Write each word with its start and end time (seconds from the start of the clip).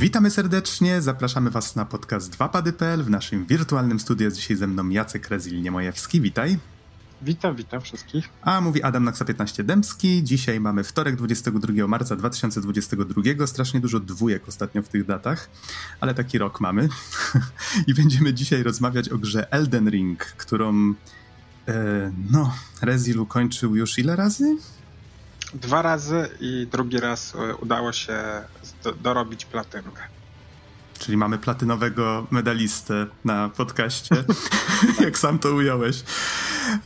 Witamy 0.00 0.30
serdecznie, 0.30 1.02
zapraszamy 1.02 1.50
Was 1.50 1.76
na 1.76 1.84
podcast 1.84 2.36
2pady.pl. 2.36 3.04
W 3.04 3.10
naszym 3.10 3.46
wirtualnym 3.46 4.00
studiu 4.00 4.24
jest 4.24 4.36
dzisiaj 4.36 4.56
ze 4.56 4.66
mną 4.66 4.88
Jacek 4.88 5.28
Rezil-Niemojewski, 5.28 6.20
witaj. 6.20 6.58
Witam, 7.22 7.56
witam 7.56 7.80
wszystkich. 7.80 8.28
A 8.42 8.60
mówi 8.60 8.82
Adam 8.82 9.04
Naksa 9.04 9.24
15 9.24 9.64
Dębski. 9.64 10.24
Dzisiaj 10.24 10.60
mamy 10.60 10.84
wtorek 10.84 11.16
22 11.16 11.86
marca 11.86 12.16
2022. 12.16 13.46
Strasznie 13.46 13.80
dużo 13.80 14.00
dwójek 14.00 14.48
ostatnio 14.48 14.82
w 14.82 14.88
tych 14.88 15.06
datach, 15.06 15.50
ale 16.00 16.14
taki 16.14 16.38
rok 16.38 16.60
mamy. 16.60 16.88
I 17.88 17.94
będziemy 17.94 18.34
dzisiaj 18.34 18.62
rozmawiać 18.62 19.08
o 19.08 19.18
grze 19.18 19.52
Elden 19.52 19.90
Ring, 19.90 20.18
którą 20.24 20.94
e, 21.68 22.12
no, 22.30 22.54
Rezil 22.82 23.20
ukończył 23.20 23.76
już 23.76 23.98
ile 23.98 24.16
razy? 24.16 24.56
Dwa 25.54 25.82
razy 25.82 26.28
i 26.40 26.66
drugi 26.72 27.00
raz 27.00 27.34
e, 27.34 27.56
udało 27.56 27.92
się 27.92 28.18
do, 28.84 28.92
dorobić 28.92 29.44
platynkę. 29.44 30.02
Czyli 30.98 31.16
mamy 31.16 31.38
platynowego 31.38 32.26
medalistę 32.30 33.06
na 33.24 33.48
podcaście, 33.48 34.24
jak 35.04 35.18
sam 35.18 35.38
to 35.38 35.54
ująłeś. 35.54 36.02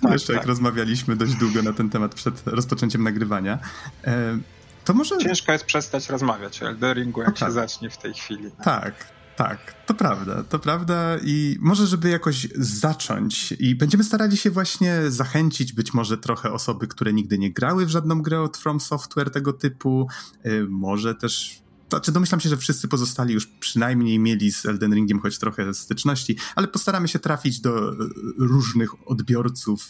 Tak, 0.01 0.13
Jeszcze 0.13 0.33
tak. 0.33 0.37
jak 0.37 0.47
rozmawialiśmy 0.47 1.17
dość 1.17 1.35
długo 1.35 1.63
na 1.63 1.73
ten 1.73 1.91
temat 1.91 2.15
przed 2.15 2.47
rozpoczęciem 2.47 3.03
nagrywania. 3.03 3.59
E, 4.05 4.39
to 4.85 4.95
może... 4.95 5.19
Ciężko 5.19 5.53
jest 5.53 5.65
przestać 5.65 6.09
rozmawiać 6.09 6.63
o 6.63 6.69
Elderingu, 6.69 7.21
jak 7.21 7.29
no 7.29 7.37
tak. 7.37 7.49
się 7.49 7.53
zacznie 7.53 7.91
w 7.91 7.97
tej 7.97 8.15
chwili. 8.15 8.51
Tak, 8.65 8.95
tak, 9.37 9.85
to 9.87 9.95
prawda, 9.95 10.45
to 10.45 10.59
prawda 10.59 11.19
i 11.25 11.57
może, 11.61 11.87
żeby 11.87 12.09
jakoś 12.09 12.49
zacząć 12.57 13.53
i 13.53 13.75
będziemy 13.75 14.05
starali 14.05 14.37
się 14.37 14.51
właśnie 14.51 15.01
zachęcić 15.09 15.73
być 15.73 15.95
może 15.95 16.19
trochę 16.19 16.53
osoby, 16.53 16.87
które 16.87 17.13
nigdy 17.13 17.39
nie 17.39 17.53
grały 17.53 17.87
w 17.87 17.91
żadną 17.91 18.23
grę 18.23 18.41
od 18.41 18.57
From 18.57 18.81
Software 18.81 19.31
tego 19.31 19.53
typu, 19.53 20.09
y, 20.47 20.67
może 20.69 21.15
też 21.15 21.65
znaczy 21.89 22.13
domyślam 22.13 22.41
się, 22.41 22.49
że 22.49 22.57
wszyscy 22.57 22.89
pozostali 22.89 23.35
już 23.35 23.47
przynajmniej 23.47 24.19
mieli 24.19 24.53
z 24.53 24.67
Elden 24.67 24.95
Ringiem 24.95 25.21
choć 25.21 25.39
trochę 25.39 25.75
styczności, 25.75 26.37
ale 26.57 26.69
postaramy 26.69 27.09
się 27.09 27.19
trafić 27.19 27.61
do 27.61 27.93
y, 27.93 27.97
różnych 28.39 29.09
odbiorców, 29.09 29.87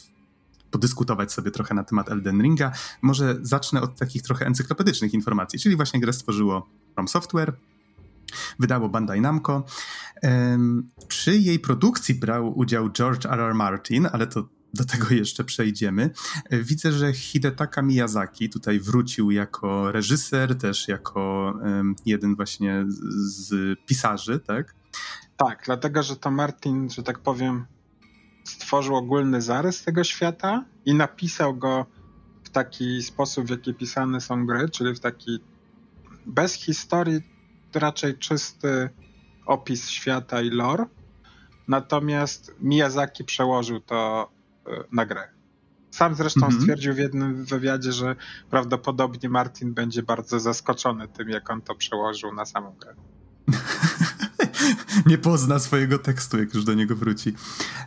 podyskutować 0.71 1.33
sobie 1.33 1.51
trochę 1.51 1.75
na 1.75 1.85
temat 1.85 2.11
Elden 2.11 2.43
Ringa. 2.43 2.73
Może 3.03 3.39
zacznę 3.43 3.81
od 3.81 3.99
takich 3.99 4.23
trochę 4.23 4.47
encyklopedycznych 4.47 5.15
informacji, 5.15 5.59
czyli 5.59 5.77
właśnie 5.77 6.01
grę 6.01 6.13
stworzyło 6.13 6.69
From 6.95 7.09
Software, 7.09 7.57
wydało 8.59 8.89
Bandai 8.89 9.21
Namco. 9.21 9.65
Przy 11.09 11.37
jej 11.37 11.59
produkcji 11.59 12.15
brał 12.15 12.59
udział 12.59 12.91
George 12.91 13.27
R. 13.27 13.41
R. 13.41 13.55
Martin, 13.55 14.09
ale 14.13 14.27
to 14.27 14.49
do 14.75 14.85
tego 14.85 15.07
jeszcze 15.15 15.45
przejdziemy. 15.45 16.11
Widzę, 16.51 16.93
że 16.93 17.13
Hidetaka 17.13 17.83
Miyazaki 17.83 18.51
tutaj 18.51 18.81
wrócił 18.81 19.31
jako 19.31 19.93
reżyser, 19.93 20.59
też 20.59 20.89
jako 20.89 21.55
jeden 22.07 22.37
właśnie 22.37 22.85
z 22.89 23.79
pisarzy, 23.87 24.41
tak? 24.41 24.75
Tak, 25.37 25.63
dlatego, 25.67 26.03
że 26.03 26.17
to 26.17 26.31
Martin, 26.31 26.91
że 26.91 27.03
tak 27.03 27.19
powiem, 27.19 27.67
stworzył 28.45 28.97
ogólny 28.97 29.43
zarys 29.43 29.85
tego 29.85 30.05
świata 30.05 30.65
i 30.85 30.95
napisał 30.95 31.57
go 31.57 31.87
w 32.45 32.51
taki 32.51 33.03
sposób, 33.03 33.47
w 33.47 33.51
jaki 33.51 33.75
pisane 33.75 34.21
są 34.21 34.47
gry, 34.47 34.69
czyli 34.69 34.95
w 34.95 35.01
taki 35.01 35.39
bez 36.27 36.55
historii 36.55 37.21
raczej 37.77 38.19
czysty 38.19 38.89
opis 39.47 39.89
świata 39.89 40.43
i 40.43 40.51
lore. 40.51 40.87
Natomiast 41.69 42.55
Miyazaki 42.61 43.25
przełożył 43.25 43.81
to 43.81 44.31
e, 44.67 44.71
na 44.93 45.07
grę. 45.07 45.29
Sam 45.91 46.15
zresztą 46.15 46.47
mhm. 46.47 46.61
stwierdził 46.61 46.95
w 46.95 46.99
jednym 46.99 47.45
wywiadzie, 47.45 47.93
że 47.93 48.17
prawdopodobnie 48.51 49.29
Martin 49.29 49.75
będzie 49.75 50.03
bardzo 50.03 50.41
zaskoczony 50.41 51.09
tym, 51.09 51.29
jak 51.29 51.51
on 51.51 51.63
to 51.63 51.75
przełożył 51.75 52.35
na 52.35 52.47
samą 52.47 52.77
grę. 52.81 52.95
Nie 55.07 55.19
pozna 55.19 55.59
swojego 55.59 55.99
tekstu, 55.99 56.39
jak 56.39 56.55
już 56.55 56.65
do 56.65 56.75
niego 56.75 56.97
wróci. 56.97 57.35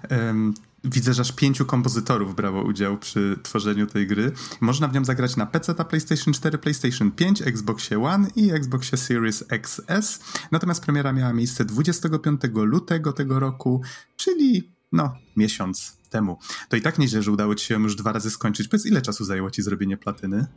Um, 0.09 0.53
Widzę, 0.83 1.13
że 1.13 1.21
aż 1.21 1.31
pięciu 1.31 1.65
kompozytorów 1.65 2.35
brało 2.35 2.63
udział 2.63 2.97
przy 2.97 3.39
tworzeniu 3.43 3.87
tej 3.87 4.07
gry. 4.07 4.31
Można 4.61 4.87
w 4.87 4.93
nią 4.93 5.05
zagrać 5.05 5.35
na 5.35 5.45
PC, 5.45 5.75
PlayStation 5.75 6.33
4, 6.33 6.57
PlayStation 6.57 7.11
5, 7.11 7.41
Xboxie 7.41 8.03
One 8.03 8.27
i 8.35 8.51
Xboxie 8.51 8.97
Series 8.97 9.43
XS. 9.49 10.19
Natomiast 10.51 10.83
premiera 10.83 11.13
miała 11.13 11.33
miejsce 11.33 11.65
25 11.65 12.41
lutego 12.53 13.13
tego 13.13 13.39
roku, 13.39 13.81
czyli 14.15 14.71
no, 14.91 15.15
miesiąc 15.35 15.97
temu. 16.09 16.39
To 16.69 16.77
i 16.77 16.81
tak 16.81 16.99
nieźle, 16.99 17.21
że 17.21 17.31
udało 17.31 17.55
ci 17.55 17.65
się 17.65 17.81
już 17.81 17.95
dwa 17.95 18.11
razy 18.11 18.31
skończyć. 18.31 18.67
Powiedz, 18.67 18.85
ile 18.85 19.01
czasu 19.01 19.25
zajęło 19.25 19.51
ci 19.51 19.61
zrobienie 19.61 19.97
platyny? 19.97 20.47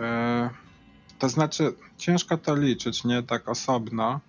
Eee, 0.00 0.50
to 1.18 1.28
znaczy, 1.28 1.74
ciężko 1.98 2.38
to 2.38 2.56
liczyć, 2.56 3.04
nie 3.04 3.22
tak 3.22 3.48
osobno 3.48 4.20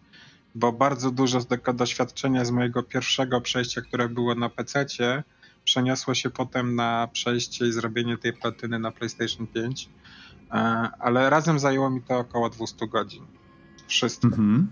bo 0.58 0.72
bardzo 0.72 1.12
dużo 1.12 1.44
tego 1.44 1.74
doświadczenia 1.74 2.46
z 2.46 2.52
mojego 2.52 2.84
pierwszego 2.84 3.42
przejścia, 3.42 3.82
które 3.82 4.10
było 4.10 4.36
na 4.36 4.50
PC, 4.50 4.86
przeniosło 5.64 6.14
się 6.14 6.30
potem 6.30 6.76
na 6.76 7.08
przejście 7.14 7.68
i 7.68 7.72
zrobienie 7.72 8.18
tej 8.18 8.34
platyny 8.34 8.80
na 8.80 8.92
PlayStation 8.92 9.48
5. 9.48 9.90
E, 10.52 10.54
ale 11.00 11.30
razem 11.30 11.60
zajęło 11.60 11.90
mi 11.90 12.02
to 12.02 12.18
około 12.18 12.50
200 12.50 12.88
godzin. 12.88 13.26
Wszystko. 13.88 14.28
Mm-hmm. 14.28 14.66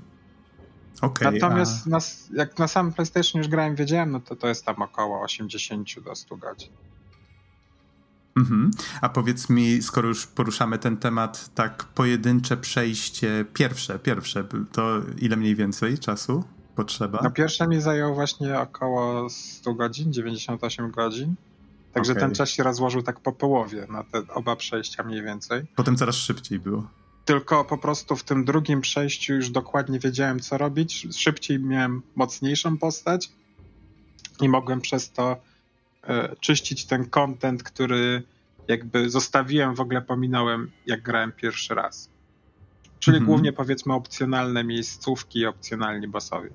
Okay, 1.01 1.31
Natomiast 1.31 1.87
a... 1.87 1.89
na, 1.89 1.97
jak 2.33 2.59
na 2.59 2.67
samym 2.67 2.93
PlayStation 2.93 3.39
już 3.39 3.47
grałem, 3.47 3.75
wiedziałem, 3.75 4.11
no 4.11 4.19
to 4.19 4.35
to 4.35 4.47
jest 4.47 4.65
tam 4.65 4.81
około 4.81 5.21
80 5.21 5.99
do 6.05 6.15
100 6.15 6.37
godzin. 6.37 6.71
Mhm. 8.35 8.71
A 9.01 9.09
powiedz 9.09 9.49
mi, 9.49 9.81
skoro 9.81 10.07
już 10.07 10.27
poruszamy 10.27 10.77
ten 10.79 10.97
temat, 10.97 11.49
tak 11.55 11.83
pojedyncze 11.83 12.57
przejście, 12.57 13.45
pierwsze, 13.53 13.99
pierwsze, 13.99 14.43
to 14.71 15.01
ile 15.17 15.35
mniej 15.35 15.55
więcej 15.55 15.99
czasu 15.99 16.43
potrzeba? 16.75 17.19
No 17.23 17.31
pierwsze 17.31 17.67
mi 17.67 17.81
zajęło 17.81 18.15
właśnie 18.15 18.59
około 18.59 19.29
100 19.29 19.73
godzin, 19.73 20.13
98 20.13 20.91
godzin. 20.91 21.35
Także 21.93 22.11
okay. 22.11 22.21
ten 22.21 22.35
czas 22.35 22.49
się 22.49 22.63
rozłożył 22.63 23.01
tak 23.01 23.19
po 23.19 23.31
połowie 23.31 23.87
na 23.89 24.03
te 24.03 24.21
oba 24.33 24.55
przejścia 24.55 25.03
mniej 25.03 25.23
więcej. 25.23 25.65
Potem 25.75 25.97
coraz 25.97 26.15
szybciej 26.15 26.59
było. 26.59 26.87
Tylko 27.25 27.65
po 27.65 27.77
prostu 27.77 28.15
w 28.15 28.23
tym 28.23 28.45
drugim 28.45 28.81
przejściu 28.81 29.33
już 29.33 29.49
dokładnie 29.49 29.99
wiedziałem, 29.99 30.39
co 30.39 30.57
robić. 30.57 31.07
Szybciej 31.11 31.59
miałem 31.59 32.01
mocniejszą 32.15 32.77
postać 32.77 33.31
i 34.41 34.49
mogłem 34.49 34.81
przez 34.81 35.11
to 35.11 35.37
czyścić 36.39 36.85
ten 36.85 37.09
content, 37.09 37.63
który 37.63 38.23
jakby 38.67 39.09
zostawiłem, 39.09 39.75
w 39.75 39.79
ogóle 39.79 40.01
pominąłem, 40.01 40.71
jak 40.85 41.01
grałem 41.01 41.31
pierwszy 41.31 41.75
raz. 41.75 42.09
Czyli 42.99 43.17
mhm. 43.17 43.25
głównie 43.25 43.53
powiedzmy 43.53 43.93
opcjonalne 43.93 44.63
miejscówki 44.63 45.39
i 45.39 45.45
opcjonalni 45.45 46.07
bossowie. 46.07 46.49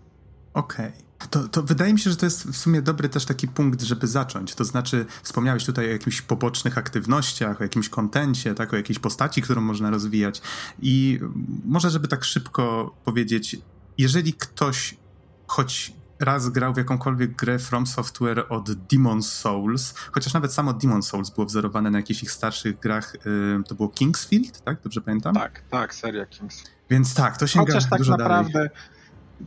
Okej. 0.55 0.87
Okay. 0.87 1.28
To, 1.31 1.49
to 1.49 1.62
wydaje 1.62 1.93
mi 1.93 1.99
się, 1.99 2.10
że 2.10 2.16
to 2.16 2.27
jest 2.27 2.47
w 2.47 2.56
sumie 2.56 2.83
dobry 2.83 3.09
też 3.09 3.25
taki 3.25 3.49
punkt, 3.49 3.83
żeby 3.83 4.06
zacząć. 4.06 4.55
To 4.55 4.65
znaczy, 4.65 5.06
wspomniałeś 5.22 5.65
tutaj 5.65 5.87
o 5.87 5.91
jakichś 5.91 6.22
pobocznych 6.22 6.78
aktywnościach, 6.78 7.60
o 7.60 7.65
jakimś 7.65 7.89
kontencie, 7.89 8.55
tak, 8.55 8.72
o 8.72 8.77
jakiejś 8.77 8.99
postaci, 8.99 9.43
którą 9.43 9.60
można 9.60 9.91
rozwijać. 9.91 10.43
I 10.83 11.21
może, 11.65 11.91
żeby 11.91 12.09
tak 12.09 12.25
szybko 12.25 12.94
powiedzieć, 13.05 13.56
jeżeli 13.99 14.33
ktoś 14.33 14.97
choć 15.47 15.93
raz 16.21 16.49
grał 16.49 16.75
w 16.75 16.77
jakąkolwiek 16.77 17.37
grę 17.37 17.59
From 17.59 17.87
Software 17.87 18.47
od 18.49 18.69
Demon's 18.69 19.23
Souls, 19.23 19.95
chociaż 20.13 20.34
nawet 20.34 20.53
samo 20.53 20.72
Demon's 20.72 21.03
Souls 21.03 21.31
było 21.31 21.47
wzorowane 21.47 21.91
na 21.91 21.99
jakichś 21.99 22.22
ich 22.22 22.33
starszych 22.33 22.78
grach, 22.78 23.15
y, 23.15 23.19
to 23.69 23.75
było 23.75 23.89
Kingsfield, 23.89 24.61
tak? 24.61 24.83
Dobrze 24.83 25.01
pamiętam? 25.01 25.34
Tak, 25.34 25.63
tak, 25.71 25.95
seria 25.95 26.27
Kingsfield. 26.27 26.71
Więc 26.91 27.15
tak, 27.15 27.37
to 27.37 27.47
sięga 27.47 27.67
Chociaż 27.67 27.91
tak 27.91 27.99
dużo 27.99 28.17
naprawdę 28.17 28.53
dalej. 28.53 28.71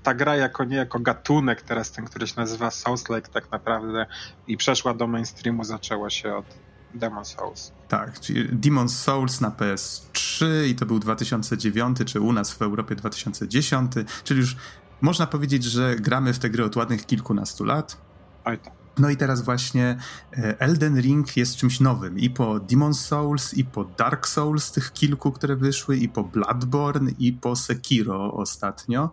ta 0.04 0.14
gra 0.14 0.36
jako 0.36 0.64
nie 0.64 0.78
jako 0.78 1.00
gatunek, 1.00 1.62
teraz 1.62 1.92
ten, 1.92 2.06
który 2.06 2.28
się 2.28 2.34
nazywa 2.38 2.70
Souls-like 2.70 3.30
tak 3.30 3.52
naprawdę 3.52 4.06
i 4.48 4.58
przeszła 4.58 4.94
do 4.94 5.08
mainstreamu, 5.08 5.64
zaczęło 5.64 6.10
się 6.10 6.36
od 6.36 6.46
Demon 6.94 7.26
Souls. 7.26 7.72
Tak, 7.88 8.19
czyli 8.19 8.50
Demon 8.52 8.90
Souls 8.90 9.42
na 9.42 9.50
PS3 9.50 10.46
i 10.68 10.76
to 10.76 10.86
był 10.86 11.00
2009, 11.00 11.98
czy 12.06 12.22
u 12.22 12.34
nas 12.34 12.54
w 12.54 12.62
Europie 12.62 12.96
2010, 12.96 13.92
czyli 14.24 14.40
już 14.40 14.56
można 15.04 15.28
powiedzieć, 15.28 15.64
że 15.64 15.96
gramy 15.96 16.34
w 16.34 16.40
te 16.40 16.50
gry 16.50 16.64
od 16.64 16.76
ładnych 16.76 17.06
kilkunastu 17.06 17.66
lat. 17.66 17.98
Oj 18.46 18.58
tak. 18.58 18.74
No 18.98 19.10
i 19.10 19.18
teraz 19.18 19.42
właśnie 19.42 19.98
e, 20.38 20.62
Elden 20.62 21.02
Ring 21.02 21.38
jest 21.38 21.56
czymś 21.56 21.80
nowym. 21.80 22.20
I 22.20 22.30
po 22.30 22.60
Demon 22.60 22.94
Souls, 22.94 23.54
i 23.54 23.66
po 23.66 23.84
Dark 23.84 24.28
Souls, 24.28 24.72
tych 24.72 24.94
kilku, 24.94 25.32
które 25.32 25.56
wyszły, 25.56 25.98
i 25.98 26.10
po 26.10 26.24
Bloodborne, 26.24 27.12
i 27.20 27.34
po 27.34 27.56
Sekiro 27.56 28.34
ostatnio. 28.34 29.12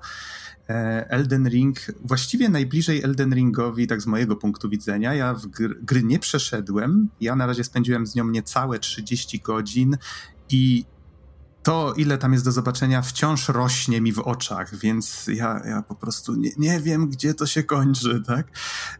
E, 0.68 1.10
Elden 1.10 1.48
Ring, 1.48 1.78
właściwie 2.04 2.48
najbliżej 2.48 3.02
Elden 3.02 3.34
Ringowi, 3.34 3.86
tak 3.86 4.02
z 4.02 4.06
mojego 4.06 4.36
punktu 4.36 4.68
widzenia. 4.68 5.14
Ja 5.14 5.34
w 5.34 5.46
gry, 5.46 5.74
gry 5.82 6.02
nie 6.02 6.18
przeszedłem. 6.18 7.08
Ja 7.20 7.36
na 7.36 7.46
razie 7.46 7.64
spędziłem 7.64 8.06
z 8.06 8.14
nią 8.14 8.28
niecałe 8.28 8.78
30 8.78 9.40
godzin 9.40 9.96
i 10.50 10.84
to, 11.70 11.94
ile 11.96 12.18
tam 12.18 12.32
jest 12.32 12.44
do 12.44 12.52
zobaczenia, 12.52 13.02
wciąż 13.02 13.48
rośnie 13.48 14.00
mi 14.00 14.12
w 14.12 14.18
oczach, 14.18 14.76
więc 14.76 15.26
ja, 15.26 15.60
ja 15.64 15.82
po 15.82 15.94
prostu 15.94 16.34
nie, 16.34 16.50
nie 16.58 16.80
wiem, 16.80 17.08
gdzie 17.08 17.34
to 17.34 17.46
się 17.46 17.62
kończy, 17.62 18.22
tak? 18.26 18.46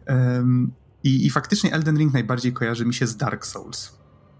Um, 0.07 0.71
i, 1.03 1.25
I 1.25 1.29
faktycznie 1.29 1.73
Elden 1.73 1.97
Ring 1.97 2.13
najbardziej 2.13 2.53
kojarzy 2.53 2.85
mi 2.85 2.93
się 2.93 3.07
z 3.07 3.17
Dark 3.17 3.45
Souls. 3.45 3.97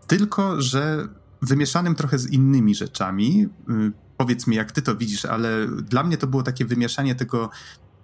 Tylko, 0.07 0.61
że 0.61 1.07
wymieszanym 1.41 1.95
trochę 1.95 2.19
z 2.19 2.27
innymi 2.27 2.75
rzeczami. 2.75 3.49
Y, 3.69 3.91
powiedz 4.17 4.47
mi, 4.47 4.55
jak 4.55 4.71
ty 4.71 4.81
to 4.81 4.95
widzisz, 4.95 5.25
ale 5.25 5.67
dla 5.67 6.03
mnie 6.03 6.17
to 6.17 6.27
było 6.27 6.43
takie 6.43 6.65
wymieszanie 6.65 7.15
tego 7.15 7.49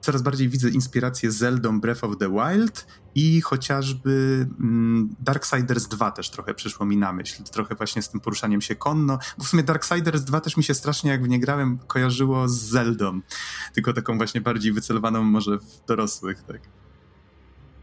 coraz 0.08 0.22
bardziej 0.22 0.50
widzę 0.50 0.70
inspirację 0.70 1.32
Zeldą 1.32 1.82
Breath 1.82 2.04
of 2.04 2.18
the 2.18 2.30
Wild 2.30 2.88
i 3.16 3.42
chociażby 3.42 4.48
mm, 4.60 5.16
Darksiders 5.20 5.88
2 5.88 6.12
też 6.12 6.30
trochę 6.30 6.54
przyszło 6.54 6.86
mi 6.86 6.98
na 6.98 7.14
myśl. 7.14 7.44
Trochę 7.44 7.76
właśnie 7.76 8.02
z 8.02 8.10
tym 8.10 8.20
poruszaniem 8.20 8.62
się 8.62 8.76
konno. 8.76 9.20
Bo 9.38 9.44
w 9.44 9.48
sumie 9.48 9.64
Darksiders 9.64 10.22
2 10.22 10.42
też 10.42 10.58
mi 10.58 10.64
się 10.64 10.74
strasznie, 10.74 11.12
jak 11.12 11.24
w 11.24 11.28
nie 11.28 11.40
grałem, 11.40 11.80
kojarzyło 11.88 12.50
z 12.50 12.60
Zeldą. 12.60 13.22
Tylko 13.74 13.94
taką 13.94 14.18
właśnie 14.18 14.42
bardziej 14.42 14.72
wycelowaną 14.74 15.24
może 15.24 15.58
w 15.58 15.86
dorosłych, 15.88 16.44
tak. 16.44 16.62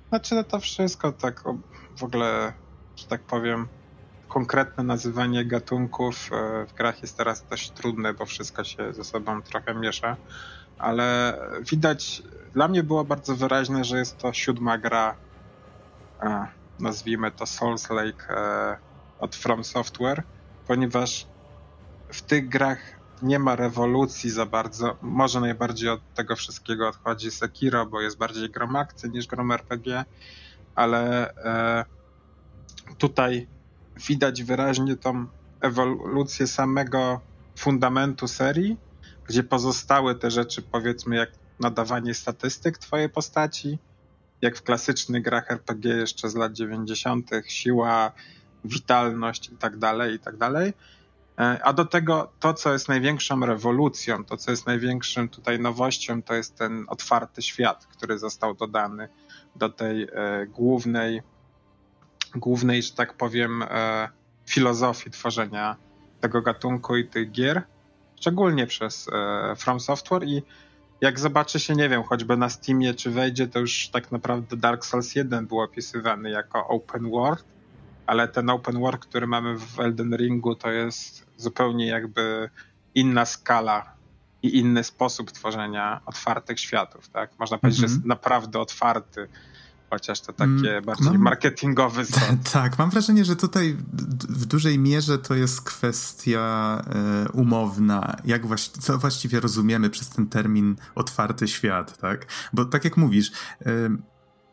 Znaczy 0.09 0.35
no 0.35 0.45
to 0.45 0.61
wszystko 0.61 1.13
tak 1.13 1.45
w 1.97 2.03
ogóle, 2.03 2.53
że 2.97 3.07
tak 3.07 3.23
powiem, 3.23 3.67
konkretne 4.29 4.85
nazywanie 4.85 5.45
gatunków 5.45 6.31
e, 6.33 6.67
w 6.67 6.75
grach 6.75 7.03
jest 7.03 7.17
teraz 7.17 7.47
dość 7.51 7.71
trudne, 7.71 8.15
bo 8.15 8.27
wszystko 8.27 8.65
się 8.65 8.93
ze 8.93 9.05
sobą 9.05 9.43
trochę 9.43 9.75
miesza 9.75 10.17
ale 10.79 11.39
widać, 11.71 12.23
dla 12.53 12.69
mnie 12.69 12.83
było 12.83 13.05
bardzo 13.05 13.37
wyraźne, 13.37 13.85
że 13.85 13.99
jest 13.99 14.19
to 14.19 14.33
siódma 14.33 14.79
gra, 14.79 15.17
e, 16.23 16.47
nazwijmy 16.81 17.31
to 17.31 17.47
Souls 17.47 17.91
Lake 17.91 18.29
e, 18.29 18.77
od 19.19 19.37
From 19.37 19.65
Software, 19.65 20.23
ponieważ 20.67 21.27
w 22.09 22.23
tych 22.23 22.49
grach 22.49 22.79
nie 23.23 23.39
ma 23.39 23.57
rewolucji 23.57 24.31
za 24.31 24.47
bardzo. 24.47 24.97
Może 25.03 25.41
najbardziej 25.41 25.89
od 25.89 26.15
tego 26.15 26.37
wszystkiego 26.37 26.89
odchodzi 26.89 27.31
Sekiro, 27.31 27.87
bo 27.87 28.01
jest 28.01 28.19
bardziej 28.19 28.51
grom 28.51 28.77
akcji 28.77 29.11
niż 29.11 29.27
grom 29.27 29.53
RPG, 29.53 30.05
ale 30.75 31.31
e, 31.35 31.85
tutaj 32.99 33.47
widać 34.09 34.43
wyraźnie 34.43 34.97
tą 34.97 35.27
ewolucję 35.61 36.47
samego 36.47 37.21
fundamentu 37.57 38.29
serii, 38.29 38.77
gdzie 39.29 39.43
pozostały 39.43 40.15
te 40.15 40.31
rzeczy, 40.31 40.63
powiedzmy, 40.63 41.17
jak 41.17 41.31
nadawanie 41.61 42.15
statystyk 42.15 42.79
twojej 42.79 43.09
postaci, 43.09 43.79
jak 44.43 44.57
w 44.57 44.63
klasycznych 44.63 45.23
grach 45.23 45.51
RPG 45.51 45.97
jeszcze 45.97 46.31
z 46.31 46.35
lat 46.35 46.53
90., 46.53 47.31
siła, 47.47 48.13
witalność 48.65 49.49
i 49.49 49.57
tak 49.57 49.77
dalej, 49.77 50.15
i 50.15 50.19
tak 50.19 50.37
dalej. 50.37 50.73
E, 51.39 51.61
a 51.65 51.73
do 51.73 51.85
tego 51.85 52.33
to, 52.41 52.55
co 52.55 52.73
jest 52.73 52.89
największą 52.89 53.47
rewolucją, 53.47 54.25
to, 54.25 54.37
co 54.37 54.51
jest 54.51 54.67
największym 54.67 55.29
tutaj 55.29 55.61
nowością, 55.61 56.23
to 56.23 56.35
jest 56.35 56.57
ten 56.57 56.85
otwarty 56.89 57.43
świat, 57.43 57.87
który 57.87 58.19
został 58.19 58.55
dodany 58.55 59.09
do 59.57 59.69
tej 59.69 60.03
e, 60.03 60.47
głównej, 60.47 61.23
głównej, 62.35 62.83
że 62.83 62.93
tak 62.93 63.15
powiem, 63.15 63.63
e, 63.63 64.09
filozofii 64.47 65.11
tworzenia 65.11 65.77
tego 66.21 66.43
gatunku 66.43 66.97
i 66.97 67.09
tych 67.09 67.31
gier 67.31 67.63
szczególnie 68.25 68.67
przez 68.67 69.09
e, 69.13 69.57
From 69.57 69.81
Software 69.81 70.25
i 70.25 70.43
jak 71.01 71.21
zobaczy 71.21 71.61
się, 71.61 71.75
nie 71.75 71.89
wiem, 71.89 72.03
choćby 72.03 72.37
na 72.37 72.49
Steamie 72.49 72.95
czy 72.95 73.11
wejdzie, 73.11 73.47
to 73.47 73.59
już 73.59 73.89
tak 73.89 74.13
naprawdę 74.13 74.57
Dark 74.57 74.85
Souls 74.85 75.15
1 75.15 75.47
był 75.47 75.61
opisywany 75.61 76.31
jako 76.31 76.69
open 76.69 77.11
world, 77.11 77.45
ale 78.07 78.29
ten 78.29 78.51
open 78.51 78.81
world, 78.81 79.05
który 79.05 79.27
mamy 79.27 79.59
w 79.59 79.81
Elden 79.81 80.17
Ringu, 80.17 80.55
to 80.55 80.71
jest 80.71 81.27
zupełnie 81.37 81.87
jakby 81.87 82.51
inna 82.95 83.25
skala 83.25 83.95
i 84.43 84.59
inny 84.59 84.85
sposób 84.85 85.31
tworzenia 85.31 86.01
otwartych 86.07 86.61
światów, 86.61 87.09
tak? 87.09 87.31
Można 87.39 87.59
powiedzieć, 87.59 87.79
mm 87.81 87.89
-hmm. 87.89 87.91
że 87.91 87.95
jest 87.95 88.05
mhm. 88.05 88.09
naprawdę 88.09 88.61
otwarty 88.61 89.29
chociaż 89.95 90.21
to 90.21 90.33
takie 90.33 90.71
mm, 90.71 90.85
bardziej 90.85 91.13
mam, 91.13 91.19
marketingowy 91.19 92.05
zwrot. 92.15 92.51
Tak, 92.53 92.79
mam 92.79 92.91
wrażenie, 92.91 93.25
że 93.25 93.37
tutaj 93.37 93.77
w 94.29 94.47
dużej 94.47 94.79
mierze 94.79 95.19
to 95.19 95.35
jest 95.35 95.63
kwestia 95.63 96.83
e, 96.87 97.29
umowna, 97.33 98.17
jak 98.25 98.47
właści 98.47 98.81
co 98.81 98.99
właściwie 98.99 99.41
rozumiemy 99.41 99.91
przez 99.91 100.09
ten 100.09 100.27
termin 100.27 100.77
otwarty 100.95 101.49
świat, 101.49 101.99
tak? 101.99 102.27
Bo 102.53 102.65
tak 102.65 102.85
jak 102.85 102.97
mówisz, 102.97 103.33
e, 103.67 103.97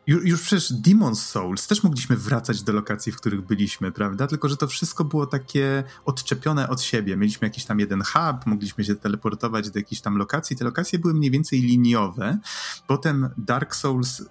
już 0.06 0.42
przecież 0.42 0.72
Demon's 0.72 1.14
Souls 1.14 1.66
też 1.66 1.82
mogliśmy 1.82 2.16
wracać 2.16 2.62
do 2.62 2.72
lokacji, 2.72 3.12
w 3.12 3.16
których 3.16 3.40
byliśmy, 3.46 3.92
prawda? 3.92 4.26
Tylko, 4.26 4.48
że 4.48 4.56
to 4.56 4.66
wszystko 4.66 5.04
było 5.04 5.26
takie 5.26 5.84
odczepione 6.04 6.68
od 6.68 6.82
siebie. 6.82 7.16
Mieliśmy 7.16 7.46
jakiś 7.46 7.64
tam 7.64 7.80
jeden 7.80 8.02
hub, 8.02 8.46
mogliśmy 8.46 8.84
się 8.84 8.94
teleportować 8.94 9.70
do 9.70 9.78
jakiejś 9.78 10.00
tam 10.00 10.16
lokacji. 10.16 10.56
Te 10.56 10.64
lokacje 10.64 10.98
były 10.98 11.14
mniej 11.14 11.30
więcej 11.30 11.60
liniowe. 11.60 12.38
Potem 12.86 13.28
Dark 13.36 13.74
Souls 13.74 14.22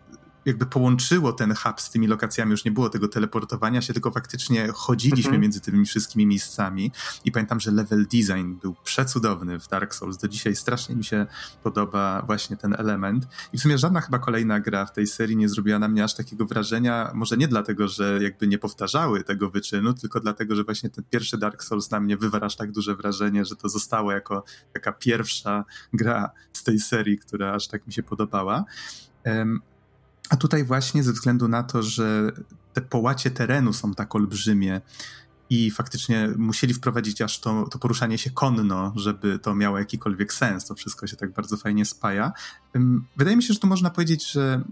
jakby 0.45 0.65
połączyło 0.65 1.33
ten 1.33 1.55
hub 1.55 1.81
z 1.81 1.89
tymi 1.89 2.07
lokacjami, 2.07 2.51
już 2.51 2.65
nie 2.65 2.71
było 2.71 2.89
tego 2.89 3.07
teleportowania 3.07 3.81
się, 3.81 3.93
tylko 3.93 4.11
faktycznie 4.11 4.67
chodziliśmy 4.73 5.29
mhm. 5.29 5.41
między 5.41 5.61
tymi 5.61 5.85
wszystkimi 5.85 6.25
miejscami 6.25 6.91
i 7.25 7.31
pamiętam, 7.31 7.59
że 7.59 7.71
level 7.71 8.05
design 8.05 8.55
był 8.61 8.75
przecudowny 8.83 9.59
w 9.59 9.67
Dark 9.67 9.95
Souls. 9.95 10.17
Do 10.17 10.27
dzisiaj 10.27 10.55
strasznie 10.55 10.95
mi 10.95 11.03
się 11.03 11.25
podoba 11.63 12.21
właśnie 12.21 12.57
ten 12.57 12.75
element 12.77 13.27
i 13.53 13.57
w 13.57 13.61
sumie 13.61 13.77
żadna 13.77 14.01
chyba 14.01 14.19
kolejna 14.19 14.59
gra 14.59 14.85
w 14.85 14.93
tej 14.93 15.07
serii 15.07 15.37
nie 15.37 15.49
zrobiła 15.49 15.79
na 15.79 15.87
mnie 15.87 16.03
aż 16.03 16.15
takiego 16.15 16.45
wrażenia, 16.45 17.11
może 17.13 17.37
nie 17.37 17.47
dlatego, 17.47 17.87
że 17.87 18.19
jakby 18.21 18.47
nie 18.47 18.57
powtarzały 18.57 19.23
tego 19.23 19.49
wyczynu, 19.49 19.93
tylko 19.93 20.19
dlatego, 20.19 20.55
że 20.55 20.63
właśnie 20.63 20.89
ten 20.89 21.03
pierwszy 21.09 21.37
Dark 21.37 21.63
Souls 21.63 21.91
na 21.91 21.99
mnie 21.99 22.17
wywarł 22.17 22.45
aż 22.45 22.55
tak 22.55 22.71
duże 22.71 22.95
wrażenie, 22.95 23.45
że 23.45 23.55
to 23.55 23.69
zostało 23.69 24.11
jako 24.11 24.43
taka 24.73 24.91
pierwsza 24.91 25.65
gra 25.93 26.31
z 26.53 26.63
tej 26.63 26.79
serii, 26.79 27.17
która 27.17 27.53
aż 27.53 27.67
tak 27.67 27.87
mi 27.87 27.93
się 27.93 28.03
podobała. 28.03 28.65
A 30.31 30.35
tutaj 30.35 30.63
właśnie 30.63 31.03
ze 31.03 31.13
względu 31.13 31.47
na 31.47 31.63
to, 31.63 31.83
że 31.83 32.31
te 32.73 32.81
połacie 32.81 33.31
terenu 33.31 33.73
są 33.73 33.93
tak 33.93 34.15
olbrzymie 34.15 34.81
i 35.49 35.71
faktycznie 35.71 36.29
musieli 36.37 36.73
wprowadzić 36.73 37.21
aż 37.21 37.39
to, 37.39 37.67
to 37.71 37.79
poruszanie 37.79 38.17
się 38.17 38.29
konno, 38.29 38.93
żeby 38.95 39.39
to 39.39 39.55
miało 39.55 39.79
jakikolwiek 39.79 40.33
sens, 40.33 40.65
to 40.65 40.75
wszystko 40.75 41.07
się 41.07 41.15
tak 41.15 41.33
bardzo 41.33 41.57
fajnie 41.57 41.85
spaja. 41.85 42.31
Wydaje 43.17 43.37
mi 43.37 43.43
się, 43.43 43.53
że 43.53 43.59
tu 43.59 43.67
można 43.67 43.89
powiedzieć, 43.89 44.31
że 44.31 44.63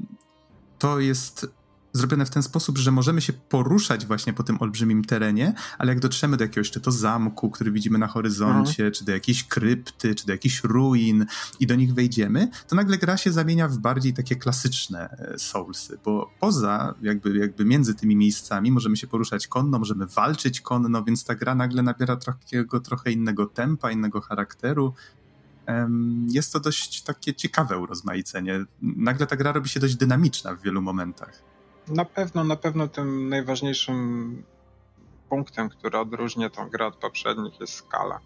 to 0.78 1.00
jest 1.00 1.52
zrobione 1.94 2.26
w 2.26 2.30
ten 2.30 2.44
sposób, 2.44 2.78
że 2.78 2.92
możemy 2.92 3.22
się 3.22 3.34
poruszać 3.34 4.06
właśnie 4.06 4.34
po 4.34 4.44
tym 4.44 4.58
olbrzymim 4.60 5.06
terenie, 5.06 5.54
ale 5.78 5.92
jak 5.92 6.00
dotrzemy 6.00 6.38
do 6.38 6.44
jakiegoś 6.44 6.72
czy 6.72 6.80
to 6.80 6.92
zamku, 6.92 7.50
który 7.50 7.72
widzimy 7.72 7.98
na 7.98 8.08
horyzoncie, 8.08 8.84
mhm. 8.84 8.94
czy 8.94 9.06
do 9.06 9.12
jakiejś 9.12 9.44
krypty, 9.44 10.16
czy 10.16 10.26
do 10.26 10.32
jakichś 10.32 10.64
ruin 10.64 11.26
i 11.60 11.68
do 11.68 11.76
nich 11.76 11.94
wejdziemy, 11.94 12.50
to 12.68 12.76
nagle 12.76 12.98
gra 12.98 13.18
się 13.18 13.32
zamienia 13.32 13.68
w 13.68 13.78
bardziej 13.78 14.14
takie 14.14 14.36
klasyczne 14.36 15.10
e, 15.10 15.40
Soulsy, 15.40 15.98
bo 16.06 16.32
poza 16.40 16.96
jakby, 17.02 17.38
jakby 17.38 17.66
między 17.66 17.96
tymi 17.96 18.16
miejscami 18.16 18.72
możemy 18.72 18.98
się 18.98 19.08
poruszać 19.08 19.48
konno, 19.48 19.80
możemy 19.80 20.06
walczyć 20.06 20.62
konno, 20.62 21.04
więc 21.04 21.24
ta 21.24 21.36
gra 21.36 21.56
nagle 21.56 21.84
nabiera 21.84 22.16
takiego 22.16 22.80
trochę 22.80 23.12
innego 23.12 23.46
tempa, 23.46 23.92
innego 23.92 24.22
charakteru, 24.22 24.94
jest 26.28 26.54
to 26.54 26.60
dość 26.60 27.02
takie 27.02 27.34
ciekawe 27.34 27.78
urozmaicenie. 27.78 28.66
Nagle 28.82 29.28
ta 29.28 29.36
gra 29.36 29.52
robi 29.52 29.70
się 29.70 29.80
dość 29.80 29.96
dynamiczna 29.96 30.56
w 30.56 30.62
wielu 30.62 30.82
momentach. 30.82 31.49
Na 31.90 32.06
pewno, 32.06 32.44
na 32.44 32.56
pewno 32.56 32.88
tym 32.88 33.30
najważniejszym 33.30 34.44
punktem, 35.30 35.70
który 35.70 35.98
odróżnia 35.98 36.50
tą 36.50 36.70
grę 36.70 36.86
od 36.86 36.96
poprzednich 36.96 37.60
jest 37.60 37.74
skala. 37.74 38.20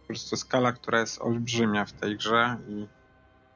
Po 0.00 0.06
prostu 0.06 0.36
skala, 0.36 0.72
która 0.72 1.00
jest 1.00 1.22
olbrzymia 1.22 1.84
w 1.84 1.92
tej 1.92 2.16
grze 2.16 2.56
i 2.68 2.86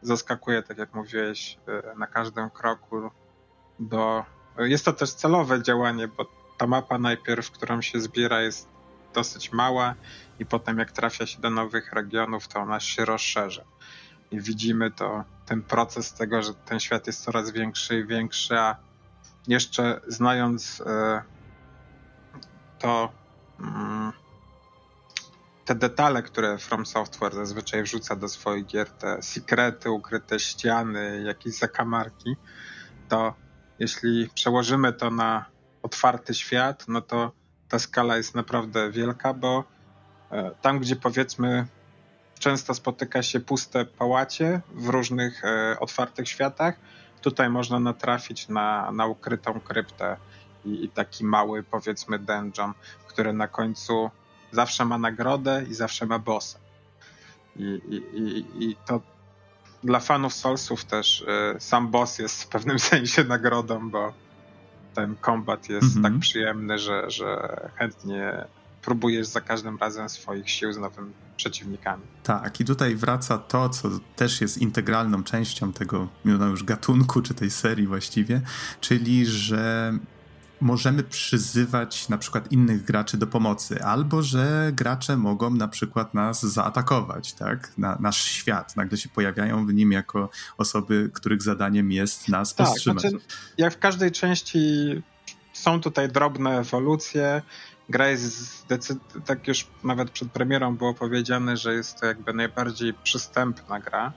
zaskakuje, 0.02 0.62
tak 0.62 0.78
jak 0.78 0.94
mówiłeś, 0.94 1.58
e, 1.68 1.98
na 1.98 2.06
każdym 2.06 2.50
kroku 2.50 3.10
do... 3.78 4.24
Jest 4.58 4.84
to 4.84 4.92
też 4.92 5.14
celowe 5.14 5.62
działanie, 5.62 6.08
bo 6.08 6.26
ta 6.58 6.66
mapa 6.66 6.98
najpierw, 6.98 7.50
którą 7.50 7.82
się 7.82 8.00
zbiera 8.00 8.42
jest 8.42 8.68
dosyć 9.14 9.52
mała 9.52 9.94
i 10.38 10.46
potem 10.46 10.78
jak 10.78 10.92
trafia 10.92 11.26
się 11.26 11.40
do 11.40 11.50
nowych 11.50 11.92
regionów, 11.92 12.48
to 12.48 12.60
ona 12.60 12.80
się 12.80 13.04
rozszerza. 13.04 13.64
I 14.30 14.40
widzimy 14.40 14.90
to, 14.90 15.24
ten 15.46 15.62
proces 15.62 16.12
tego, 16.12 16.42
że 16.42 16.54
ten 16.54 16.80
świat 16.80 17.06
jest 17.06 17.24
coraz 17.24 17.50
większy 17.50 17.98
i 17.98 18.06
większy, 18.06 18.58
a 18.58 18.76
jeszcze 19.48 20.00
znając 20.08 20.82
e, 20.86 21.22
to 22.78 23.12
mm, 23.60 24.12
te 25.64 25.74
detale, 25.74 26.22
które 26.22 26.58
From 26.58 26.86
Software 26.86 27.34
zazwyczaj 27.34 27.82
wrzuca 27.82 28.16
do 28.16 28.28
swoich 28.28 28.66
gier, 28.66 28.90
te 28.90 29.22
sekrety, 29.22 29.90
ukryte 29.90 30.40
ściany, 30.40 31.22
jakieś 31.26 31.58
zakamarki, 31.58 32.36
to 33.08 33.34
jeśli 33.78 34.28
przełożymy 34.34 34.92
to 34.92 35.10
na 35.10 35.44
otwarty 35.82 36.34
świat, 36.34 36.84
no 36.88 37.00
to 37.00 37.32
ta 37.68 37.78
skala 37.78 38.16
jest 38.16 38.34
naprawdę 38.34 38.90
wielka, 38.90 39.34
bo 39.34 39.64
e, 40.30 40.50
tam, 40.62 40.78
gdzie 40.78 40.96
powiedzmy 40.96 41.66
często 42.38 42.74
spotyka 42.74 43.22
się 43.22 43.40
puste 43.40 43.84
pałacie 43.84 44.60
w 44.74 44.88
różnych 44.88 45.44
e, 45.44 45.76
otwartych 45.80 46.28
światach, 46.28 46.76
Tutaj 47.22 47.50
można 47.50 47.80
natrafić 47.80 48.48
na, 48.48 48.92
na 48.92 49.06
ukrytą 49.06 49.60
kryptę 49.60 50.16
i, 50.64 50.84
i 50.84 50.88
taki 50.88 51.24
mały, 51.24 51.62
powiedzmy, 51.62 52.18
dungeon, 52.18 52.72
który 53.06 53.32
na 53.32 53.48
końcu 53.48 54.10
zawsze 54.52 54.84
ma 54.84 54.98
nagrodę 54.98 55.64
i 55.70 55.74
zawsze 55.74 56.06
ma 56.06 56.18
bossa. 56.18 56.58
I, 57.56 57.80
i, 58.12 58.64
i, 58.64 58.76
to 58.86 59.00
dla 59.84 60.00
fanów 60.00 60.34
Soulsów 60.34 60.84
też 60.84 61.20
y, 61.20 61.60
sam 61.60 61.88
boss 61.88 62.18
jest 62.18 62.42
w 62.42 62.48
pewnym 62.48 62.78
sensie 62.92 63.24
nagrodą, 63.24 63.90
bo 63.90 64.12
ten 64.94 65.16
kombat 65.16 65.68
jest 65.68 65.96
mhm. 65.96 66.02
tak 66.02 66.20
przyjemny, 66.22 66.78
że, 66.78 67.10
że 67.10 67.70
chętnie 67.74 68.44
próbujesz 68.82 69.26
za 69.26 69.40
każdym 69.40 69.78
razem 69.78 70.08
swoich 70.08 70.50
sił 70.50 70.72
z 70.72 70.78
nowymi 70.78 71.12
przeciwnikami. 71.42 72.02
Tak, 72.22 72.60
i 72.60 72.64
tutaj 72.64 72.96
wraca 72.96 73.38
to, 73.38 73.68
co 73.68 73.88
też 74.16 74.40
jest 74.40 74.58
integralną 74.58 75.24
częścią 75.24 75.72
tego 75.72 76.08
no 76.24 76.46
już 76.46 76.64
gatunku, 76.64 77.22
czy 77.22 77.34
tej 77.34 77.50
serii 77.50 77.86
właściwie, 77.86 78.40
czyli 78.80 79.26
że 79.26 79.92
możemy 80.60 81.02
przyzywać 81.02 82.08
na 82.08 82.18
przykład 82.18 82.52
innych 82.52 82.84
graczy 82.84 83.16
do 83.16 83.26
pomocy, 83.26 83.84
albo 83.84 84.22
że 84.22 84.70
gracze 84.72 85.16
mogą 85.16 85.50
na 85.50 85.68
przykład 85.68 86.14
nas 86.14 86.42
zaatakować, 86.42 87.32
tak? 87.32 87.72
Na, 87.78 87.98
nasz 88.00 88.24
świat. 88.24 88.76
Nagle 88.76 88.98
się 88.98 89.08
pojawiają 89.08 89.66
w 89.66 89.74
nim 89.74 89.92
jako 89.92 90.30
osoby, 90.58 91.10
których 91.14 91.42
zadaniem 91.42 91.92
jest 91.92 92.28
nas 92.28 92.54
tak, 92.54 92.66
powstrzymać. 92.66 93.02
Znaczy, 93.02 93.18
jak 93.58 93.74
w 93.74 93.78
każdej 93.78 94.12
części 94.12 94.58
są 95.52 95.80
tutaj 95.80 96.08
drobne 96.08 96.58
ewolucje. 96.58 97.42
Gra 97.92 98.08
jest 98.08 98.66
tak 99.26 99.48
już 99.48 99.66
nawet 99.84 100.10
przed 100.10 100.32
premierą 100.32 100.76
było 100.76 100.94
powiedziane, 100.94 101.56
że 101.56 101.74
jest 101.74 102.00
to 102.00 102.06
jakby 102.06 102.32
najbardziej 102.32 102.94
przystępna 102.94 103.80
gra. 103.80 104.12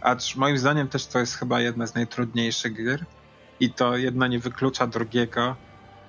Acz 0.00 0.36
moim 0.36 0.58
zdaniem 0.58 0.88
też 0.88 1.06
to 1.06 1.18
jest 1.18 1.34
chyba 1.34 1.60
jedna 1.60 1.86
z 1.86 1.94
najtrudniejszych 1.94 2.76
gier 2.76 3.04
i 3.60 3.72
to 3.72 3.96
jedno 3.96 4.26
nie 4.26 4.38
wyklucza 4.38 4.86
drugiego, 4.86 5.56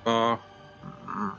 bo 0.06 0.38
hmm, 1.06 1.32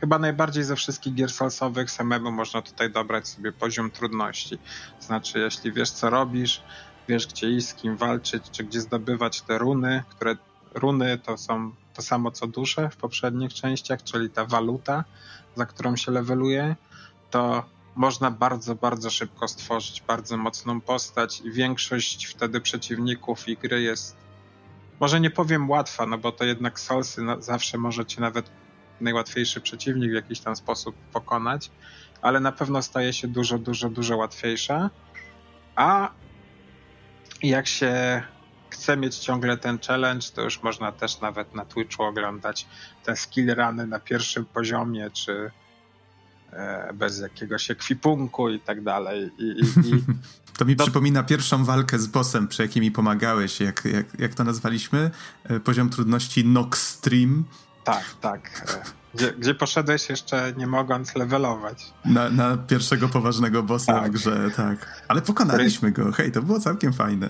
chyba 0.00 0.18
najbardziej 0.18 0.64
ze 0.64 0.76
wszystkich 0.76 1.14
gier 1.14 1.30
salsowych 1.30 1.90
samemu 1.90 2.32
można 2.32 2.62
tutaj 2.62 2.92
dobrać 2.92 3.28
sobie 3.28 3.52
poziom 3.52 3.90
trudności. 3.90 4.58
Znaczy, 5.00 5.38
jeśli 5.38 5.72
wiesz 5.72 5.90
co 5.90 6.10
robisz, 6.10 6.62
wiesz 7.08 7.26
gdzie 7.26 7.50
iść, 7.50 7.68
z 7.68 7.74
kim 7.74 7.96
walczyć, 7.96 8.50
czy 8.50 8.64
gdzie 8.64 8.80
zdobywać 8.80 9.42
te 9.42 9.58
runy, 9.58 10.02
które 10.08 10.36
runy 10.74 11.18
to 11.18 11.36
są 11.36 11.72
to 11.94 12.02
samo 12.02 12.30
co 12.30 12.46
dusze 12.46 12.90
w 12.90 12.96
poprzednich 12.96 13.54
częściach, 13.54 14.02
czyli 14.02 14.30
ta 14.30 14.44
waluta, 14.44 15.04
za 15.56 15.66
którą 15.66 15.96
się 15.96 16.12
leveluje, 16.12 16.76
to 17.30 17.64
można 17.96 18.30
bardzo, 18.30 18.74
bardzo 18.74 19.10
szybko 19.10 19.48
stworzyć 19.48 20.02
bardzo 20.02 20.36
mocną 20.36 20.80
postać 20.80 21.40
i 21.40 21.52
większość 21.52 22.26
wtedy 22.26 22.60
przeciwników 22.60 23.48
i 23.48 23.56
gry 23.56 23.82
jest 23.82 24.22
może 25.02 25.20
nie 25.20 25.30
powiem 25.30 25.70
łatwa, 25.70 26.06
no 26.06 26.18
bo 26.18 26.32
to 26.32 26.44
jednak 26.44 26.80
Soulsy 26.80 27.22
zawsze 27.38 27.78
możecie 27.78 28.20
nawet 28.20 28.50
najłatwiejszy 29.00 29.60
przeciwnik 29.60 30.10
w 30.10 30.14
jakiś 30.14 30.40
tam 30.40 30.56
sposób 30.56 30.96
pokonać, 31.12 31.70
ale 32.20 32.40
na 32.40 32.52
pewno 32.52 32.82
staje 32.82 33.12
się 33.12 33.28
dużo, 33.28 33.58
dużo, 33.58 33.88
dużo 33.88 34.16
łatwiejsza. 34.16 34.90
A 35.76 36.10
jak 37.42 37.66
się 37.66 38.22
chce 38.72 38.96
mieć 38.96 39.16
ciągle 39.16 39.56
ten 39.56 39.78
challenge, 39.78 40.26
to 40.34 40.42
już 40.42 40.62
można 40.62 40.92
też 40.92 41.20
nawet 41.20 41.54
na 41.54 41.64
Twitchu 41.64 42.02
oglądać 42.02 42.66
te 43.04 43.16
skill 43.16 43.54
runy 43.54 43.86
na 43.86 44.00
pierwszym 44.00 44.44
poziomie, 44.44 45.10
czy 45.10 45.50
e, 46.52 46.92
bez 46.94 47.20
jakiegoś 47.20 47.70
ekwipunku 47.70 48.48
i 48.48 48.60
tak 48.60 48.82
dalej. 48.82 49.30
I, 49.38 49.44
i, 49.44 49.90
i 49.90 50.02
To 50.58 50.64
mi 50.64 50.76
to... 50.76 50.84
przypomina 50.84 51.22
pierwszą 51.22 51.64
walkę 51.64 51.98
z 51.98 52.06
bossem, 52.06 52.48
przy 52.48 52.62
jakiej 52.62 52.82
mi 52.82 52.90
pomagałeś. 52.90 53.60
Jak, 53.60 53.84
jak, 53.84 54.06
jak 54.18 54.34
to 54.34 54.44
nazwaliśmy? 54.44 55.10
E, 55.44 55.60
poziom 55.60 55.90
trudności 55.90 56.44
Nox 56.44 56.88
Stream. 56.88 57.44
Tak, 57.84 58.04
tak. 58.20 58.66
Gdzie, 59.14 59.32
gdzie 59.32 59.54
poszedłeś 59.54 60.08
jeszcze 60.08 60.52
nie 60.56 60.66
mogąc 60.66 61.14
levelować. 61.14 61.92
Na, 62.04 62.28
na 62.28 62.56
pierwszego 62.56 63.08
poważnego 63.08 63.62
bossa 63.62 63.92
tak. 63.92 64.10
w 64.10 64.14
grze, 64.14 64.50
tak. 64.56 65.04
Ale 65.08 65.22
pokonaliśmy 65.22 65.92
go. 65.92 66.12
Hej, 66.12 66.32
to 66.32 66.42
było 66.42 66.60
całkiem 66.60 66.92
fajne. 66.92 67.28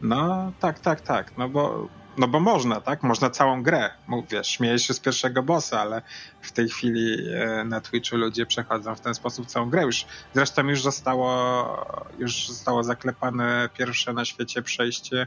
No, 0.00 0.52
tak, 0.60 0.80
tak, 0.80 1.00
tak. 1.00 1.38
No 1.38 1.48
bo 1.48 1.88
no 2.18 2.28
bo 2.28 2.40
można, 2.40 2.80
tak? 2.80 3.02
Można 3.02 3.30
całą 3.30 3.62
grę. 3.62 3.90
Mówię, 4.06 4.44
śmieję 4.44 4.78
się 4.78 4.94
z 4.94 5.00
pierwszego 5.00 5.42
bossa, 5.42 5.80
ale 5.80 6.02
w 6.40 6.52
tej 6.52 6.68
chwili 6.68 7.28
e, 7.34 7.64
na 7.64 7.80
Twitchu 7.80 8.16
ludzie 8.16 8.46
przechodzą 8.46 8.94
w 8.94 9.00
ten 9.00 9.14
sposób 9.14 9.46
całą 9.46 9.70
grę. 9.70 9.82
Już, 9.82 10.06
zresztą 10.34 10.68
już 10.68 10.82
zostało, 10.82 11.86
już 12.18 12.48
zostało 12.48 12.84
zaklepane 12.84 13.68
pierwsze 13.78 14.12
na 14.12 14.24
świecie 14.24 14.62
przejście 14.62 15.26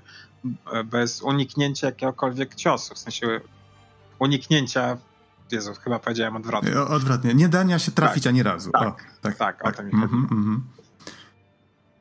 e, 0.73 0.83
bez 0.83 1.21
uniknięcia 1.21 1.87
jakiegokolwiek 1.87 2.55
ciosu. 2.55 2.95
W 2.95 2.99
sensie 2.99 3.39
uniknięcia 4.19 4.97
Jezu, 5.51 5.73
chyba 5.83 5.99
powiedziałem 5.99 6.35
odwrotnie. 6.35 6.81
Odwrotnie. 6.81 7.33
Nie 7.33 7.49
dania 7.49 7.79
się 7.79 7.91
trafić 7.91 8.23
tak, 8.23 8.31
ani 8.31 8.43
razu. 8.43 8.71
Tak, 8.71 8.87
o, 8.87 8.95
tak, 9.21 9.35
tak, 9.37 9.63
tak, 9.63 9.67
o 9.67 9.71
to 9.71 9.83
mi 9.83 9.91
chodzi. 9.91 10.13
Mm 10.13 10.27
-hmm, 10.27 10.31
mm 10.31 10.57
-hmm. 10.57 10.79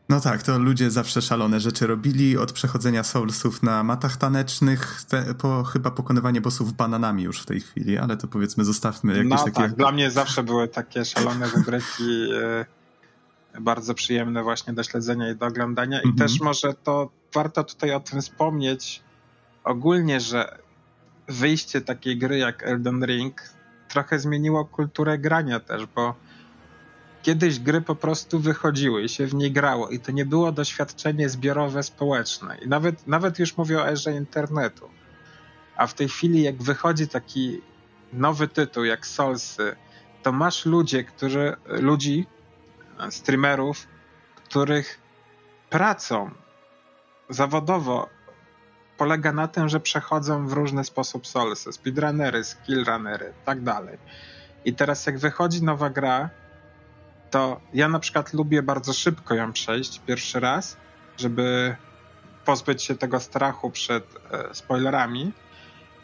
No 0.09 0.21
tak, 0.21 0.43
to 0.43 0.59
ludzie 0.59 0.91
zawsze 0.91 1.23
szalone 1.23 1.61
rzeczy 1.61 1.87
robili, 1.87 2.39
od 2.39 2.53
przechodzenia 2.53 3.03
soulsów 3.03 3.63
na 3.63 3.83
matach 3.83 4.17
tanecznych, 4.17 5.03
te, 5.09 5.35
po 5.35 5.65
chyba 5.65 5.91
pokonywanie 5.91 6.41
bossów 6.41 6.73
bananami 6.73 7.23
już 7.23 7.43
w 7.43 7.47
tej 7.47 7.61
chwili, 7.61 7.99
ale 7.99 8.17
to 8.17 8.29
powiedzmy 8.29 8.65
zostawmy 8.65 9.17
jakieś 9.17 9.31
no, 9.31 9.45
takie... 9.45 9.53
tak, 9.53 9.75
dla 9.75 9.93
mnie 9.93 10.11
zawsze 10.11 10.43
były 10.43 10.69
takie 10.69 11.05
szalone 11.05 11.47
wybryki, 11.47 12.33
e, 13.55 13.61
bardzo 13.61 13.95
przyjemne 13.95 14.43
właśnie 14.43 14.73
do 14.73 14.83
śledzenia 14.83 15.31
i 15.31 15.37
do 15.37 15.47
oglądania 15.47 16.01
i 16.01 16.09
mhm. 16.09 16.17
też 16.17 16.41
może 16.41 16.75
to 16.75 17.11
warto 17.35 17.65
tutaj 17.65 17.95
o 17.95 18.01
tym 18.01 18.21
wspomnieć 18.21 19.03
ogólnie, 19.65 20.21
że 20.21 20.59
wyjście 21.29 21.81
takiej 21.81 22.19
gry 22.19 22.39
jak 22.39 22.63
Elden 22.63 23.05
Ring 23.05 23.43
trochę 23.89 24.19
zmieniło 24.19 24.65
kulturę 24.65 25.19
grania 25.19 25.61
też, 25.61 25.87
bo 25.87 26.15
kiedyś 27.23 27.61
gry 27.61 27.81
po 27.81 27.95
prostu 27.95 28.41
wychodziły 28.41 29.03
i 29.03 29.09
się 29.09 29.27
w 29.27 29.35
nie 29.35 29.51
grało 29.51 29.89
i 29.89 30.01
to 30.01 30.13
nie 30.13 30.27
było 30.27 30.53
doświadczenie 30.53 31.29
zbiorowe, 31.29 31.83
społeczne. 31.83 32.59
I 32.59 32.69
nawet, 32.69 33.07
nawet 33.07 33.39
już 33.39 33.57
mówię 33.57 33.79
o 33.79 33.89
erze 33.89 34.13
internetu. 34.13 34.89
A 35.77 35.87
w 35.87 35.95
tej 35.95 36.09
chwili 36.09 36.43
jak 36.43 36.63
wychodzi 36.63 37.09
taki 37.09 37.61
nowy 38.13 38.49
tytuł 38.49 38.85
jak 38.85 39.07
Soulsy, 39.07 39.77
to 40.23 40.33
masz 40.33 40.67
ludzie, 40.67 41.05
którzy, 41.05 41.57
ludzi, 41.67 42.27
streamerów, 43.11 43.87
których 44.35 45.01
pracą 45.71 46.31
zawodowo 47.29 48.09
polega 48.99 49.33
na 49.33 49.49
tym, 49.49 49.69
że 49.69 49.81
przechodzą 49.81 50.47
w 50.47 50.53
różny 50.53 50.85
sposób 50.85 51.27
Soulsy, 51.27 51.73
speedrunnery, 51.73 52.45
skillrunnery, 52.45 53.33
tak 53.45 53.63
dalej. 53.63 53.99
I 54.65 54.75
teraz 54.75 55.07
jak 55.07 55.19
wychodzi 55.19 55.65
nowa 55.65 55.91
gra, 55.91 56.31
to 57.31 57.61
ja 57.75 57.89
na 57.89 57.99
przykład 57.99 58.33
lubię 58.33 58.63
bardzo 58.63 58.93
szybko 58.93 59.35
ją 59.35 59.53
przejść 59.53 60.01
pierwszy 60.07 60.41
raz, 60.41 60.77
żeby 61.17 61.77
pozbyć 62.45 62.83
się 62.83 62.95
tego 62.97 63.21
strachu 63.21 63.71
przed 63.71 64.05
e, 64.31 64.55
spoilerami 64.55 65.33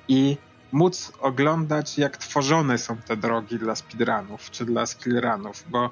i 0.09 0.37
móc 0.73 1.13
oglądać, 1.21 1.99
jak 1.99 2.17
tworzone 2.17 2.79
są 2.79 2.97
te 2.97 3.17
drogi 3.17 3.59
dla 3.59 3.75
speedrunów 3.77 4.51
czy 4.51 4.65
dla 4.65 4.87
skillrunów, 4.87 5.65
bo 5.69 5.91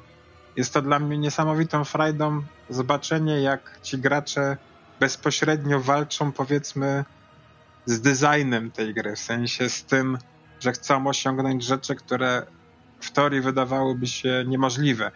jest 0.56 0.74
to 0.74 0.82
dla 0.82 0.98
mnie 0.98 1.18
niesamowitą 1.18 1.84
frajdą 1.84 2.42
zobaczenie, 2.70 3.40
jak 3.40 3.78
ci 3.82 3.98
gracze 3.98 4.56
bezpośrednio 5.00 5.80
walczą, 5.80 6.32
powiedzmy, 6.32 7.04
z 7.86 8.00
designem 8.00 8.70
tej 8.70 8.94
gry, 8.94 9.16
w 9.16 9.18
sensie 9.18 9.68
z 9.68 9.84
tym, 9.84 10.18
że 10.60 10.72
chcą 10.72 11.06
osiągnąć 11.06 11.64
rzeczy, 11.64 11.94
które 11.94 12.46
w 13.00 13.10
teorii 13.10 13.40
wydawałyby 13.40 14.06
się 14.06 14.44
niemożliwe. 14.46 15.10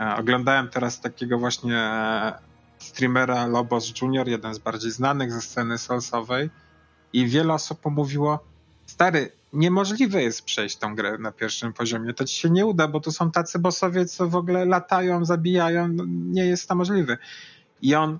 E, 0.00 0.16
oglądałem 0.16 0.68
teraz 0.68 1.00
takiego 1.00 1.38
właśnie 1.38 1.90
streamera 2.78 3.46
Lobos 3.46 3.92
Junior, 4.02 4.28
jeden 4.28 4.54
z 4.54 4.58
bardziej 4.58 4.90
znanych 4.90 5.32
ze 5.32 5.40
sceny 5.40 5.78
soulsowej 5.78 6.50
i 7.12 7.26
wiele 7.26 7.54
osób 7.54 7.80
pomówiło, 7.80 8.44
stary, 8.86 9.32
niemożliwe 9.52 10.22
jest 10.22 10.44
przejść 10.44 10.76
tą 10.76 10.94
grę 10.94 11.18
na 11.18 11.32
pierwszym 11.32 11.72
poziomie, 11.72 12.14
to 12.14 12.24
ci 12.24 12.36
się 12.36 12.50
nie 12.50 12.66
uda, 12.66 12.88
bo 12.88 13.00
tu 13.00 13.12
są 13.12 13.30
tacy 13.30 13.58
bossowie, 13.58 14.06
co 14.06 14.28
w 14.28 14.36
ogóle 14.36 14.64
latają, 14.64 15.24
zabijają, 15.24 15.88
no, 15.88 16.04
nie 16.08 16.46
jest 16.46 16.68
to 16.68 16.74
możliwe. 16.74 17.18
I 17.82 17.94
on 17.94 18.18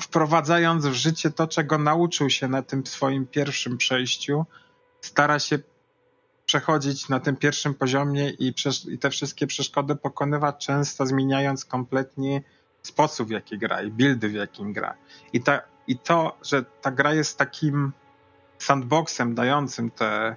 wprowadzając 0.00 0.86
w 0.86 0.92
życie 0.92 1.30
to, 1.30 1.46
czego 1.46 1.78
nauczył 1.78 2.30
się 2.30 2.48
na 2.48 2.62
tym 2.62 2.86
swoim 2.86 3.26
pierwszym 3.26 3.78
przejściu, 3.78 4.46
stara 5.00 5.38
się 5.38 5.58
przechodzić 6.46 7.08
na 7.08 7.20
tym 7.20 7.36
pierwszym 7.36 7.74
poziomie 7.74 8.30
i, 8.30 8.54
i 8.88 8.98
te 8.98 9.10
wszystkie 9.10 9.46
przeszkody 9.46 9.96
pokonywać, 9.96 10.66
często 10.66 11.06
zmieniając 11.06 11.64
kompletnie 11.64 12.42
sposób, 12.82 13.28
w 13.28 13.30
jaki 13.30 13.58
gra 13.58 13.82
i 13.82 13.90
buildy, 13.90 14.28
w 14.28 14.34
jakim 14.34 14.72
gra. 14.72 14.94
I, 15.32 15.40
ta, 15.40 15.60
I 15.86 15.98
to, 15.98 16.36
że 16.42 16.64
ta 16.64 16.90
gra 16.90 17.14
jest 17.14 17.38
takim 17.38 17.92
sandboxem 18.58 19.34
dającym 19.34 19.90
te 19.90 20.36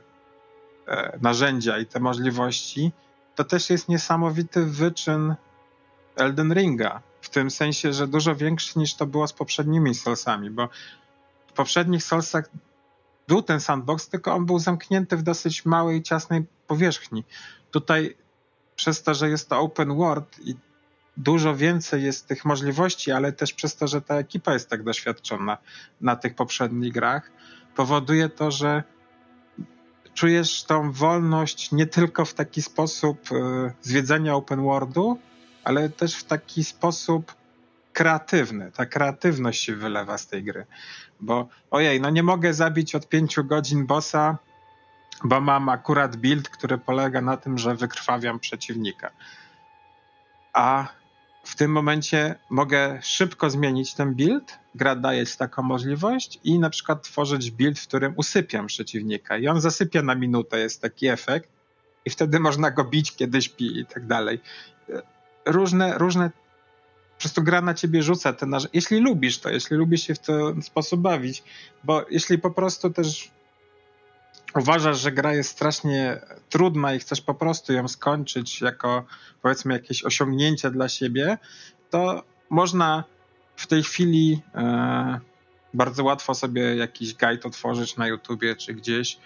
e, 0.88 1.20
narzędzia 1.22 1.78
i 1.78 1.86
te 1.86 2.00
możliwości, 2.00 2.92
to 3.36 3.44
też 3.44 3.70
jest 3.70 3.90
niesamowity 3.90 4.66
wyczyn 4.66 5.36
Elden 6.16 6.54
Ringa. 6.54 7.02
Tym 7.32 7.52
sensie, 7.52 7.94
że 7.94 8.08
dużo 8.08 8.36
większy 8.36 8.80
niż 8.80 8.96
to 8.96 9.06
było 9.06 9.28
z 9.28 9.34
poprzednimi 9.34 9.96
Soulsami, 9.96 10.50
bo 10.50 10.70
w 11.48 11.54
poprzednich 11.54 12.04
Soulsach 12.04 12.50
był 13.28 13.42
ten 13.42 13.60
sandbox, 13.60 14.10
tylko 14.10 14.34
on 14.34 14.46
był 14.46 14.60
zamknięty 14.60 15.18
w 15.18 15.24
dosyć 15.24 15.66
małej, 15.66 16.04
ciasnej 16.04 16.44
powierzchni. 16.68 17.24
Tutaj 17.72 18.18
przez 18.76 19.04
to, 19.04 19.14
że 19.14 19.30
jest 19.30 19.50
to 19.50 19.60
open 19.60 19.96
world 19.96 20.40
i 20.40 20.56
dużo 21.18 21.56
więcej 21.56 22.04
jest 22.04 22.28
tych 22.28 22.46
możliwości, 22.46 23.12
ale 23.12 23.34
też 23.34 23.54
przez 23.54 23.76
to, 23.76 23.88
że 23.88 24.02
ta 24.02 24.16
ekipa 24.16 24.54
jest 24.54 24.70
tak 24.70 24.84
doświadczona 24.84 25.58
na 26.02 26.16
tych 26.16 26.36
poprzednich 26.36 26.94
grach, 26.94 27.32
powoduje 27.76 28.30
to, 28.30 28.52
że 28.52 28.84
czujesz 30.14 30.64
tą 30.64 30.92
wolność 30.92 31.72
nie 31.72 31.88
tylko 31.88 32.26
w 32.26 32.34
taki 32.34 32.62
sposób 32.62 33.20
e, 33.32 33.74
zwiedzania 33.82 34.36
open 34.36 34.62
worldu, 34.62 35.20
ale 35.64 35.90
też 35.90 36.16
w 36.16 36.24
taki 36.24 36.64
sposób 36.64 37.36
kreatywny. 37.94 38.72
Ta 38.72 38.86
kreatywność 38.86 39.64
się 39.64 39.76
wylewa 39.76 40.18
z 40.18 40.28
tej 40.28 40.44
gry. 40.44 40.66
Bo 41.20 41.48
ojej, 41.72 42.02
no 42.02 42.10
nie 42.10 42.24
mogę 42.24 42.54
zabić 42.54 42.96
od 42.96 43.10
pięciu 43.10 43.44
godzin 43.44 43.86
bossa, 43.86 44.38
bo 45.24 45.42
mam 45.42 45.70
akurat 45.70 46.16
build, 46.16 46.50
który 46.50 46.78
polega 46.78 47.22
na 47.22 47.38
tym, 47.38 47.58
że 47.58 47.76
wykrwawiam 47.76 48.40
przeciwnika. 48.40 49.12
A 50.54 50.88
w 51.44 51.56
tym 51.56 51.72
momencie 51.72 52.36
mogę 52.50 53.00
szybko 53.02 53.50
zmienić 53.50 53.94
ten 53.94 54.16
build, 54.16 54.60
gra 54.76 54.96
daje 54.96 55.26
taką 55.26 55.64
możliwość 55.64 56.40
i 56.44 56.60
na 56.60 56.70
przykład 56.70 57.04
tworzyć 57.04 57.52
build, 57.52 57.80
w 57.80 57.88
którym 57.88 58.14
usypiam 58.16 58.68
przeciwnika 58.68 59.38
i 59.38 59.48
on 59.48 59.62
zasypia 59.62 60.02
na 60.02 60.16
minutę, 60.16 60.60
jest 60.60 60.82
taki 60.82 61.08
efekt 61.08 61.50
i 62.06 62.10
wtedy 62.10 62.40
można 62.40 62.72
go 62.72 62.84
bić, 62.84 63.16
kiedy 63.16 63.42
śpi 63.42 63.80
i 63.80 63.86
tak 63.86 64.08
dalej. 64.08 64.40
Różne, 65.46 65.98
różne 65.98 66.30
po 67.22 67.24
prostu 67.24 67.44
gra 67.44 67.62
na 67.62 67.74
ciebie 67.74 68.04
rzuca 68.04 68.34
te 68.34 68.46
narzędzia. 68.46 68.72
Jeśli 68.74 69.00
lubisz 69.00 69.40
to, 69.40 69.50
jeśli 69.50 69.78
lubisz 69.78 70.08
się 70.08 70.16
w 70.16 70.20
ten 70.20 70.62
sposób 70.62 71.02
bawić, 71.02 71.44
bo 71.84 72.06
jeśli 72.10 72.38
po 72.38 72.52
prostu 72.52 72.90
też 72.90 73.32
uważasz, 74.56 75.00
że 75.00 75.12
gra 75.12 75.34
jest 75.34 75.50
strasznie 75.50 76.22
trudna 76.50 76.94
i 76.94 77.00
chcesz 77.00 77.22
po 77.22 77.34
prostu 77.34 77.74
ją 77.74 77.88
skończyć 77.88 78.62
jako 78.62 79.06
powiedzmy 79.42 79.74
jakieś 79.74 80.04
osiągnięcie 80.04 80.72
dla 80.72 80.90
siebie, 80.90 81.38
to 81.90 82.24
można 82.50 83.04
w 83.56 83.68
tej 83.68 83.84
chwili 83.84 84.42
e, 84.56 85.20
bardzo 85.74 86.04
łatwo 86.04 86.36
sobie 86.36 86.76
jakiś 86.76 87.14
guide 87.14 87.44
otworzyć 87.44 87.98
na 87.98 88.08
YouTubie 88.08 88.56
czy 88.56 88.74
gdzieś 88.74 89.18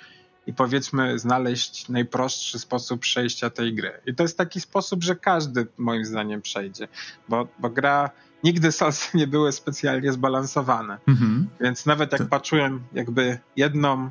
i 0.48 0.54
powiedzmy 0.54 1.20
znaleźć 1.20 1.90
najprostszy 1.90 2.60
sposób 2.60 3.02
przejścia 3.02 3.50
tej 3.50 3.76
gry. 3.76 4.02
I 4.06 4.16
to 4.16 4.24
jest 4.24 4.38
taki 4.38 4.62
sposób, 4.62 5.04
że 5.04 5.16
każdy 5.16 5.68
moim 5.78 6.06
zdaniem 6.06 6.42
przejdzie, 6.42 6.88
bo, 7.30 7.48
bo 7.60 7.70
gra 7.70 8.10
nigdy 8.44 8.72
salsy 8.72 9.18
nie 9.18 9.28
były 9.28 9.52
specjalnie 9.52 10.12
zbalansowane. 10.12 10.98
Mhm. 11.08 11.48
Więc 11.62 11.86
nawet 11.86 12.12
jak 12.12 12.22
to... 12.22 12.28
patrzyłem 12.28 12.84
jakby 12.94 13.40
jedną 13.56 14.10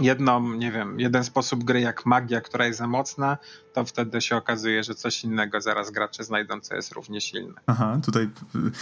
jedną, 0.00 0.52
nie 0.52 0.72
wiem, 0.72 1.00
jeden 1.00 1.24
sposób 1.24 1.64
gry 1.64 1.80
jak 1.80 2.06
magia, 2.06 2.40
która 2.40 2.66
jest 2.66 2.78
za 2.78 2.86
mocna, 2.86 3.38
to 3.72 3.84
wtedy 3.84 4.20
się 4.20 4.36
okazuje, 4.36 4.84
że 4.84 4.94
coś 4.94 5.24
innego 5.24 5.60
zaraz 5.60 5.90
gracze 5.90 6.24
znajdą, 6.24 6.60
co 6.60 6.76
jest 6.76 6.92
równie 6.92 7.20
silne. 7.20 7.60
Aha, 7.66 7.98
tutaj 8.04 8.30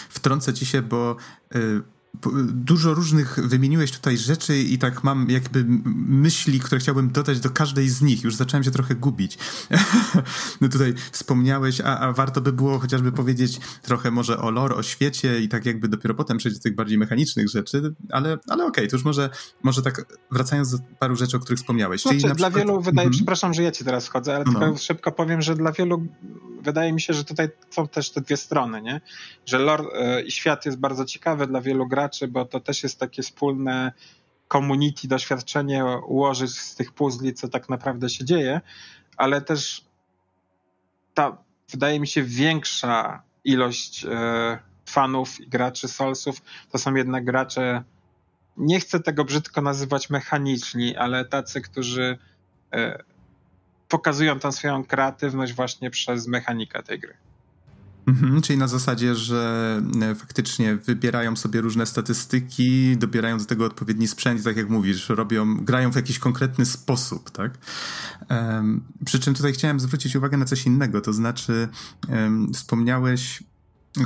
wtrącę 0.09 0.55
ci 0.55 0.67
się, 0.67 0.83
bo 0.83 1.17
y, 1.55 1.83
Dużo 2.47 2.95
różnych 2.95 3.38
wymieniłeś 3.49 3.93
tutaj 3.93 4.19
rzeczy 4.19 4.59
i 4.59 4.79
tak 4.79 5.05
mam 5.05 5.31
jakby 5.31 5.64
myśli, 5.95 6.61
które 6.61 6.81
chciałbym 6.81 7.11
dodać 7.11 7.40
do 7.40 7.50
każdej 7.50 7.88
z 7.88 8.02
nich. 8.02 8.25
Już 8.25 8.35
zacząłem 8.35 8.64
się 8.64 8.71
trochę 8.71 8.95
gubić. 8.95 9.38
no 10.61 10.69
tutaj 10.69 10.95
wspomniałeś, 11.12 11.81
a, 11.81 11.99
a, 11.99 12.12
warto 12.12 12.40
by 12.40 12.52
było 12.52 12.79
chociażby 12.79 13.12
powiedzieć 13.12 13.61
trochę 13.83 14.11
może 14.11 14.38
o 14.38 14.50
lore, 14.50 14.75
o 14.75 14.83
świecie 14.83 15.40
i 15.40 15.49
tak 15.49 15.67
jakby 15.67 15.88
dopiero 15.88 16.14
potem 16.14 16.38
przejść 16.38 16.59
do 16.59 16.62
tych 16.62 16.75
bardziej 16.75 16.99
mechanicznych 16.99 17.49
rzeczy, 17.49 17.95
ale, 18.11 18.38
ale 18.49 18.64
okej, 18.64 18.85
okay, 18.85 18.88
to 18.88 18.97
już 18.97 19.05
może, 19.05 19.31
może 19.62 19.83
tak 19.83 20.19
wracając 20.31 20.71
do 20.71 20.79
paru 20.99 21.17
rzeczy, 21.17 21.37
o 21.37 21.40
których 21.40 21.59
wspomniałeś. 21.59 22.02
Znaczy, 22.02 22.21
Czyli 22.21 22.35
dla 22.35 22.35
przykład... 22.35 22.55
wielu 22.55 22.81
wydaje, 22.81 23.07
mm 23.07 23.12
-hmm. 23.12 23.17
przepraszam, 23.17 23.54
że 23.54 23.63
ja 23.63 23.71
ci 23.71 23.84
teraz 23.84 24.06
wchodzę, 24.06 24.34
ale 24.34 24.45
no. 24.45 24.61
tylko 24.61 24.78
szybko 24.78 25.13
powiem, 25.13 25.43
że 25.43 25.54
dla 25.54 25.73
wielu 25.73 26.06
wydaje 26.63 26.93
mi 26.93 27.00
się, 27.00 27.15
że 27.15 27.25
tutaj 27.25 27.49
są 27.71 27.89
też 27.89 28.11
te 28.11 28.21
dwie 28.21 28.37
strony, 28.37 28.82
nie? 28.82 29.00
Że 29.47 29.58
lore 29.58 29.84
y, 30.19 30.23
i 30.23 30.30
świat 30.30 30.67
jest 30.67 30.78
bardzo 30.78 31.04
ciekawy 31.04 31.47
dla 31.47 31.61
wielu 31.61 31.89
graczy, 31.89 32.00
graczy, 32.00 32.28
bo 32.28 32.45
to 32.45 32.60
też 32.60 32.82
jest 32.82 33.00
takie 33.00 33.23
wspólne 33.23 33.93
community, 34.52 35.08
doświadczenie 35.08 35.84
ułożyć 35.84 36.58
z 36.58 36.75
tych 36.75 36.93
puzli, 36.93 37.34
co 37.34 37.49
tak 37.49 37.69
naprawdę 37.69 38.08
się 38.08 38.25
dzieje, 38.25 38.60
ale 39.17 39.41
też 39.41 39.84
ta, 41.15 41.36
wydaje 41.71 42.00
mi 42.00 42.06
się, 42.06 42.23
większa 42.23 43.23
ilość 43.45 44.04
e, 44.04 44.58
fanów 44.86 45.41
i 45.41 45.49
graczy 45.49 45.89
Soulsów 45.89 46.43
to 46.71 46.78
są 46.78 46.95
jednak 46.95 47.25
gracze, 47.25 47.84
nie 48.56 48.80
chcę 48.80 49.00
tego 49.00 49.25
brzydko 49.25 49.63
nazywać 49.63 50.10
mechaniczni, 50.10 50.97
ale 50.97 51.25
tacy, 51.25 51.60
którzy 51.60 52.19
e, 52.73 53.04
pokazują 53.89 54.39
tą 54.39 54.52
swoją 54.52 54.84
kreatywność 54.84 55.52
właśnie 55.52 55.91
przez 55.91 56.26
mechanikę 56.26 56.82
tej 56.82 56.99
gry. 56.99 57.29
Mhm, 58.06 58.43
czyli 58.43 58.58
na 58.58 58.69
zasadzie, 58.69 59.15
że 59.15 59.82
e, 60.02 60.15
faktycznie 60.15 60.76
wybierają 60.76 61.36
sobie 61.36 61.60
różne 61.60 61.86
statystyki, 61.86 62.97
dobierają 62.97 63.39
do 63.39 63.45
tego 63.45 63.65
odpowiedni 63.65 64.08
sprzęt 64.08 64.45
tak 64.45 64.56
jak 64.56 64.71
mówisz, 64.71 65.08
robią, 65.08 65.56
grają 65.56 65.93
w 65.93 65.97
jakiś 65.97 66.19
konkretny 66.19 66.67
sposób, 66.67 67.30
tak? 67.30 67.58
Um, 68.30 68.80
przy 69.04 69.21
czym 69.21 69.34
tutaj 69.34 69.52
chciałem 69.52 69.80
zwrócić 69.80 70.17
uwagę 70.17 70.36
na 70.36 70.45
coś 70.45 70.67
innego, 70.67 71.00
to 71.00 71.13
znaczy 71.13 71.69
um, 72.08 72.52
wspomniałeś 72.54 73.43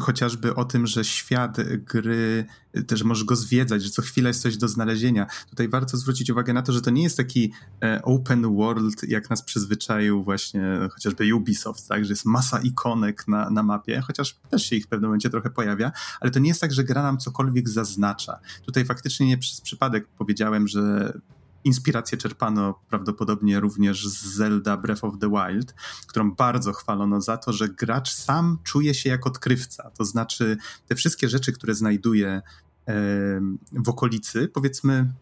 chociażby 0.01 0.55
o 0.55 0.65
tym, 0.65 0.87
że 0.87 1.05
świat 1.05 1.57
gry, 1.77 2.47
też 2.87 3.03
możesz 3.03 3.25
go 3.25 3.37
zwiedzać, 3.37 3.83
że 3.83 3.91
co 3.91 4.03
chwila 4.03 4.29
jest 4.29 4.43
coś 4.43 4.57
do 4.57 4.69
znalezienia. 4.69 5.27
Tutaj 5.51 5.69
warto 5.69 5.97
zwrócić 5.97 6.31
uwagę 6.31 6.53
na 6.53 6.63
to, 6.63 6.73
że 6.73 6.81
to 6.81 6.91
nie 6.91 7.03
jest 7.03 7.17
taki 7.17 7.53
e, 7.83 8.03
open 8.03 8.55
world, 8.57 9.09
jak 9.09 9.31
nas 9.31 9.43
przyzwyczaił 9.43 10.25
właśnie 10.25 10.63
chociażby 10.93 11.35
Ubisoft, 11.35 11.89
tak, 11.89 12.05
że 12.05 12.13
jest 12.13 12.25
masa 12.25 12.61
ikonek 12.61 13.29
na, 13.29 13.51
na 13.51 13.63
mapie, 13.63 14.01
chociaż 14.01 14.37
też 14.51 14.67
się 14.67 14.77
ich 14.77 14.85
w 14.85 14.89
pewnym 14.89 15.09
momencie 15.09 15.31
trochę 15.31 15.51
pojawia, 15.51 15.93
ale 16.21 16.31
to 16.31 16.39
nie 16.39 16.49
jest 16.49 16.61
tak, 16.61 16.73
że 16.73 16.85
gra 16.85 17.03
nam 17.03 17.19
cokolwiek 17.19 17.69
zaznacza. 17.69 18.39
Tutaj 18.65 18.85
faktycznie 18.85 19.27
nie 19.27 19.39
przez 19.39 19.61
przypadek 19.61 20.09
powiedziałem, 20.19 20.69
że 20.69 21.13
Inspirację 21.65 22.19
czerpano 22.19 22.81
prawdopodobnie 22.89 23.61
również 23.61 24.09
z 24.09 24.25
Zelda 24.25 24.77
Breath 24.77 25.05
of 25.05 25.15
the 25.21 25.31
Wild, 25.31 25.75
którą 26.07 26.33
bardzo 26.33 26.73
chwalono 26.73 27.21
za 27.21 27.37
to, 27.37 27.53
że 27.53 27.69
gracz 27.69 28.15
sam 28.15 28.59
czuje 28.63 28.95
się 28.95 29.11
jak 29.11 29.27
odkrywca. 29.27 29.91
To 29.91 30.05
znaczy, 30.05 30.57
te 30.87 30.95
wszystkie 30.95 31.29
rzeczy, 31.29 31.53
które 31.53 31.75
znajduje 31.75 32.43
w 33.73 33.89
okolicy, 33.89 34.49
powiedzmy, 34.49 35.13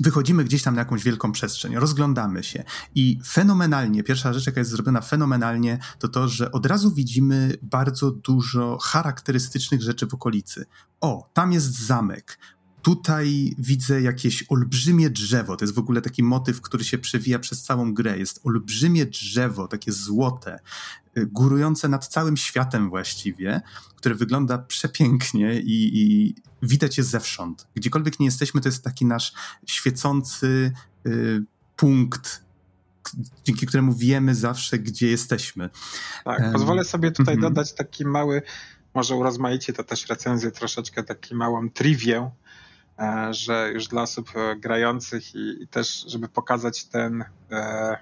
wychodzimy 0.00 0.44
gdzieś 0.44 0.62
tam 0.62 0.74
na 0.74 0.80
jakąś 0.80 1.04
wielką 1.04 1.32
przestrzeń, 1.32 1.76
rozglądamy 1.76 2.44
się 2.44 2.64
i 2.94 3.20
fenomenalnie, 3.26 4.02
pierwsza 4.02 4.32
rzecz, 4.32 4.46
jaka 4.46 4.60
jest 4.60 4.70
zrobiona 4.70 5.00
fenomenalnie, 5.00 5.78
to 5.98 6.08
to, 6.08 6.28
że 6.28 6.52
od 6.52 6.66
razu 6.66 6.94
widzimy 6.94 7.58
bardzo 7.62 8.10
dużo 8.10 8.78
charakterystycznych 8.82 9.82
rzeczy 9.82 10.06
w 10.06 10.14
okolicy. 10.14 10.66
O, 11.00 11.30
tam 11.34 11.52
jest 11.52 11.86
zamek, 11.86 12.38
Tutaj 12.86 13.54
widzę 13.58 14.00
jakieś 14.00 14.44
olbrzymie 14.48 15.10
drzewo. 15.10 15.56
To 15.56 15.64
jest 15.64 15.74
w 15.74 15.78
ogóle 15.78 16.02
taki 16.02 16.22
motyw, 16.22 16.60
który 16.60 16.84
się 16.84 16.98
przewija 16.98 17.38
przez 17.38 17.62
całą 17.62 17.94
grę. 17.94 18.18
Jest 18.18 18.40
olbrzymie 18.44 19.06
drzewo, 19.06 19.68
takie 19.68 19.92
złote, 19.92 20.58
y, 21.18 21.26
górujące 21.26 21.88
nad 21.88 22.06
całym 22.06 22.36
światem 22.36 22.90
właściwie, 22.90 23.60
które 23.96 24.14
wygląda 24.14 24.58
przepięknie 24.58 25.60
i, 25.60 26.00
i 26.00 26.34
widać 26.62 26.98
je 26.98 27.04
zewsząd. 27.04 27.66
Gdziekolwiek 27.74 28.20
nie 28.20 28.26
jesteśmy, 28.26 28.60
to 28.60 28.68
jest 28.68 28.84
taki 28.84 29.06
nasz 29.06 29.32
świecący 29.66 30.72
y, 31.06 31.44
punkt 31.76 32.44
dzięki 33.44 33.66
któremu 33.66 33.94
wiemy 33.94 34.34
zawsze, 34.34 34.78
gdzie 34.78 35.08
jesteśmy. 35.08 35.70
Tak, 36.24 36.52
pozwolę 36.52 36.84
sobie 36.84 37.10
tutaj 37.10 37.34
mm 37.34 37.44
-hmm. 37.44 37.54
dodać 37.54 37.74
taki 37.74 38.04
mały, 38.04 38.42
może 38.94 39.14
urozmaicie 39.14 39.72
to 39.72 39.84
też 39.84 40.08
recenzję, 40.08 40.50
troszeczkę 40.50 41.02
taki 41.02 41.34
małą 41.34 41.70
triwię, 41.70 42.30
że 43.30 43.70
już 43.74 43.88
dla 43.88 44.02
osób 44.02 44.30
e, 44.36 44.56
grających 44.56 45.34
i, 45.34 45.62
i 45.62 45.68
też, 45.68 46.04
żeby 46.08 46.28
pokazać 46.28 46.84
ten, 46.84 47.24
e, 47.50 47.96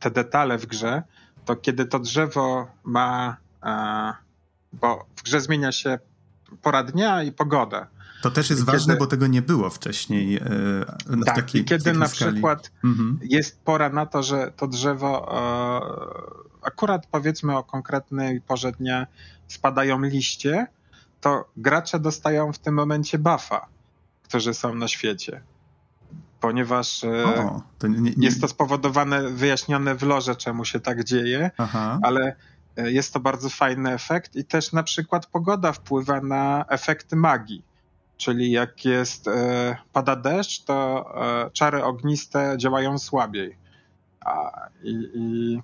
te 0.00 0.10
detale 0.10 0.58
w 0.58 0.66
grze, 0.66 1.02
to 1.44 1.56
kiedy 1.56 1.84
to 1.84 1.98
drzewo 1.98 2.70
ma, 2.84 3.36
bo 4.72 5.06
w 5.16 5.22
grze 5.22 5.40
zmienia 5.40 5.72
się 5.72 5.98
pora 6.62 6.84
dnia 6.84 7.22
i 7.22 7.32
pogoda. 7.32 7.86
To 8.22 8.30
też 8.30 8.50
jest 8.50 8.62
I 8.62 8.64
ważne, 8.64 8.94
kiedy, 8.94 9.04
bo 9.04 9.06
tego 9.06 9.26
nie 9.26 9.42
było 9.42 9.70
wcześniej. 9.70 10.40
W 11.06 11.24
tak, 11.24 11.36
takiej, 11.36 11.60
i 11.60 11.64
kiedy 11.64 11.92
na 11.92 12.08
skali. 12.08 12.32
przykład 12.32 12.70
mhm. 12.84 13.18
jest 13.22 13.60
pora 13.64 13.88
na 13.88 14.06
to, 14.06 14.22
że 14.22 14.52
to 14.56 14.68
drzewo 14.68 15.34
akurat 16.62 17.06
powiedzmy 17.06 17.56
o 17.56 17.64
konkretnej 17.64 18.40
porze 18.40 18.72
dnia 18.72 19.06
spadają 19.48 20.00
liście, 20.00 20.66
to 21.20 21.50
gracze 21.56 21.98
dostają 21.98 22.52
w 22.52 22.58
tym 22.58 22.74
momencie 22.74 23.18
buffa 23.18 23.73
którzy 24.34 24.54
są 24.54 24.74
na 24.74 24.88
świecie. 24.88 25.42
Ponieważ 26.40 27.04
e, 27.04 27.24
o, 27.24 27.62
nie, 27.82 28.12
nie... 28.16 28.26
jest 28.26 28.40
to 28.40 28.48
spowodowane, 28.48 29.30
wyjaśnione 29.30 29.94
w 29.94 30.02
lorze, 30.02 30.36
czemu 30.36 30.64
się 30.64 30.80
tak 30.80 31.04
dzieje, 31.04 31.50
Aha. 31.58 31.98
ale 32.02 32.36
e, 32.76 32.92
jest 32.92 33.12
to 33.12 33.20
bardzo 33.20 33.48
fajny 33.48 33.92
efekt 33.92 34.36
i 34.36 34.44
też 34.44 34.72
na 34.72 34.82
przykład 34.82 35.26
pogoda 35.26 35.72
wpływa 35.72 36.20
na 36.20 36.64
efekty 36.68 37.16
magii. 37.16 37.64
Czyli 38.16 38.50
jak 38.50 38.84
jest, 38.84 39.28
e, 39.28 39.76
pada 39.92 40.16
deszcz, 40.16 40.64
to 40.64 41.04
czary 41.52 41.84
ogniste 41.84 42.54
działają 42.58 42.98
słabiej. 42.98 43.56
A, 44.20 44.50
i 44.82 45.08
I 45.14 45.62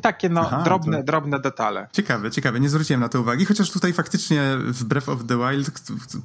takie 0.00 0.28
no, 0.28 0.40
Aha, 0.40 0.62
drobne, 0.62 0.96
to... 0.96 1.02
drobne 1.02 1.40
detale. 1.40 1.88
Ciekawe, 1.92 2.30
ciekawe. 2.30 2.60
Nie 2.60 2.68
zwróciłem 2.68 3.00
na 3.00 3.08
to 3.08 3.20
uwagi, 3.20 3.44
chociaż 3.44 3.70
tutaj 3.70 3.92
faktycznie 3.92 4.56
w 4.58 4.84
Breath 4.84 5.08
of 5.08 5.18
the 5.26 5.38
Wild, 5.38 5.70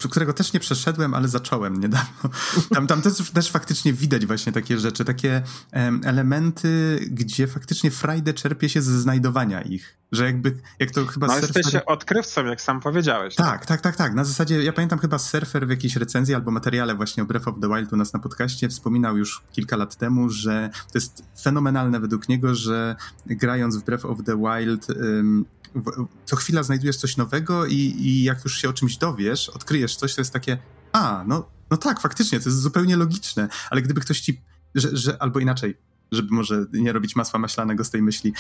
którego 0.10 0.34
też 0.34 0.54
nie 0.54 0.60
przeszedłem, 0.60 1.14
ale 1.14 1.28
zacząłem 1.28 1.80
niedawno. 1.80 2.30
Tam, 2.76 2.88
tam 2.88 3.02
też, 3.02 3.32
też 3.32 3.52
faktycznie 3.52 3.94
widać 3.94 4.26
właśnie 4.26 4.52
takie 4.52 4.80
rzeczy, 4.80 5.06
takie 5.06 5.42
um, 5.74 6.02
elementy, 6.06 7.00
gdzie 7.12 7.48
faktycznie 7.48 7.92
frajdę 7.92 8.34
czerpie 8.34 8.70
się 8.70 8.82
ze 8.82 9.00
znajdowania 9.00 9.62
ich. 9.62 9.98
Że 10.12 10.26
jakby, 10.26 10.58
jak 10.80 10.92
to 10.92 11.06
chyba... 11.06 11.28
No 11.28 11.34
surfer... 11.34 11.58
jesteś 11.58 11.82
odkrywcą, 11.86 12.46
jak 12.46 12.62
sam 12.62 12.80
powiedziałeś. 12.80 13.36
Tak, 13.36 13.66
tak, 13.66 13.82
tak, 13.82 13.96
tak. 13.96 14.14
Na 14.14 14.24
zasadzie, 14.24 14.64
ja 14.64 14.74
pamiętam 14.74 15.00
chyba 15.00 15.18
surfer 15.18 15.68
w 15.68 15.70
jakiejś 15.70 15.96
recenzji 15.96 16.36
albo 16.36 16.52
materiale 16.52 16.96
właśnie 16.96 17.24
o 17.24 17.26
Breath 17.26 17.48
of 17.48 17.56
the 17.62 17.68
Wild 17.68 17.94
u 17.94 17.98
nas 17.98 18.14
na 18.14 18.20
podcaście 18.20 18.70
wspominał 18.70 19.18
już 19.18 19.44
kilka 19.52 19.76
lat 19.76 19.96
temu, 19.96 20.30
że 20.30 20.70
to 20.74 20.92
jest 20.98 21.24
fenomenalne 21.42 22.00
według 22.00 22.30
niego, 22.30 22.56
że 22.56 22.96
grając 23.58 23.78
w 23.78 23.84
Breath 23.84 24.06
of 24.06 24.24
the 24.24 24.38
Wild 24.38 24.88
co 26.26 26.36
chwila 26.36 26.64
znajdujesz 26.64 26.98
coś 26.98 27.18
nowego 27.18 27.66
i, 27.66 27.76
i 27.76 28.24
jak 28.24 28.44
już 28.44 28.58
się 28.58 28.70
o 28.70 28.74
czymś 28.74 28.98
dowiesz, 28.98 29.50
odkryjesz 29.50 29.96
coś, 29.96 30.16
to 30.16 30.22
jest 30.22 30.34
takie, 30.34 30.58
a, 30.92 31.24
no, 31.28 31.50
no 31.72 31.78
tak, 31.78 32.02
faktycznie, 32.02 32.40
to 32.40 32.50
jest 32.50 32.62
zupełnie 32.62 32.98
logiczne, 32.98 33.48
ale 33.70 33.82
gdyby 33.82 34.02
ktoś 34.02 34.20
ci, 34.20 34.42
że, 34.76 34.90
że 34.98 35.22
albo 35.22 35.40
inaczej, 35.40 35.78
żeby 36.12 36.36
może 36.36 36.66
nie 36.74 36.94
robić 36.94 37.16
masła 37.16 37.40
maślanego 37.40 37.84
z 37.84 37.90
tej 37.90 38.02
myśli. 38.02 38.34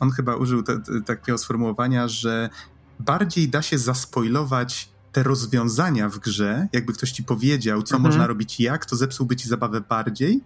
On 0.00 0.10
chyba 0.10 0.36
użył 0.36 0.62
te, 0.62 0.80
te, 0.80 1.00
takiego 1.00 1.38
sformułowania, 1.38 2.08
że 2.08 2.50
bardziej 2.98 3.48
da 3.48 3.62
się 3.62 3.78
zaspoilować 3.78 4.90
te 5.12 5.22
rozwiązania 5.22 6.08
w 6.08 6.18
grze, 6.18 6.68
jakby 6.72 6.92
ktoś 6.92 7.12
ci 7.12 7.24
powiedział, 7.24 7.82
co 7.82 7.96
mhm. 7.96 8.12
można 8.12 8.26
robić 8.26 8.60
jak, 8.60 8.86
to 8.86 8.96
zepsułby 8.96 9.36
ci 9.36 9.48
zabawę 9.48 9.80
bardziej, 9.80 10.40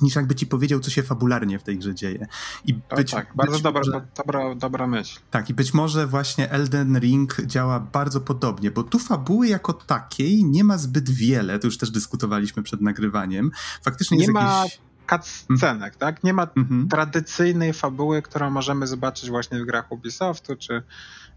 niż 0.00 0.16
jakby 0.16 0.34
ci 0.34 0.46
powiedział, 0.46 0.80
co 0.80 0.90
się 0.90 1.02
fabularnie 1.02 1.58
w 1.58 1.62
tej 1.62 1.78
grze 1.78 1.94
dzieje. 1.94 2.26
I 2.64 2.74
być, 2.96 3.10
tak, 3.10 3.32
bardzo 3.34 3.52
być 3.52 3.62
dobra, 3.62 3.82
może, 3.84 4.06
dobra, 4.16 4.54
dobra 4.54 4.86
myśl. 4.86 5.20
Tak, 5.30 5.50
i 5.50 5.54
być 5.54 5.74
może 5.74 6.06
właśnie 6.06 6.50
Elden 6.50 6.98
Ring 6.98 7.36
działa 7.46 7.80
bardzo 7.80 8.20
podobnie, 8.20 8.70
bo 8.70 8.82
tu 8.82 8.98
fabuły 8.98 9.48
jako 9.48 9.72
takiej 9.72 10.44
nie 10.44 10.64
ma 10.64 10.78
zbyt 10.78 11.10
wiele, 11.10 11.58
to 11.58 11.66
już 11.66 11.78
też 11.78 11.90
dyskutowaliśmy 11.90 12.62
przed 12.62 12.80
nagrywaniem. 12.80 13.50
Faktycznie 13.82 14.16
nie 14.16 14.22
jest 14.22 14.34
ma 14.34 14.62
jakiś 14.62 14.80
cutscenek, 15.10 15.96
tak? 15.96 16.24
Nie 16.24 16.32
ma 16.32 16.46
mhm. 16.56 16.88
tradycyjnej 16.88 17.72
fabuły, 17.72 18.22
którą 18.22 18.50
możemy 18.50 18.86
zobaczyć 18.86 19.30
właśnie 19.30 19.60
w 19.60 19.66
grach 19.66 19.92
Ubisoftu, 19.92 20.56
czy 20.56 20.82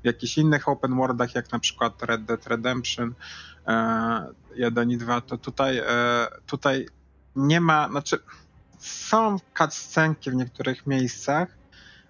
w 0.02 0.06
jakichś 0.06 0.38
innych 0.38 0.70
open 0.70 0.96
worldach, 0.96 1.36
jak 1.36 1.52
na 1.52 1.60
przykład 1.60 2.04
Red 2.04 2.26
Dead 2.26 2.48
Redemption 2.48 3.14
e, 3.68 4.28
1 4.56 4.92
i 4.92 4.98
2, 4.98 5.22
to 5.22 5.38
tutaj, 5.38 5.78
e, 5.78 6.28
tutaj 6.46 6.88
nie 7.36 7.62
ma, 7.62 7.90
znaczy 7.90 8.20
są 8.80 9.38
cutscenki 9.58 10.32
w 10.32 10.36
niektórych 10.36 10.88
miejscach, 10.88 11.48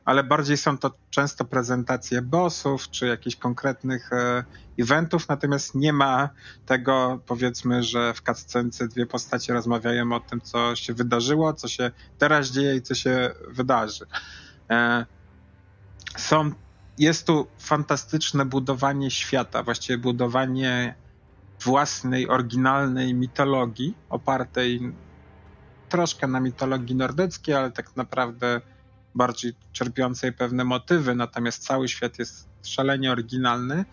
ale 0.05 0.23
bardziej 0.23 0.57
są 0.57 0.77
to 0.77 0.91
często 1.09 1.45
prezentacje 1.45 2.21
bossów 2.21 2.89
czy 2.89 3.07
jakichś 3.07 3.35
konkretnych 3.35 4.13
e, 4.13 4.43
eventów, 4.79 5.27
natomiast 5.29 5.75
nie 5.75 5.93
ma 5.93 6.29
tego, 6.65 7.19
powiedzmy, 7.25 7.83
że 7.83 8.13
w 8.13 8.21
cutscence 8.21 8.87
dwie 8.87 9.05
postacie 9.05 9.53
rozmawiają 9.53 10.11
o 10.11 10.19
tym, 10.19 10.41
co 10.41 10.75
się 10.75 10.93
wydarzyło, 10.93 11.53
co 11.53 11.67
się 11.67 11.91
teraz 12.17 12.51
dzieje 12.51 12.75
i 12.75 12.81
co 12.81 12.95
się 12.95 13.31
wydarzy. 13.47 14.05
E, 14.69 15.05
są, 16.17 16.51
jest 16.97 17.27
tu 17.27 17.47
fantastyczne 17.59 18.45
budowanie 18.45 19.11
świata, 19.11 19.63
właściwie 19.63 19.97
budowanie 19.97 20.95
własnej, 21.63 22.29
oryginalnej 22.29 23.13
mitologii 23.13 23.95
opartej 24.09 24.93
troszkę 25.93 26.27
na 26.27 26.39
mitologii 26.39 26.95
nordyckiej, 26.95 27.55
ale 27.55 27.71
tak 27.71 27.95
naprawdę 27.95 28.61
bardziej 29.15 29.53
czerpiącej 29.71 30.33
pewne 30.33 30.63
motywy, 30.63 31.15
natomiast 31.15 31.63
cały 31.63 31.87
świat 31.87 32.19
jest 32.19 32.47
szalenie 32.63 33.11
oryginalny 33.11 33.85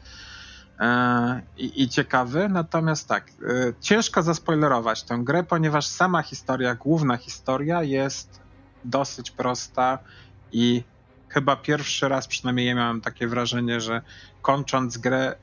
e, 0.81 1.43
i, 1.57 1.83
i 1.83 1.89
ciekawy. 1.89 2.49
Natomiast 2.49 3.09
tak, 3.09 3.29
e, 3.29 3.33
ciężko 3.81 4.23
zaspoilerować 4.23 5.03
tę 5.03 5.21
grę, 5.23 5.43
ponieważ 5.43 5.87
sama 5.87 6.23
historia, 6.23 6.75
główna 6.75 7.17
historia 7.17 7.83
jest 7.83 8.41
dosyć 8.85 9.31
prosta 9.31 9.99
i 10.53 10.83
chyba 11.29 11.57
pierwszy 11.57 12.09
raz 12.09 12.27
przynajmniej 12.27 12.67
ja 12.67 12.75
miałem 12.75 13.01
takie 13.01 13.29
wrażenie, 13.29 13.81
że 13.81 14.03
kończąc 14.43 14.99
grę 14.99 15.37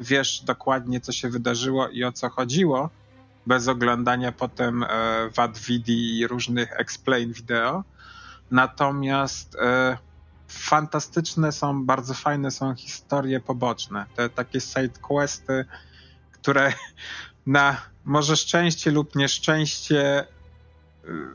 wiesz 0.00 0.40
dokładnie 0.40 1.00
co 1.00 1.12
się 1.12 1.28
wydarzyło 1.28 1.88
i 1.88 2.04
o 2.04 2.12
co 2.12 2.28
chodziło, 2.28 2.90
bez 3.46 3.68
oglądania 3.68 4.32
potem 4.32 4.82
e, 4.82 4.88
WAD 5.36 5.58
Vidi 5.58 6.18
i 6.18 6.26
różnych 6.26 6.72
explain 6.72 7.32
video. 7.32 7.84
Natomiast 8.50 9.56
e, 9.60 9.98
fantastyczne 10.48 11.52
są, 11.52 11.86
bardzo 11.86 12.14
fajne 12.14 12.50
są 12.50 12.74
historie 12.74 13.40
poboczne. 13.40 14.06
Te 14.16 14.28
takie 14.28 14.60
side 14.60 15.00
questy, 15.00 15.64
które 16.32 16.72
na 17.46 17.76
może 18.04 18.36
szczęście 18.36 18.90
lub 18.90 19.16
nieszczęście 19.16 20.20
e, 20.20 20.26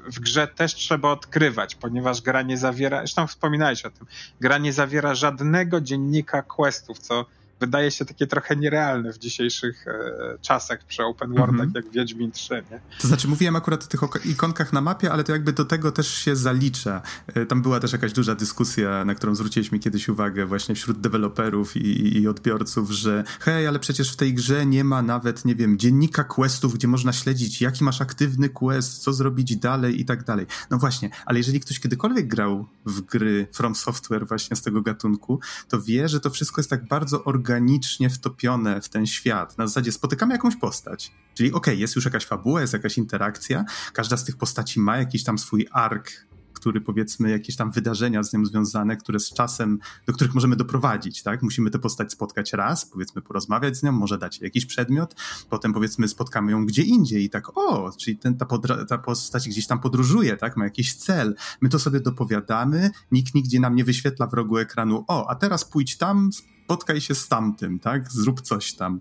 w 0.06 0.20
grze 0.20 0.48
też 0.48 0.76
trzeba 0.76 1.12
odkrywać, 1.12 1.76
ponieważ 1.76 2.22
gra 2.22 2.41
nie 2.41 2.58
zawiera, 2.58 2.98
zresztą 2.98 3.28
wspominałeś 3.28 3.86
o 3.86 3.91
tym, 3.91 4.08
gra 4.41 4.58
nie 4.58 4.74
zawiera 4.74 5.15
żadnego 5.15 5.82
dziennika 5.82 6.41
questów, 6.41 7.00
co 7.00 7.26
wydaje 7.60 7.91
się 7.91 8.06
takie 8.06 8.28
trochę 8.28 8.56
nierealne 8.56 9.13
w 9.13 9.17
dzisiejszych 9.17 9.88
e, 9.88 10.38
czasach 10.41 10.84
przy 10.84 11.04
open 11.04 11.34
worldach, 11.34 11.60
mm 11.60 11.70
-hmm. 11.70 11.76
jak 11.76 11.89
Wiedźmin 11.91 12.32
3, 12.32 12.63
nie? 12.72 12.80
To 13.02 13.08
znaczy 13.08 13.28
mówiłem 13.28 13.56
akurat 13.56 13.84
o 13.84 13.88
tych 13.88 14.26
ikonkach 14.26 14.74
na 14.74 14.82
mapie, 14.82 15.12
ale 15.12 15.24
to 15.24 15.32
jakby 15.32 15.54
do 15.54 15.65
tego 15.65 15.91
też 15.91 16.13
się 16.13 16.36
zalicza. 16.36 17.02
E, 17.28 17.46
tam 17.46 17.62
była 17.62 17.80
też 17.80 17.91
jakaś 17.91 18.13
duża 18.13 18.36
dyskusja, 18.36 19.06
na 19.06 19.15
którą 19.15 19.36
zwróciliśmy 19.36 19.80
kiedyś 19.80 20.10
uwagę 20.10 20.46
właśnie 20.46 20.76
wśród 20.76 21.02
deweloperów 21.02 21.78
i, 21.78 22.17
i 22.17 22.28
odbiorców, 22.28 22.91
że 22.91 23.24
hej, 23.39 23.67
ale 23.67 23.80
przecież 23.80 24.12
w 24.12 24.15
tej 24.15 24.34
grze 24.34 24.65
nie 24.65 24.84
ma 24.84 25.02
nawet, 25.02 25.46
nie 25.46 25.56
wiem, 25.56 25.78
dziennika 25.78 26.24
questów, 26.24 26.74
gdzie 26.74 26.88
można 26.88 27.13
śledzić, 27.13 27.62
jaki 27.62 27.84
masz 27.84 28.02
aktywny 28.02 28.50
quest, 28.50 29.04
co 29.04 29.13
zrobić 29.13 29.56
dalej 29.56 30.02
i 30.02 30.06
tak 30.06 30.24
dalej. 30.24 30.46
No 30.70 30.78
właśnie, 30.78 31.10
ale 31.26 31.38
jeżeli 31.38 31.60
ktoś 31.60 31.80
kiedykolwiek 31.80 32.28
grał 32.28 32.67
w 32.86 33.02
gry 33.02 33.48
From 33.54 33.76
Software 33.76 34.28
właśnie 34.28 34.56
z 34.56 34.62
tego 34.62 34.82
gatunku, 34.82 35.39
to 35.67 35.82
wie, 35.82 36.10
że 36.10 36.20
to 36.20 36.30
wszystko 36.30 36.62
jest 36.62 36.70
tak 36.70 36.88
bardzo 36.88 37.24
organizowane 37.24 37.47
organicznie 37.48 38.10
wtopione 38.10 38.82
w 38.82 38.90
ten 38.90 39.06
świat. 39.06 39.58
Na 39.58 39.68
zasadzie 39.68 39.92
spotykamy 39.92 40.34
jakąś 40.34 40.56
postać, 40.56 41.12
czyli 41.34 41.50
okej, 41.50 41.74
okay, 41.74 41.76
jest 41.76 41.96
już 41.96 42.06
jakaś 42.06 42.26
fabuła, 42.26 42.62
jest 42.62 42.74
jakaś 42.74 42.98
interakcja, 42.98 43.66
każda 43.94 44.18
z 44.18 44.24
tych 44.24 44.38
postaci 44.38 44.80
ma 44.80 44.98
jakiś 44.98 45.24
tam 45.24 45.38
swój 45.38 45.68
ark, 45.72 46.12
który 46.54 46.82
powiedzmy 46.82 47.30
jakieś 47.30 47.56
tam 47.56 47.72
wydarzenia 47.72 48.24
z 48.24 48.34
nią 48.34 48.46
związane, 48.46 48.98
które 48.98 49.20
z 49.20 49.34
czasem, 49.34 49.80
do 50.08 50.14
których 50.14 50.34
możemy 50.34 50.56
doprowadzić, 50.56 51.24
tak? 51.24 51.44
Musimy 51.44 51.72
tę 51.72 51.80
postać 51.80 52.12
spotkać 52.12 52.54
raz, 52.54 52.86
powiedzmy 52.86 53.22
porozmawiać 53.22 53.78
z 53.78 53.84
nią, 53.84 53.92
może 53.92 54.18
dać 54.18 54.42
jakiś 54.42 54.66
przedmiot, 54.66 55.16
potem 55.50 55.74
powiedzmy 55.74 56.08
spotkamy 56.08 56.52
ją 56.52 56.66
gdzie 56.66 56.84
indziej 56.84 57.24
i 57.24 57.30
tak, 57.30 57.58
o, 57.58 57.92
czyli 58.00 58.18
ten, 58.18 58.38
ta, 58.38 58.46
ta 58.90 58.98
postać 58.98 59.50
gdzieś 59.50 59.68
tam 59.68 59.80
podróżuje, 59.80 60.38
tak? 60.38 60.58
Ma 60.58 60.64
jakiś 60.64 60.96
cel. 60.96 61.36
My 61.62 61.70
to 61.70 61.80
sobie 61.80 62.00
dopowiadamy, 62.00 62.92
nikt 63.12 63.36
nigdzie 63.36 63.60
nam 63.60 63.76
nie 63.76 63.84
wyświetla 63.84 64.28
w 64.28 64.34
rogu 64.34 64.58
ekranu, 64.58 65.06
o, 65.08 65.30
a 65.30 65.36
teraz 65.36 65.66
pójdź 65.66 65.98
tam, 65.98 66.30
spotkaj 66.68 67.02
się 67.02 67.16
z 67.16 67.28
tamtym, 67.28 67.80
tak? 67.80 68.12
Zrób 68.12 68.42
coś 68.42 68.74
tam. 68.74 69.00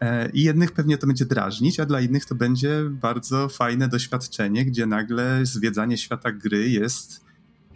E, 0.00 0.30
I 0.30 0.42
jednych 0.42 0.72
pewnie 0.72 0.98
to 0.98 1.06
będzie 1.06 1.24
drażnić, 1.26 1.80
a 1.80 1.86
dla 1.86 2.00
innych 2.00 2.24
to 2.24 2.34
będzie 2.34 2.82
bardzo 2.90 3.48
fajne 3.48 3.88
doświadczenie, 3.88 4.64
gdzie 4.64 4.86
nagle 4.86 5.40
zwiedzanie 5.42 5.98
świata 5.98 6.32
gry 6.32 6.68
jest 6.70 7.24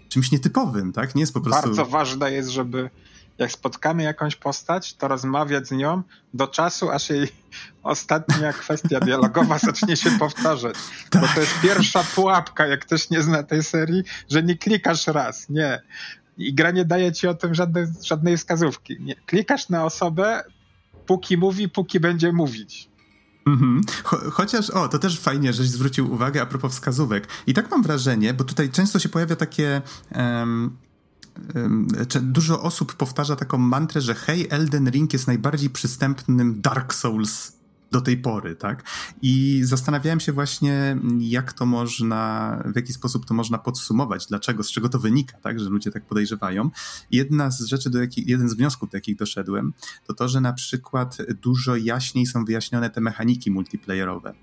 czymś 0.09 0.31
nietypowym, 0.33 0.93
tak? 0.93 1.15
Nie 1.15 1.21
jest 1.21 1.35
po 1.35 1.41
prostu... 1.41 1.63
Bardzo 1.63 1.87
ważne 1.87 2.33
jest, 2.33 2.49
żeby 2.49 2.91
jak 3.39 3.53
spotkamy 3.53 4.03
jakąś 4.03 4.37
postać, 4.37 4.95
to 4.95 5.09
rozmawiać 5.09 5.69
z 5.69 5.71
nią 5.71 6.03
do 6.35 6.47
czasu, 6.47 6.91
aż 6.91 7.11
jej 7.11 7.29
ostatnia 7.83 8.53
kwestia 8.53 9.01
dialogowa 9.01 9.59
zacznie 9.69 9.97
się 9.97 10.11
powtarzać. 10.11 10.75
Tak. 11.11 11.23
Bo 11.23 11.29
to 11.35 11.41
jest 11.41 11.61
pierwsza 11.63 12.05
pułapka, 12.15 12.67
jak 12.67 12.81
ktoś 12.81 13.11
nie 13.11 13.23
zna 13.23 13.43
tej 13.43 13.63
serii, 13.63 14.03
że 14.31 14.43
nie 14.43 14.57
klikasz 14.57 15.07
raz. 15.07 15.49
Nie 15.49 15.83
i 16.41 16.55
gra 16.55 16.71
nie 16.71 16.85
daje 16.85 17.13
ci 17.13 17.27
o 17.27 17.35
tym 17.35 17.55
żadnej, 17.55 17.87
żadnej 18.05 18.37
wskazówki. 18.37 18.97
Nie. 19.01 19.15
Klikasz 19.27 19.69
na 19.69 19.85
osobę, 19.85 20.43
póki 21.07 21.37
mówi, 21.37 21.69
póki 21.69 22.01
będzie 22.01 22.33
mówić. 22.33 22.91
Mhm. 23.47 23.81
Cho 24.03 24.31
chociaż, 24.31 24.71
o, 24.71 24.89
to 24.89 24.99
też 24.99 25.21
fajnie, 25.21 25.53
żeś 25.53 25.69
zwrócił 25.69 26.13
uwagę 26.13 26.43
a 26.43 26.47
propos 26.47 26.73
wskazówek. 26.73 27.29
I 27.47 27.55
tak 27.55 27.71
mam 27.71 27.83
wrażenie, 27.83 28.35
bo 28.35 28.45
tutaj 28.45 28.71
często 28.71 28.99
się 28.99 29.09
pojawia 29.09 29.37
takie. 29.37 29.83
Um, 30.15 30.77
dużo 32.23 32.63
osób 32.63 32.95
powtarza 32.95 33.37
taką 33.37 33.59
mantrę, 33.59 34.01
że 34.01 34.15
hej, 34.15 34.47
Elden 34.51 34.91
Ring 34.91 35.13
jest 35.13 35.27
najbardziej 35.27 35.71
przystępnym 35.71 36.61
Dark 36.61 36.95
Souls 36.95 37.60
do 37.91 38.01
tej 38.01 38.17
pory, 38.17 38.57
tak? 38.57 38.85
I 39.23 39.61
zastanawiałem 39.65 40.21
się 40.21 40.33
właśnie, 40.33 40.97
jak 41.19 41.53
to 41.53 41.67
można, 41.67 42.63
w 42.73 42.77
jaki 42.77 42.93
sposób 42.93 43.27
to 43.27 43.35
można 43.35 43.59
podsumować, 43.59 44.27
dlaczego, 44.27 44.63
z 44.63 44.71
czego 44.71 44.89
to 44.89 44.99
wynika, 44.99 45.39
tak, 45.39 45.61
że 45.61 45.71
ludzie 45.71 45.91
tak 45.91 46.05
podejrzewają. 46.05 46.71
Jedna 47.11 47.51
z 47.51 47.61
rzeczy, 47.61 47.91
do 47.91 48.01
jakich, 48.01 48.29
jeden 48.29 48.49
z 48.49 48.55
wniosków, 48.55 48.91
do 48.91 48.97
jakich 48.97 49.17
doszedłem, 49.17 49.73
to 50.07 50.15
to, 50.15 50.29
że 50.29 50.41
na 50.41 50.53
przykład 50.53 51.19
dużo 51.43 51.77
jaśniej 51.77 52.27
są 52.27 52.45
wyjaśnione 52.45 52.91
te 52.91 53.01
mechaniki 53.01 53.51
multiplayerowe. 53.51 54.35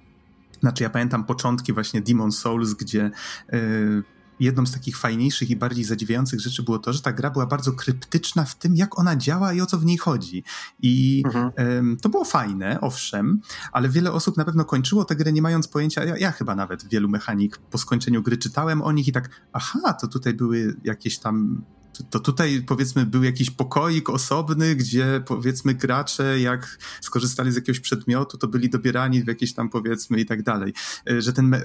Znaczy, 0.60 0.84
ja 0.84 0.90
pamiętam 0.90 1.24
początki 1.24 1.74
właśnie 1.74 2.02
Demon 2.02 2.32
Souls, 2.32 2.74
gdzie 2.74 3.12
yy, 3.52 4.04
jedną 4.40 4.66
z 4.66 4.72
takich 4.72 4.98
fajniejszych 4.98 5.50
i 5.50 5.56
bardziej 5.56 5.84
zadziwiających 5.84 6.40
rzeczy 6.40 6.64
było 6.64 6.80
to, 6.80 6.94
że 6.94 7.02
ta 7.02 7.14
gra 7.14 7.30
była 7.30 7.46
bardzo 7.46 7.72
kryptyczna 7.72 8.46
w 8.46 8.56
tym, 8.56 8.76
jak 8.76 9.00
ona 9.00 9.16
działa 9.16 9.54
i 9.54 9.62
o 9.62 9.66
co 9.66 9.78
w 9.78 9.86
niej 9.86 9.98
chodzi. 9.98 10.44
I 10.82 11.24
mhm. 11.26 11.52
um, 11.58 11.98
to 11.98 12.10
było 12.10 12.26
fajne, 12.26 12.82
owszem, 12.82 13.42
ale 13.72 13.90
wiele 13.90 14.12
osób 14.12 14.38
na 14.38 14.46
pewno 14.46 14.66
kończyło 14.66 15.06
tę 15.06 15.16
grę 15.16 15.32
nie 15.32 15.42
mając 15.42 15.68
pojęcia, 15.68 16.04
ja, 16.04 16.18
ja, 16.18 16.32
chyba 16.32 16.56
nawet 16.56 16.90
wielu 16.90 17.10
mechanik 17.10 17.58
po 17.58 17.78
skończeniu 17.78 18.24
gry 18.24 18.38
czytałem 18.38 18.82
o 18.82 18.92
nich 18.92 19.08
i 19.08 19.12
tak, 19.12 19.30
aha, 19.54 19.94
to 19.94 20.08
tutaj 20.08 20.34
były 20.34 20.76
jakieś 20.84 21.20
tam 21.20 21.62
to 22.04 22.20
tutaj 22.20 22.64
powiedzmy 22.68 23.06
był 23.06 23.24
jakiś 23.24 23.52
pokoik 23.52 24.10
osobny, 24.10 24.76
gdzie 24.76 25.24
powiedzmy 25.26 25.74
gracze 25.74 26.40
jak 26.40 26.78
skorzystali 27.02 27.52
z 27.52 27.56
jakiegoś 27.56 27.80
przedmiotu, 27.80 28.38
to 28.38 28.48
byli 28.48 28.70
dobierani 28.70 29.24
w 29.24 29.28
jakieś 29.28 29.54
tam 29.54 29.70
powiedzmy 29.70 30.20
i 30.20 30.26
tak 30.26 30.44
dalej. 30.44 30.74
E, 31.10 31.22
że 31.22 31.34
ten 31.34 31.56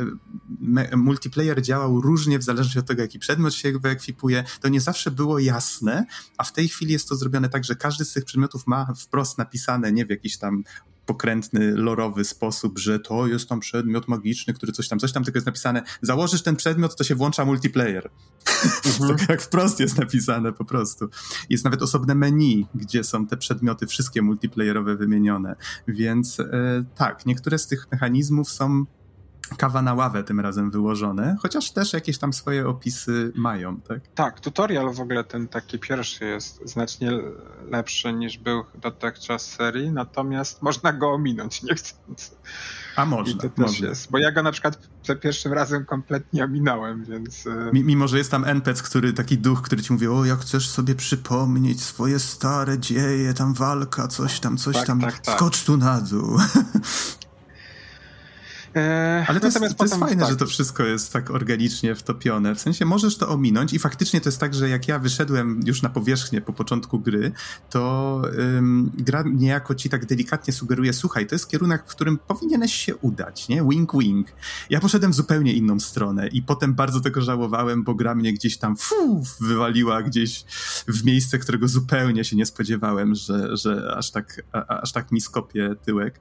multiplayer 0.97 1.63
działał 1.63 2.01
różnie 2.01 2.39
w 2.39 2.43
zależności 2.43 2.79
od 2.79 2.87
tego, 2.87 3.03
jaki 3.03 3.19
przedmiot 3.19 3.55
się 3.55 3.73
wyekwipuje, 3.79 4.45
to 4.61 4.69
nie 4.69 4.81
zawsze 4.81 5.11
było 5.11 5.39
jasne, 5.39 6.07
a 6.39 6.45
w 6.45 6.53
tej 6.53 6.69
chwili 6.69 6.93
jest 6.93 7.09
to 7.09 7.17
zrobione 7.17 7.49
tak, 7.49 7.65
że 7.65 7.77
każdy 7.77 8.05
z 8.05 8.13
tych 8.13 8.25
przedmiotów 8.25 8.67
ma 8.67 8.95
wprost 8.95 9.39
napisane, 9.39 9.93
nie 9.93 10.07
w 10.07 10.11
jakiś 10.11 10.39
tam 10.39 10.65
pokrętny, 11.07 11.73
lorowy 11.77 12.25
sposób, 12.25 12.79
że 12.79 13.01
to 13.01 13.27
jest 13.27 13.49
tam 13.49 13.61
przedmiot 13.61 14.09
magiczny, 14.09 14.55
który 14.55 14.73
coś 14.73 14.89
tam, 14.89 14.99
coś 14.99 15.13
tam, 15.13 15.25
tylko 15.25 15.37
jest 15.37 15.47
napisane, 15.47 15.83
założysz 16.03 16.43
ten 16.43 16.57
przedmiot, 16.57 16.97
to 16.97 17.05
się 17.05 17.15
włącza 17.15 17.45
multiplayer. 17.45 18.11
Mhm. 18.87 19.19
tak 19.19 19.29
jak 19.29 19.43
wprost 19.43 19.81
jest 19.81 19.99
napisane 19.99 20.53
po 20.53 20.65
prostu. 20.65 21.09
Jest 21.51 21.65
nawet 21.65 21.83
osobne 21.83 22.15
menu, 22.15 22.67
gdzie 22.75 23.05
są 23.05 23.27
te 23.27 23.37
przedmioty 23.37 23.87
wszystkie 23.87 24.23
multiplayerowe 24.23 24.97
wymienione. 24.97 25.57
Więc 25.89 26.41
e, 26.41 26.85
tak, 26.97 27.27
niektóre 27.27 27.59
z 27.59 27.67
tych 27.67 27.87
mechanizmów 27.93 28.51
są 28.51 28.85
kawa 29.57 29.83
na 29.83 29.95
ławę 29.95 30.25
tym 30.25 30.41
razem 30.41 30.71
wyłożone, 30.71 31.37
chociaż 31.43 31.71
też 31.71 31.93
jakieś 31.93 32.19
tam 32.19 32.33
swoje 32.33 32.69
opisy 32.69 33.33
mają, 33.35 33.81
tak? 33.81 34.01
Tak, 34.15 34.41
tutorial 34.41 34.95
w 34.95 35.01
ogóle 35.01 35.25
ten 35.25 35.49
taki 35.49 35.79
pierwszy 35.79 36.25
jest 36.25 36.61
znacznie 36.65 37.11
lepszy 37.71 38.13
niż 38.13 38.39
był 38.39 38.65
dotychczas 38.75 39.43
serii, 39.43 39.91
natomiast 39.91 40.63
można 40.63 40.93
go 40.93 41.13
ominąć 41.13 41.63
nie 41.63 41.75
chcąc. 41.75 42.37
A 42.97 43.07
można, 43.07 43.35
I 43.35 43.37
to 43.37 43.49
też 43.49 43.59
można. 43.59 43.89
jest, 43.89 44.11
bo 44.11 44.19
ja 44.19 44.33
go 44.33 44.43
na 44.43 44.53
przykład 44.53 44.89
za 45.05 45.15
pierwszym 45.15 45.53
razem 45.53 45.85
kompletnie 45.85 46.45
ominąłem, 46.45 47.05
więc... 47.05 47.47
E, 47.47 47.71
mimo, 47.73 48.09
że 48.09 48.19
jest 48.19 48.31
tam 48.31 48.45
NPC, 48.45 48.83
który, 48.83 49.13
taki 49.13 49.39
duch, 49.39 49.63
który 49.63 49.83
ci 49.83 49.93
mówi, 49.93 50.09
o 50.09 50.25
jak 50.25 50.39
chcesz 50.39 50.69
sobie 50.69 50.95
przypomnieć 50.95 51.83
swoje 51.83 52.19
stare 52.19 52.79
dzieje, 52.79 53.35
tam 53.35 53.55
walka, 53.55 54.09
coś 54.09 54.41
tam, 54.41 54.57
coś 54.57 54.77
tak, 54.77 54.87
tam, 54.87 55.01
tak, 55.01 55.19
tak. 55.19 55.37
skocz 55.37 55.65
tu 55.65 55.77
na 55.77 56.01
dół. 56.01 56.39
E, 58.77 59.25
Ale 59.29 59.41
to 59.41 59.47
jest, 59.47 59.59
to 59.77 59.85
jest 59.85 59.97
fajne, 59.97 60.23
tak. 60.23 60.31
że 60.31 60.37
to 60.37 60.47
wszystko 60.47 60.85
jest 60.85 61.13
tak 61.13 61.31
organicznie 61.31 61.95
wtopione. 61.95 62.55
W 62.55 62.61
sensie 62.61 62.85
możesz 62.85 63.17
to 63.17 63.29
ominąć 63.29 63.73
i 63.73 63.79
faktycznie 63.79 64.21
to 64.21 64.29
jest 64.29 64.41
tak, 64.41 64.55
że 64.55 64.69
jak 64.69 64.89
ja 64.89 64.99
wyszedłem 64.99 65.61
już 65.67 65.83
na 65.83 65.89
powierzchnię 65.89 66.41
po 66.41 66.53
początku 66.53 66.99
gry, 66.99 67.33
to 67.71 68.23
ym, 68.39 68.91
gra 68.99 69.25
niejako 69.27 69.75
ci 69.75 69.89
tak 69.89 70.07
delikatnie 70.07 70.53
sugeruje, 70.53 70.93
słuchaj, 70.93 71.27
to 71.27 71.35
jest 71.35 71.49
kierunek, 71.49 71.83
w 71.87 71.91
którym 71.91 72.19
powinieneś 72.19 72.75
się 72.75 72.97
udać, 72.97 73.49
nie? 73.49 73.65
Wink, 73.69 73.93
wink. 73.99 74.27
Ja 74.71 74.81
poszedłem 74.81 75.13
w 75.13 75.15
zupełnie 75.15 75.53
inną 75.53 75.81
stronę 75.81 76.29
i 76.29 76.43
potem 76.43 76.75
bardzo 76.75 77.01
tego 77.01 77.21
żałowałem, 77.21 77.85
bo 77.85 77.95
gra 77.95 78.15
mnie 78.15 78.33
gdzieś 78.33 78.59
tam 78.59 78.77
fu, 78.77 79.25
wywaliła 79.41 80.03
gdzieś 80.03 80.45
w 80.89 81.05
miejsce, 81.05 81.39
którego 81.39 81.69
zupełnie 81.69 82.25
się 82.25 82.37
nie 82.37 82.47
spodziewałem, 82.47 83.15
że, 83.15 83.57
że 83.57 83.95
aż, 83.97 84.11
tak, 84.11 84.43
a, 84.53 84.81
aż 84.81 84.93
tak 84.93 85.13
mi 85.13 85.21
skopie 85.21 85.75
tyłek. 85.85 86.21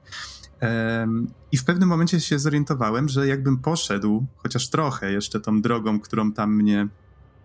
I 1.52 1.56
w 1.56 1.64
pewnym 1.64 1.88
momencie 1.88 2.20
się 2.20 2.38
zorientowałem, 2.38 3.08
że 3.08 3.26
jakbym 3.26 3.58
poszedł 3.58 4.26
chociaż 4.36 4.68
trochę 4.68 5.12
jeszcze 5.12 5.40
tą 5.40 5.62
drogą, 5.62 6.00
którą 6.00 6.32
tam 6.32 6.54
mnie 6.54 6.88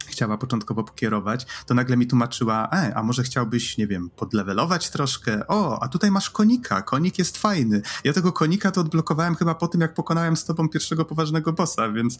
chciała 0.08 0.38
początkowo 0.38 0.84
pokierować, 0.84 1.45
to 1.65 1.73
nagle 1.73 1.97
mi 1.97 2.08
tłumaczyła, 2.08 2.69
e, 2.73 2.95
a 2.95 3.03
może 3.03 3.23
chciałbyś, 3.23 3.77
nie 3.77 3.88
wiem, 3.88 4.10
podlewelować 4.15 4.89
troszkę? 4.89 5.47
O, 5.47 5.84
a 5.84 5.88
tutaj 5.88 6.12
masz 6.12 6.30
konika, 6.30 6.82
konik 6.82 7.19
jest 7.19 7.38
fajny. 7.38 7.82
Ja 8.03 8.13
tego 8.13 8.32
konika 8.32 8.71
to 8.71 8.82
odblokowałem 8.82 9.36
chyba 9.36 9.56
po 9.56 9.67
tym, 9.67 9.82
jak 9.82 9.93
pokonałem 9.93 10.38
z 10.38 10.45
tobą 10.45 10.69
pierwszego 10.69 11.06
poważnego 11.06 11.53
bossa, 11.53 11.91
więc 11.91 12.19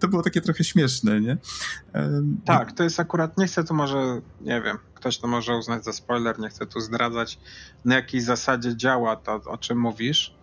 to 0.00 0.08
było 0.08 0.22
takie 0.22 0.40
trochę 0.40 0.64
śmieszne, 0.64 1.20
nie? 1.20 1.38
tak, 2.44 2.72
to 2.72 2.84
jest 2.84 3.00
akurat, 3.00 3.38
nie 3.38 3.46
chcę 3.46 3.64
tu 3.64 3.74
może, 3.74 4.20
nie 4.40 4.62
wiem, 4.62 4.78
ktoś 4.94 5.18
to 5.18 5.26
może 5.26 5.56
uznać 5.56 5.84
za 5.84 5.92
spoiler, 5.92 6.38
nie 6.38 6.48
chcę 6.48 6.66
tu 6.66 6.80
zdradzać, 6.80 7.38
na 7.84 7.94
jakiej 7.94 8.20
zasadzie 8.20 8.76
działa 8.76 9.16
to, 9.16 9.34
o 9.34 9.58
czym 9.58 9.78
mówisz, 9.78 10.37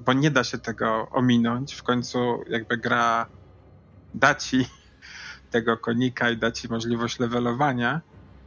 bo 0.00 0.12
nie 0.12 0.30
da 0.30 0.44
się 0.44 0.58
tego 0.58 1.08
ominąć. 1.10 1.74
W 1.74 1.82
końcu 1.82 2.44
jakby 2.48 2.76
gra 2.76 3.26
da 4.14 4.34
ci 4.34 4.68
tego 5.50 5.76
konika 5.76 6.30
i 6.30 6.36
da 6.36 6.52
ci 6.52 6.68
możliwość 6.68 7.18
levelowania. 7.18 8.00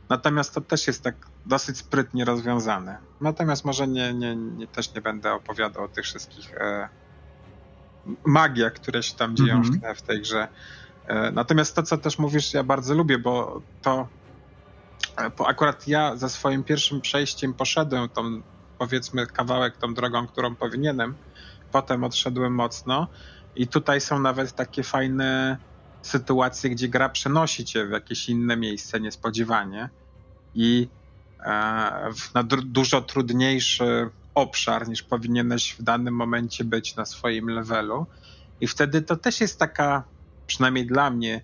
Natomiast 0.09 0.53
to 0.53 0.61
też 0.61 0.87
jest 0.87 1.03
tak 1.03 1.15
dosyć 1.45 1.77
sprytnie 1.77 2.25
rozwiązane. 2.25 2.97
Natomiast 3.21 3.65
może 3.65 3.87
nie, 3.87 4.13
nie, 4.13 4.35
nie 4.35 4.67
też 4.67 4.93
nie 4.93 5.01
będę 5.01 5.33
opowiadał 5.33 5.83
o 5.83 5.87
tych 5.87 6.05
wszystkich 6.05 6.53
e, 6.53 6.89
magiach, 8.25 8.73
które 8.73 9.03
się 9.03 9.15
tam 9.15 9.35
dzieją 9.35 9.55
mm 9.55 9.71
-hmm. 9.71 9.95
w 9.95 10.01
tej 10.01 10.21
grze. 10.21 10.47
E, 11.07 11.31
natomiast 11.31 11.75
to, 11.75 11.83
co 11.83 11.97
też 11.97 12.19
mówisz, 12.19 12.53
ja 12.53 12.63
bardzo 12.63 12.93
lubię, 12.93 13.19
bo 13.19 13.61
to 13.81 14.07
e, 15.17 15.29
bo 15.29 15.47
akurat 15.47 15.87
ja 15.87 16.15
za 16.15 16.29
swoim 16.29 16.63
pierwszym 16.63 17.01
przejściem 17.01 17.53
poszedłem 17.53 18.09
tą 18.09 18.41
powiedzmy 18.83 19.27
kawałek 19.27 19.77
tą 19.77 19.93
drogą, 19.93 20.27
którą 20.27 20.55
powinienem. 20.55 21.15
Potem 21.71 22.03
odszedłem 22.03 22.55
mocno 22.55 23.07
i 23.55 23.67
tutaj 23.67 24.01
są 24.01 24.19
nawet 24.19 24.51
takie 24.51 24.83
fajne 24.83 25.57
sytuacje, 26.01 26.69
gdzie 26.69 26.87
gra 26.87 27.09
przenosi 27.09 27.65
cię 27.65 27.85
w 27.85 27.91
jakieś 27.91 28.29
inne 28.29 28.57
miejsce 28.57 28.99
niespodziewanie 28.99 29.89
i 30.55 30.87
e, 31.39 31.45
na 32.33 32.43
dużo 32.65 33.01
trudniejszy 33.01 34.09
obszar 34.35 34.87
niż 34.87 35.03
powinieneś 35.03 35.73
w 35.73 35.83
danym 35.83 36.15
momencie 36.15 36.63
być 36.63 36.95
na 36.95 37.05
swoim 37.05 37.49
levelu. 37.49 38.05
I 38.61 38.67
wtedy 38.67 39.01
to 39.01 39.15
też 39.15 39.41
jest 39.41 39.59
taka, 39.59 40.03
przynajmniej 40.47 40.87
dla 40.87 41.09
mnie, 41.09 41.41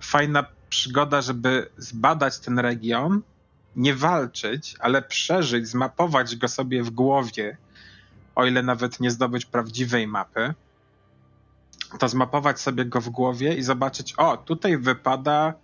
fajna 0.00 0.44
przygoda, 0.68 1.22
żeby 1.22 1.70
zbadać 1.76 2.38
ten 2.38 2.58
region 2.58 3.22
nie 3.76 3.94
walczyć, 3.94 4.76
ale 4.80 5.02
przeżyć, 5.02 5.68
zmapować 5.68 6.36
go 6.36 6.48
sobie 6.48 6.82
w 6.82 6.90
głowie, 6.90 7.56
o 8.34 8.46
ile 8.46 8.62
nawet 8.62 9.00
nie 9.00 9.10
zdobyć 9.10 9.46
prawdziwej 9.46 10.06
mapy, 10.06 10.54
to 11.98 12.08
zmapować 12.08 12.60
sobie 12.60 12.84
go 12.84 13.00
w 13.00 13.08
głowie 13.08 13.54
i 13.54 13.62
zobaczyć, 13.62 14.14
o, 14.16 14.36
tutaj 14.36 14.78
wypada 14.78 15.54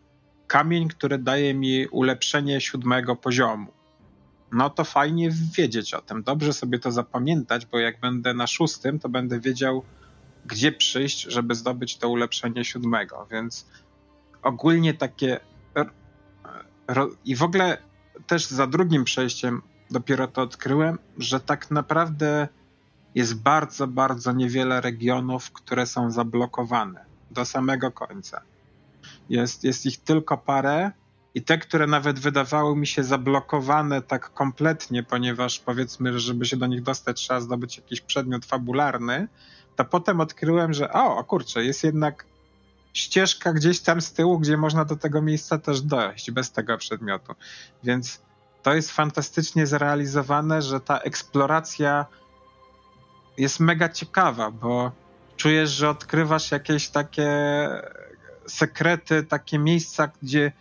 kamień, 0.46 0.88
który 0.88 1.18
daje 1.18 1.54
mi 1.54 1.86
ulepszenie 1.86 2.60
siódmego 2.60 3.16
poziomu. 3.16 3.72
No 4.52 4.70
to 4.70 4.84
fajnie 4.84 5.30
wiedzieć 5.56 5.94
o 5.94 6.02
tym. 6.02 6.22
Dobrze 6.22 6.52
sobie 6.52 6.78
to 6.78 6.92
zapamiętać, 6.92 7.66
bo 7.66 7.78
jak 7.78 8.00
będę 8.00 8.34
na 8.34 8.46
szóstym, 8.46 8.98
to 8.98 9.08
będę 9.08 9.40
wiedział, 9.40 9.82
gdzie 10.46 10.72
przyjść, 10.72 11.22
żeby 11.22 11.54
zdobyć 11.54 11.96
to 11.96 12.08
ulepszenie 12.08 12.64
siódmego. 12.64 13.26
Więc 13.30 13.66
ogólnie 14.42 14.94
takie. 14.94 15.40
I 17.24 17.36
w 17.36 17.42
ogóle 17.42 17.78
też 18.26 18.46
za 18.46 18.66
drugim 18.66 19.04
przejściem 19.04 19.62
dopiero 19.90 20.28
to 20.28 20.42
odkryłem, 20.42 20.98
że 21.18 21.40
tak 21.40 21.70
naprawdę 21.70 22.48
jest 23.14 23.42
bardzo, 23.42 23.86
bardzo 23.86 24.32
niewiele 24.32 24.80
regionów, 24.80 25.50
które 25.52 25.86
są 25.86 26.10
zablokowane 26.10 27.04
do 27.30 27.44
samego 27.44 27.92
końca. 27.92 28.42
Jest, 29.28 29.64
jest 29.64 29.86
ich 29.86 29.98
tylko 29.98 30.38
parę 30.38 30.90
i 31.34 31.42
te, 31.42 31.58
które 31.58 31.86
nawet 31.86 32.18
wydawały 32.18 32.76
mi 32.76 32.86
się 32.86 33.04
zablokowane 33.04 34.02
tak 34.02 34.34
kompletnie, 34.34 35.02
ponieważ 35.02 35.58
powiedzmy, 35.58 36.18
żeby 36.20 36.44
się 36.44 36.56
do 36.56 36.66
nich 36.66 36.82
dostać, 36.82 37.16
trzeba 37.16 37.40
zdobyć 37.40 37.76
jakiś 37.76 38.00
przedmiot 38.00 38.44
fabularny, 38.44 39.28
to 39.76 39.84
potem 39.84 40.20
odkryłem, 40.20 40.72
że 40.72 40.92
o, 40.92 41.16
o 41.16 41.24
kurczę, 41.24 41.64
jest 41.64 41.84
jednak 41.84 42.24
ścieżka 42.96 43.52
gdzieś 43.52 43.80
tam 43.80 44.00
z 44.00 44.12
tyłu, 44.12 44.38
gdzie 44.38 44.56
można 44.56 44.84
do 44.84 44.96
tego 44.96 45.22
miejsca 45.22 45.58
też 45.58 45.80
dojść 45.80 46.30
bez 46.30 46.52
tego 46.52 46.78
przedmiotu. 46.78 47.34
Więc 47.84 48.20
to 48.62 48.74
jest 48.74 48.90
fantastycznie 48.90 49.66
zrealizowane, 49.66 50.62
że 50.62 50.80
ta 50.80 50.98
eksploracja 50.98 52.06
jest 53.38 53.60
mega 53.60 53.88
ciekawa, 53.88 54.50
bo 54.50 54.92
czujesz, 55.36 55.70
że 55.70 55.90
odkrywasz 55.90 56.50
jakieś 56.50 56.88
takie 56.88 57.28
sekrety, 58.46 59.22
takie 59.22 59.58
miejsca, 59.58 60.10
gdzie 60.22 60.52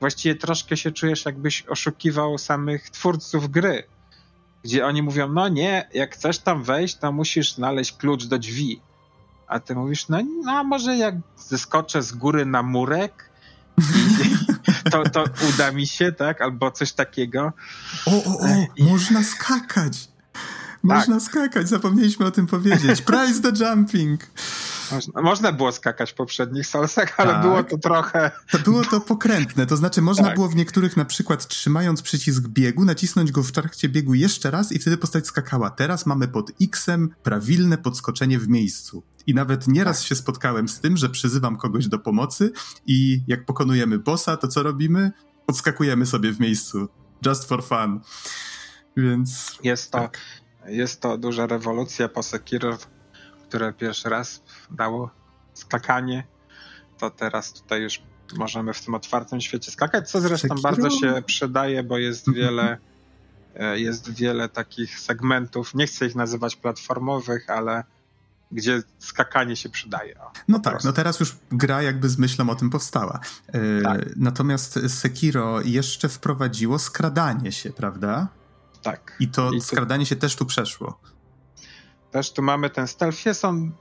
właściwie 0.00 0.34
troszkę 0.34 0.76
się 0.76 0.92
czujesz, 0.92 1.24
jakbyś 1.24 1.66
oszukiwał 1.66 2.38
samych 2.38 2.90
twórców 2.90 3.50
gry. 3.50 3.84
Gdzie 4.64 4.86
oni 4.86 5.02
mówią, 5.02 5.28
no 5.28 5.48
nie, 5.48 5.88
jak 5.94 6.14
chcesz 6.14 6.38
tam 6.38 6.62
wejść, 6.62 6.96
to 6.96 7.12
musisz 7.12 7.54
znaleźć 7.54 7.92
klucz 7.92 8.24
do 8.24 8.38
drzwi 8.38 8.80
a 9.46 9.60
ty 9.60 9.74
mówisz, 9.74 10.08
no, 10.08 10.18
no 10.44 10.64
może 10.64 10.96
jak 10.96 11.14
zeskoczę 11.36 12.02
z 12.02 12.12
góry 12.12 12.46
na 12.46 12.62
murek, 12.62 13.30
to, 14.92 15.02
to 15.02 15.24
uda 15.54 15.72
mi 15.72 15.86
się, 15.86 16.12
tak? 16.12 16.42
Albo 16.42 16.70
coś 16.70 16.92
takiego. 16.92 17.52
O, 18.06 18.10
o, 18.10 18.38
o, 18.40 18.46
I... 18.76 18.84
można 18.84 19.22
skakać. 19.22 20.08
Można 20.82 21.14
tak. 21.14 21.24
skakać, 21.24 21.68
zapomnieliśmy 21.68 22.26
o 22.26 22.30
tym 22.30 22.46
powiedzieć. 22.46 23.02
Price 23.12 23.52
the 23.52 23.64
jumping. 23.64 24.20
Można, 25.22 25.52
było 25.52 25.72
skakać 25.72 26.12
w 26.12 26.14
poprzednich 26.14 26.66
salsach, 26.66 27.20
ale 27.20 27.32
tak. 27.32 27.42
było 27.42 27.64
to 27.64 27.78
trochę... 27.78 28.30
To 28.50 28.58
było 28.58 28.84
to 28.84 29.00
pokrętne, 29.00 29.66
to 29.66 29.76
znaczy 29.76 30.02
można 30.02 30.24
tak. 30.24 30.34
było 30.34 30.48
w 30.48 30.56
niektórych 30.56 30.96
na 30.96 31.04
przykład 31.04 31.48
trzymając 31.48 32.02
przycisk 32.02 32.48
biegu, 32.48 32.84
nacisnąć 32.84 33.32
go 33.32 33.42
w 33.42 33.52
trakcie 33.52 33.88
biegu 33.88 34.14
jeszcze 34.14 34.50
raz 34.50 34.72
i 34.72 34.78
wtedy 34.78 34.96
postać 34.96 35.26
skakała. 35.26 35.70
Teraz 35.70 36.06
mamy 36.06 36.28
pod 36.28 36.50
X-em 36.62 37.14
prawilne 37.22 37.78
podskoczenie 37.78 38.38
w 38.38 38.48
miejscu. 38.48 39.02
I 39.26 39.34
nawet 39.34 39.68
nieraz 39.68 39.98
tak. 39.98 40.06
się 40.08 40.14
spotkałem 40.14 40.68
z 40.68 40.80
tym, 40.80 40.96
że 40.96 41.08
przyzywam 41.08 41.56
kogoś 41.56 41.88
do 41.88 41.98
pomocy 41.98 42.52
i 42.86 43.22
jak 43.26 43.44
pokonujemy 43.44 43.98
bossa, 43.98 44.36
to 44.36 44.48
co 44.48 44.62
robimy? 44.62 45.12
Podskakujemy 45.46 46.06
sobie 46.06 46.32
w 46.32 46.40
miejscu. 46.40 46.88
Just 47.26 47.48
for 47.48 47.64
fun. 47.64 48.00
Więc... 48.96 49.58
Jest 49.62 49.90
to, 49.90 49.98
tak. 49.98 50.18
jest 50.66 51.00
to 51.00 51.18
duża 51.18 51.46
rewolucja 51.46 52.08
po 52.08 52.22
Sekiro, 52.22 52.78
które 53.48 53.72
pierwszy 53.72 54.08
raz 54.08 54.42
dało 54.70 55.10
skakanie, 55.54 56.24
to 56.98 57.10
teraz 57.10 57.52
tutaj 57.52 57.82
już 57.82 58.02
możemy 58.36 58.72
w 58.72 58.84
tym 58.84 58.94
otwartym 58.94 59.40
świecie 59.40 59.70
skakać, 59.70 60.10
co 60.10 60.20
zresztą 60.20 60.48
Sekiro? 60.48 60.62
bardzo 60.62 60.90
się 60.90 61.22
przydaje, 61.26 61.82
bo 61.82 61.98
jest 61.98 62.28
mhm. 62.28 62.46
wiele 62.46 62.78
e, 63.54 63.78
jest 63.78 64.10
wiele 64.10 64.48
takich 64.48 65.00
segmentów, 65.00 65.74
nie 65.74 65.86
chcę 65.86 66.06
ich 66.06 66.14
nazywać 66.14 66.56
platformowych, 66.56 67.50
ale 67.50 67.84
gdzie 68.52 68.82
skakanie 68.98 69.56
się 69.56 69.68
przydaje. 69.68 70.20
O, 70.20 70.32
no 70.48 70.58
tak, 70.58 70.84
no 70.84 70.92
teraz 70.92 71.20
już 71.20 71.36
gra 71.52 71.82
jakby 71.82 72.08
z 72.08 72.18
myślą 72.18 72.50
o 72.50 72.54
tym 72.54 72.70
powstała. 72.70 73.20
E, 73.48 73.82
tak. 73.82 74.16
Natomiast 74.16 74.78
Sekiro 74.88 75.60
jeszcze 75.60 76.08
wprowadziło 76.08 76.78
skradanie 76.78 77.52
się, 77.52 77.70
prawda? 77.70 78.28
Tak. 78.82 79.16
I 79.20 79.28
to 79.28 79.52
I 79.52 79.60
skradanie 79.60 80.06
się 80.06 80.16
też 80.16 80.36
tu 80.36 80.46
przeszło. 80.46 81.00
Też 82.10 82.32
tu 82.32 82.42
mamy 82.42 82.70
ten 82.70 82.88
stealth. 82.88 83.26
Jest 83.26 83.44
on 83.44 83.72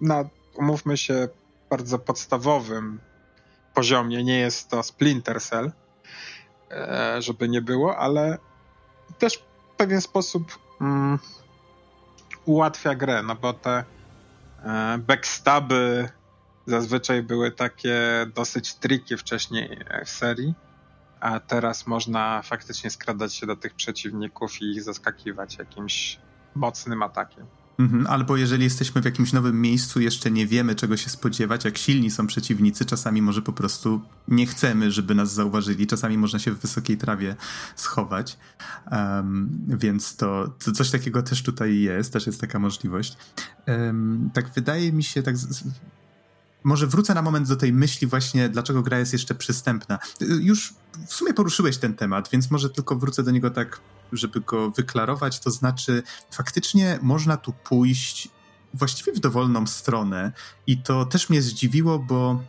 na, 0.00 0.24
umówmy 0.54 0.96
się, 0.96 1.28
bardzo 1.70 1.98
podstawowym 1.98 3.00
poziomie. 3.74 4.24
Nie 4.24 4.38
jest 4.38 4.70
to 4.70 4.82
Splinter 4.82 5.40
Cell, 5.42 5.72
e, 6.70 7.16
żeby 7.22 7.48
nie 7.48 7.62
było, 7.62 7.96
ale 7.98 8.38
też 9.18 9.38
w 9.72 9.76
pewien 9.76 10.00
sposób 10.00 10.58
mm, 10.80 11.18
ułatwia 12.44 12.94
grę, 12.94 13.22
no 13.22 13.34
bo 13.34 13.52
te 13.52 13.84
e, 14.64 14.98
backstaby 14.98 16.08
zazwyczaj 16.66 17.22
były 17.22 17.50
takie 17.50 18.26
dosyć 18.34 18.74
triki 18.74 19.16
wcześniej 19.16 19.78
w 20.04 20.10
serii, 20.10 20.54
a 21.20 21.40
teraz 21.40 21.86
można 21.86 22.42
faktycznie 22.42 22.90
skradać 22.90 23.34
się 23.34 23.46
do 23.46 23.56
tych 23.56 23.74
przeciwników 23.74 24.62
i 24.62 24.64
ich 24.64 24.82
zaskakiwać 24.82 25.58
jakimś 25.58 26.18
mocnym 26.54 27.02
atakiem. 27.02 27.46
Mhm, 27.78 28.06
albo 28.06 28.36
jeżeli 28.36 28.64
jesteśmy 28.64 29.02
w 29.02 29.04
jakimś 29.04 29.32
nowym 29.32 29.60
miejscu, 29.60 30.00
jeszcze 30.00 30.30
nie 30.30 30.46
wiemy 30.46 30.74
czego 30.74 30.96
się 30.96 31.10
spodziewać, 31.10 31.64
jak 31.64 31.78
silni 31.78 32.10
są 32.10 32.26
przeciwnicy, 32.26 32.84
czasami 32.84 33.22
może 33.22 33.42
po 33.42 33.52
prostu 33.52 34.00
nie 34.28 34.46
chcemy, 34.46 34.90
żeby 34.90 35.14
nas 35.14 35.32
zauważyli, 35.32 35.86
czasami 35.86 36.18
można 36.18 36.38
się 36.38 36.52
w 36.52 36.58
wysokiej 36.60 36.96
trawie 36.96 37.36
schować, 37.76 38.38
um, 38.92 39.50
więc 39.68 40.16
to, 40.16 40.54
to, 40.64 40.72
coś 40.72 40.90
takiego 40.90 41.22
też 41.22 41.42
tutaj 41.42 41.80
jest, 41.80 42.12
też 42.12 42.26
jest 42.26 42.40
taka 42.40 42.58
możliwość. 42.58 43.16
Um, 43.66 44.30
tak 44.34 44.50
wydaje 44.54 44.92
mi 44.92 45.02
się, 45.02 45.22
tak 45.22 45.36
może 46.66 46.86
wrócę 46.86 47.14
na 47.14 47.22
moment 47.22 47.48
do 47.48 47.56
tej 47.56 47.72
myśli 47.72 48.06
właśnie, 48.06 48.48
dlaczego 48.48 48.82
gra 48.82 48.98
jest 48.98 49.12
jeszcze 49.12 49.34
przystępna. 49.34 49.98
Już 50.40 50.74
w 51.06 51.14
sumie 51.14 51.34
poruszyłeś 51.34 51.78
ten 51.78 51.94
temat, 51.94 52.28
więc 52.32 52.50
może 52.50 52.70
tylko 52.70 52.96
wrócę 52.96 53.22
do 53.22 53.30
niego 53.30 53.50
tak 53.50 53.80
żeby 54.12 54.40
go 54.40 54.70
wyklarować, 54.70 55.40
to 55.40 55.50
znaczy 55.50 56.02
faktycznie 56.30 56.98
można 57.02 57.36
tu 57.36 57.52
pójść 57.52 58.28
właściwie 58.74 59.12
w 59.12 59.20
dowolną 59.20 59.66
stronę 59.66 60.32
i 60.66 60.78
to 60.78 61.04
też 61.04 61.30
mnie 61.30 61.42
zdziwiło, 61.42 61.98
bo 61.98 62.42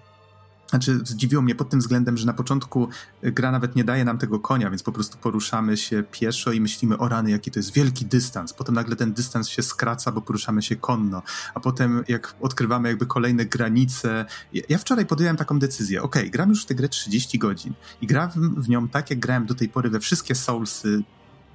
znaczy, 0.70 1.00
zdziwiło 1.04 1.42
mnie 1.42 1.56
pod 1.56 1.70
tym 1.70 1.80
względem, 1.80 2.18
że 2.18 2.26
na 2.26 2.34
początku 2.34 2.90
gra 3.24 3.52
nawet 3.52 3.76
nie 3.76 3.84
daje 3.84 4.06
nam 4.06 4.18
tego 4.18 4.40
konia, 4.40 4.70
więc 4.70 4.84
po 4.84 4.92
prostu 4.92 5.18
poruszamy 5.18 5.78
się 5.78 6.04
pieszo 6.12 6.52
i 6.52 6.62
myślimy, 6.62 6.98
o 6.98 7.08
rany, 7.08 7.32
jaki 7.32 7.52
to 7.52 7.60
jest 7.60 7.74
wielki 7.74 8.06
dystans. 8.06 8.54
Potem 8.54 8.76
nagle 8.76 8.96
ten 8.96 9.14
dystans 9.14 9.50
się 9.50 9.64
skraca, 9.64 10.12
bo 10.12 10.22
poruszamy 10.22 10.62
się 10.62 10.76
konno. 10.76 11.22
A 11.54 11.60
potem, 11.60 12.04
jak 12.08 12.36
odkrywamy 12.42 12.90
jakby 12.90 13.06
kolejne 13.06 13.46
granice. 13.46 14.26
Ja 14.70 14.78
wczoraj 14.78 15.06
podjąłem 15.06 15.38
taką 15.38 15.60
decyzję. 15.60 16.02
Ok, 16.02 16.16
gram 16.30 16.50
już 16.50 16.64
w 16.64 16.66
tę 16.66 16.76
grę 16.76 16.90
30 16.90 17.40
godzin 17.40 17.74
i 18.02 18.08
gram 18.08 18.30
w 18.58 18.70
nią 18.70 18.88
tak, 18.88 19.10
jak 19.10 19.20
grałem 19.20 19.46
do 19.46 19.56
tej 19.56 19.70
pory 19.70 19.90
we 19.90 20.00
wszystkie 20.00 20.36
Soulsy 20.36 21.04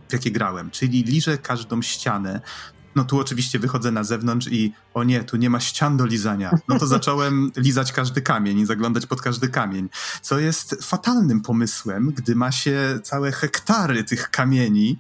w 0.09 0.13
jakie 0.13 0.31
grałem, 0.31 0.71
czyli 0.71 1.03
liżę 1.03 1.39
każdą 1.39 1.83
ścianę. 1.83 2.41
No 2.97 3.05
tu 3.05 3.19
oczywiście 3.19 3.59
wychodzę 3.59 3.91
na 3.91 4.05
zewnątrz 4.05 4.49
i 4.51 4.73
o 4.95 5.05
nie, 5.05 5.25
tu 5.25 5.37
nie 5.37 5.51
ma 5.51 5.61
ścian 5.61 5.97
do 5.97 6.07
lizania. 6.07 6.59
No 6.69 6.79
to 6.79 6.87
zacząłem 6.87 7.51
lizać 7.57 7.93
każdy 7.93 8.23
kamień 8.23 8.59
i 8.59 8.67
zaglądać 8.67 9.07
pod 9.07 9.23
każdy 9.23 9.49
kamień, 9.49 9.89
co 10.23 10.39
jest 10.39 10.77
fatalnym 10.83 11.41
pomysłem, 11.41 12.13
gdy 12.17 12.37
ma 12.37 12.53
się 12.53 12.99
całe 13.03 13.33
hektary 13.33 14.05
tych 14.05 14.31
kamieni, 14.31 14.99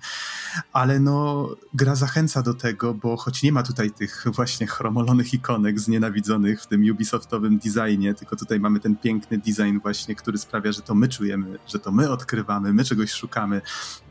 ale 0.72 1.00
no 1.00 1.48
gra 1.74 1.94
zachęca 1.94 2.42
do 2.42 2.54
tego, 2.54 2.94
bo 2.94 3.16
choć 3.16 3.42
nie 3.42 3.52
ma 3.52 3.62
tutaj 3.62 3.90
tych 3.90 4.24
właśnie 4.34 4.66
chromolonych 4.66 5.34
ikonek 5.34 5.80
znienawidzonych 5.80 6.62
w 6.62 6.66
tym 6.66 6.82
Ubisoftowym 6.92 7.58
designie, 7.58 8.14
tylko 8.14 8.36
tutaj 8.36 8.60
mamy 8.60 8.80
ten 8.80 8.96
piękny 8.96 9.38
design 9.38 9.78
właśnie, 9.82 10.14
który 10.14 10.38
sprawia, 10.38 10.72
że 10.72 10.82
to 10.82 10.94
my 10.94 11.08
czujemy, 11.08 11.58
że 11.66 11.78
to 11.78 11.92
my 11.92 12.10
odkrywamy, 12.10 12.72
my 12.72 12.84
czegoś 12.84 13.12
szukamy 13.12 13.60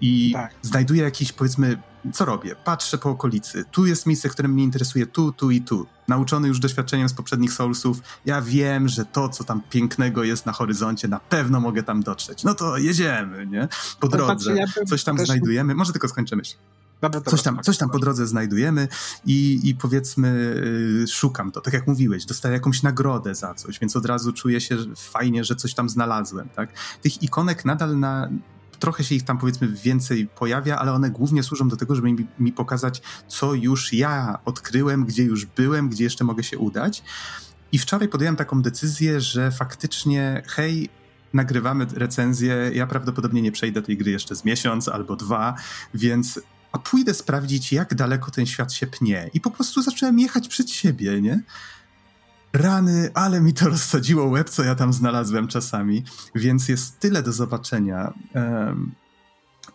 i 0.01 0.31
tak. 0.33 0.51
znajduję 0.61 1.03
jakiś 1.03 1.33
powiedzmy 1.33 1.77
co 2.13 2.25
robię? 2.25 2.55
Patrzę 2.55 2.97
po 2.97 3.09
okolicy. 3.09 3.65
Tu 3.71 3.85
jest 3.85 4.05
miejsce, 4.05 4.29
które 4.29 4.47
mnie 4.47 4.63
interesuje, 4.63 5.05
tu, 5.05 5.31
tu 5.31 5.51
i 5.51 5.61
tu. 5.61 5.70
Nauczony 6.07 6.47
już 6.47 6.59
doświadczeniem 6.59 7.09
z 7.09 7.13
poprzednich 7.13 7.53
Soulsów, 7.53 7.97
ja 8.25 8.41
wiem, 8.41 8.87
że 8.87 9.05
to, 9.05 9.29
co 9.29 9.43
tam 9.43 9.61
pięknego 9.69 10.23
jest 10.23 10.45
na 10.45 10.51
horyzoncie, 10.51 11.07
na 11.07 11.19
pewno 11.19 11.59
mogę 11.59 11.83
tam 11.83 12.03
dotrzeć. 12.03 12.43
No 12.43 12.53
to 12.53 12.77
jedziemy, 12.77 13.47
nie? 13.47 13.67
Po 13.99 14.07
to 14.07 14.17
drodze. 14.17 14.55
Coś 14.87 15.03
tam 15.03 15.17
znajdujemy. 15.25 15.75
Może 15.75 15.91
tylko 15.91 16.07
skończę 16.07 16.35
myśl. 16.35 16.55
Dobra, 17.01 17.21
coś, 17.21 17.41
tam, 17.41 17.59
coś 17.63 17.77
tam 17.77 17.89
po 17.89 17.99
drodze 17.99 18.27
znajdujemy 18.27 18.87
i, 19.25 19.59
i 19.63 19.75
powiedzmy 19.75 20.55
yy, 20.99 21.07
szukam 21.07 21.51
to, 21.51 21.61
tak 21.61 21.73
jak 21.73 21.87
mówiłeś, 21.87 22.25
dostaję 22.25 22.53
jakąś 22.53 22.83
nagrodę 22.83 23.35
za 23.35 23.53
coś, 23.53 23.79
więc 23.79 23.95
od 23.95 24.05
razu 24.05 24.33
czuję 24.33 24.61
się 24.61 24.77
fajnie, 24.97 25.43
że 25.43 25.55
coś 25.55 25.73
tam 25.73 25.89
znalazłem, 25.89 26.49
tak? 26.49 26.69
Tych 27.01 27.23
ikonek 27.23 27.65
nadal 27.65 27.99
na, 27.99 28.29
trochę 28.81 29.03
się 29.03 29.15
ich 29.15 29.23
tam 29.23 29.37
powiedzmy 29.37 29.67
więcej 29.67 30.27
pojawia, 30.27 30.77
ale 30.77 30.93
one 30.93 31.09
głównie 31.09 31.43
służą 31.43 31.69
do 31.69 31.77
tego, 31.77 31.95
żeby 31.95 32.11
mi, 32.11 32.27
mi 32.39 32.51
pokazać, 32.51 33.01
co 33.27 33.53
już 33.53 33.93
ja 33.93 34.39
odkryłem, 34.45 35.05
gdzie 35.05 35.23
już 35.23 35.45
byłem, 35.45 35.89
gdzie 35.89 36.03
jeszcze 36.03 36.23
mogę 36.23 36.43
się 36.43 36.57
udać. 36.57 37.03
I 37.71 37.77
wczoraj 37.77 38.07
podjąłem 38.07 38.35
taką 38.35 38.61
decyzję, 38.61 39.21
że 39.21 39.51
faktycznie, 39.51 40.43
hej, 40.47 40.89
nagrywamy 41.33 41.85
recenzję. 41.93 42.71
Ja 42.73 42.87
prawdopodobnie 42.87 43.41
nie 43.41 43.51
przejdę 43.51 43.81
tej 43.81 43.97
gry 43.97 44.11
jeszcze 44.11 44.35
z 44.35 44.45
miesiąc 44.45 44.87
albo 44.87 45.15
dwa, 45.15 45.55
więc 45.93 46.39
a 46.71 46.79
pójdę 46.79 47.13
sprawdzić, 47.13 47.73
jak 47.73 47.95
daleko 47.95 48.31
ten 48.31 48.45
świat 48.45 48.73
się 48.73 48.87
pnie. 48.87 49.29
I 49.33 49.41
po 49.41 49.51
prostu 49.51 49.81
zacząłem 49.81 50.19
jechać 50.19 50.47
przed 50.47 50.71
siebie, 50.71 51.21
nie? 51.21 51.43
Rany, 52.53 53.09
ale 53.13 53.41
mi 53.41 53.53
to 53.53 53.69
rozsadziło 53.69 54.25
łeb, 54.25 54.49
co 54.49 54.63
ja 54.63 54.75
tam 54.75 54.93
znalazłem 54.93 55.47
czasami, 55.47 56.03
więc 56.35 56.69
jest 56.69 56.99
tyle 56.99 57.23
do 57.23 57.31
zobaczenia. 57.31 58.13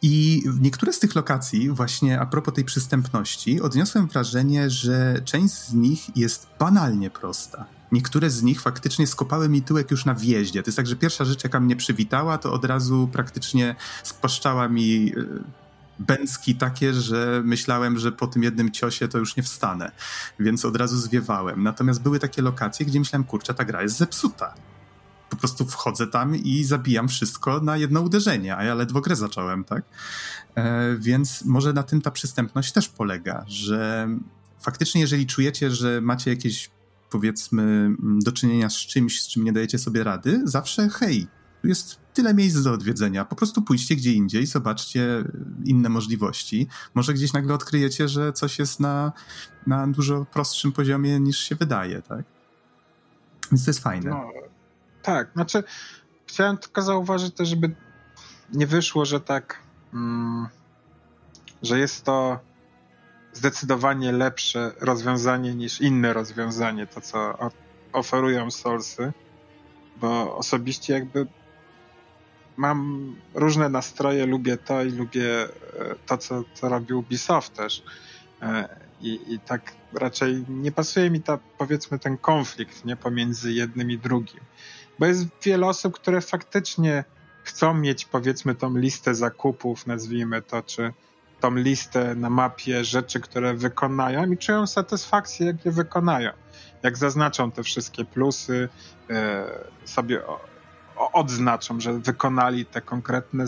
I 0.03 0.43
niektóre 0.61 0.93
z 0.93 0.99
tych 0.99 1.15
lokacji, 1.15 1.71
właśnie 1.71 2.21
a 2.21 2.27
propos 2.27 2.55
tej 2.55 2.65
przystępności, 2.65 3.61
odniosłem 3.61 4.07
wrażenie, 4.07 4.71
że 4.71 5.21
część 5.25 5.55
z 5.55 5.75
nich 5.75 6.17
jest 6.17 6.49
banalnie 6.59 7.11
prosta. 7.11 7.65
Niektóre 7.93 8.31
z 8.31 8.43
nich 8.43 8.61
faktycznie 8.61 9.07
skopały 9.07 9.49
mi 9.49 9.63
tyłek 9.63 9.91
już 9.91 10.05
na 10.05 10.15
wjeździe. 10.15 10.63
To 10.63 10.69
jest 10.69 10.77
tak, 10.77 10.87
że 10.87 10.97
pierwsza 10.97 11.25
rzecz, 11.25 11.45
jaka 11.45 11.61
mnie 11.61 11.77
przywitała, 11.77 12.39
to 12.39 12.53
od 12.53 12.65
razu 12.65 13.09
praktycznie 13.13 13.77
spaszczała 14.03 14.69
mi 14.69 15.13
e, 15.17 15.23
bęcki 15.99 16.55
takie, 16.55 16.95
że 16.95 17.43
myślałem, 17.45 17.99
że 17.99 18.13
po 18.13 18.27
tym 18.27 18.43
jednym 18.43 18.71
ciosie 18.71 19.09
to 19.09 19.19
już 19.19 19.37
nie 19.37 19.43
wstanę, 19.43 19.93
więc 20.41 20.65
od 20.65 20.77
razu 20.77 20.99
zwiewałem. 20.99 21.63
Natomiast 21.63 22.03
były 22.03 22.19
takie 22.19 22.43
lokacje, 22.43 22.87
gdzie 22.87 22.99
myślałem, 22.99 23.25
kurczę, 23.25 23.55
ta 23.55 23.65
gra 23.65 23.83
jest 23.83 23.97
zepsuta. 23.97 24.55
Po 25.31 25.37
prostu 25.37 25.67
wchodzę 25.67 26.07
tam 26.07 26.37
i 26.37 26.65
zabijam 26.65 27.09
wszystko 27.09 27.61
na 27.61 27.77
jedno 27.77 28.01
uderzenie, 28.01 28.57
a 28.57 28.65
ja 28.65 28.75
ledwo 28.75 29.01
grę 29.01 29.17
zacząłem, 29.17 29.65
tak? 29.65 29.85
E, 30.55 30.97
więc 30.99 31.45
może 31.45 31.73
na 31.73 31.83
tym 31.83 32.01
ta 32.01 32.11
przystępność 32.11 32.73
też 32.73 32.89
polega, 32.89 33.45
że 33.49 34.09
faktycznie 34.61 35.01
jeżeli 35.01 35.27
czujecie, 35.27 35.71
że 35.71 36.01
macie 36.01 36.31
jakieś 36.31 36.71
powiedzmy 37.11 37.91
do 37.99 38.33
czynienia 38.33 38.71
z 38.71 38.77
czymś, 38.77 39.23
z 39.23 39.29
czym 39.29 39.45
nie 39.45 39.53
dajecie 39.53 39.79
sobie 39.79 40.05
rady, 40.05 40.41
zawsze 40.45 40.89
hej, 40.89 41.27
jest 41.69 41.99
tyle 42.15 42.35
miejsc 42.35 42.63
do 42.63 42.73
odwiedzenia. 42.73 43.25
Po 43.25 43.37
prostu 43.37 43.63
pójdźcie 43.63 43.97
gdzie 43.97 44.13
indziej, 44.13 44.47
zobaczcie 44.47 45.25
inne 45.65 45.89
możliwości. 45.89 46.69
Może 46.95 47.15
gdzieś 47.15 47.33
nagle 47.33 47.55
odkryjecie, 47.55 48.09
że 48.09 48.33
coś 48.33 48.59
jest 48.59 48.81
na, 48.81 49.13
na 49.67 49.87
dużo 49.87 50.25
prostszym 50.33 50.73
poziomie 50.73 51.21
niż 51.21 51.39
się 51.39 51.55
wydaje, 51.55 52.03
tak? 52.03 52.25
Więc 53.53 53.65
to 53.65 53.71
jest 53.71 53.83
fajne. 53.83 54.11
No, 54.11 54.31
tak, 55.03 55.31
znaczy 55.33 55.65
chciałem 56.27 56.59
tylko 56.59 56.83
zauważyć 56.83 57.35
też, 57.35 57.49
żeby 57.49 57.75
nie 58.53 58.67
wyszło, 58.67 59.05
że 59.05 59.21
tak, 59.21 59.63
mm, 59.95 60.47
że 61.63 61.79
jest 61.79 62.05
to 62.05 62.41
zdecydowanie 63.33 64.13
lepsze 64.13 64.73
rozwiązanie 64.81 65.55
niż 65.55 65.81
inne 65.81 66.13
rozwiązanie, 66.13 66.87
to 66.87 67.01
co 67.01 67.39
oferują 67.93 68.51
Soulsy, 68.51 69.13
bo 70.01 70.37
osobiście 70.37 70.93
jakby 70.93 71.27
mam 72.57 73.15
różne 73.35 73.69
nastroje, 73.69 74.27
lubię 74.27 74.57
to 74.57 74.83
i 74.83 74.91
lubię 74.91 75.43
e, 75.43 75.49
to, 76.07 76.19
co, 76.19 76.45
co 76.55 76.69
robi 76.69 76.95
Ubisoft 76.95 77.55
też. 77.55 77.83
E, 78.43 78.69
I, 79.01 79.21
I 79.35 79.39
tak 79.41 79.73
raczej 79.93 80.45
nie 80.49 80.73
pasuje 80.73 81.11
mi 81.11 81.23
ta, 81.23 81.39
powiedzmy, 81.59 81.99
ten 81.99 82.19
konflikt 82.19 82.85
nie, 82.85 82.97
pomiędzy 82.97 83.53
jednym 83.53 83.91
i 83.91 83.99
drugim. 83.99 84.41
Bo 84.99 85.07
jest 85.07 85.27
wiele 85.43 85.67
osób, 85.67 85.95
które 85.95 86.21
faktycznie 86.21 87.05
chcą 87.45 87.75
mieć, 87.75 88.05
powiedzmy, 88.05 88.55
tą 88.55 88.77
listę 88.77 89.15
zakupów, 89.15 89.87
nazwijmy 89.87 90.43
to, 90.43 90.63
czy 90.63 90.93
tą 91.41 91.55
listę 91.55 92.15
na 92.15 92.31
mapie 92.31 92.85
rzeczy, 92.85 93.21
które 93.21 93.55
wykonają 93.55 94.33
i 94.33 94.39
czują 94.39 94.67
satysfakcję, 94.67 95.47
jak 95.47 95.65
je 95.65 95.73
wykonają. 95.73 96.31
Jak 96.83 96.99
zaznaczą 96.99 97.51
te 97.51 97.63
wszystkie 97.63 98.05
plusy, 98.05 98.69
e, 99.11 99.45
sobie 99.85 100.23
odznaczą, 100.97 101.81
że 101.81 101.93
wykonali 101.93 102.67
te 102.67 102.81
konkretne 102.81 103.45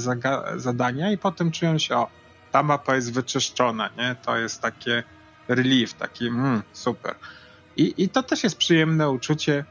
zadania 0.57 1.13
i 1.13 1.19
potem 1.19 1.51
czują 1.51 1.79
się, 1.79 1.97
o, 1.97 2.09
ta 2.53 2.63
mapa 2.63 2.95
jest 2.95 3.13
wyczyszczona, 3.13 3.91
nie? 3.99 4.17
To 4.23 4.37
jest 4.37 4.61
takie 4.63 5.03
relief, 5.49 5.95
taki 5.95 6.27
mm, 6.27 6.63
super. 6.73 7.15
I, 7.77 7.95
I 7.97 8.09
to 8.09 8.23
też 8.23 8.45
jest 8.45 8.57
przyjemne 8.57 9.11
uczucie 9.11 9.65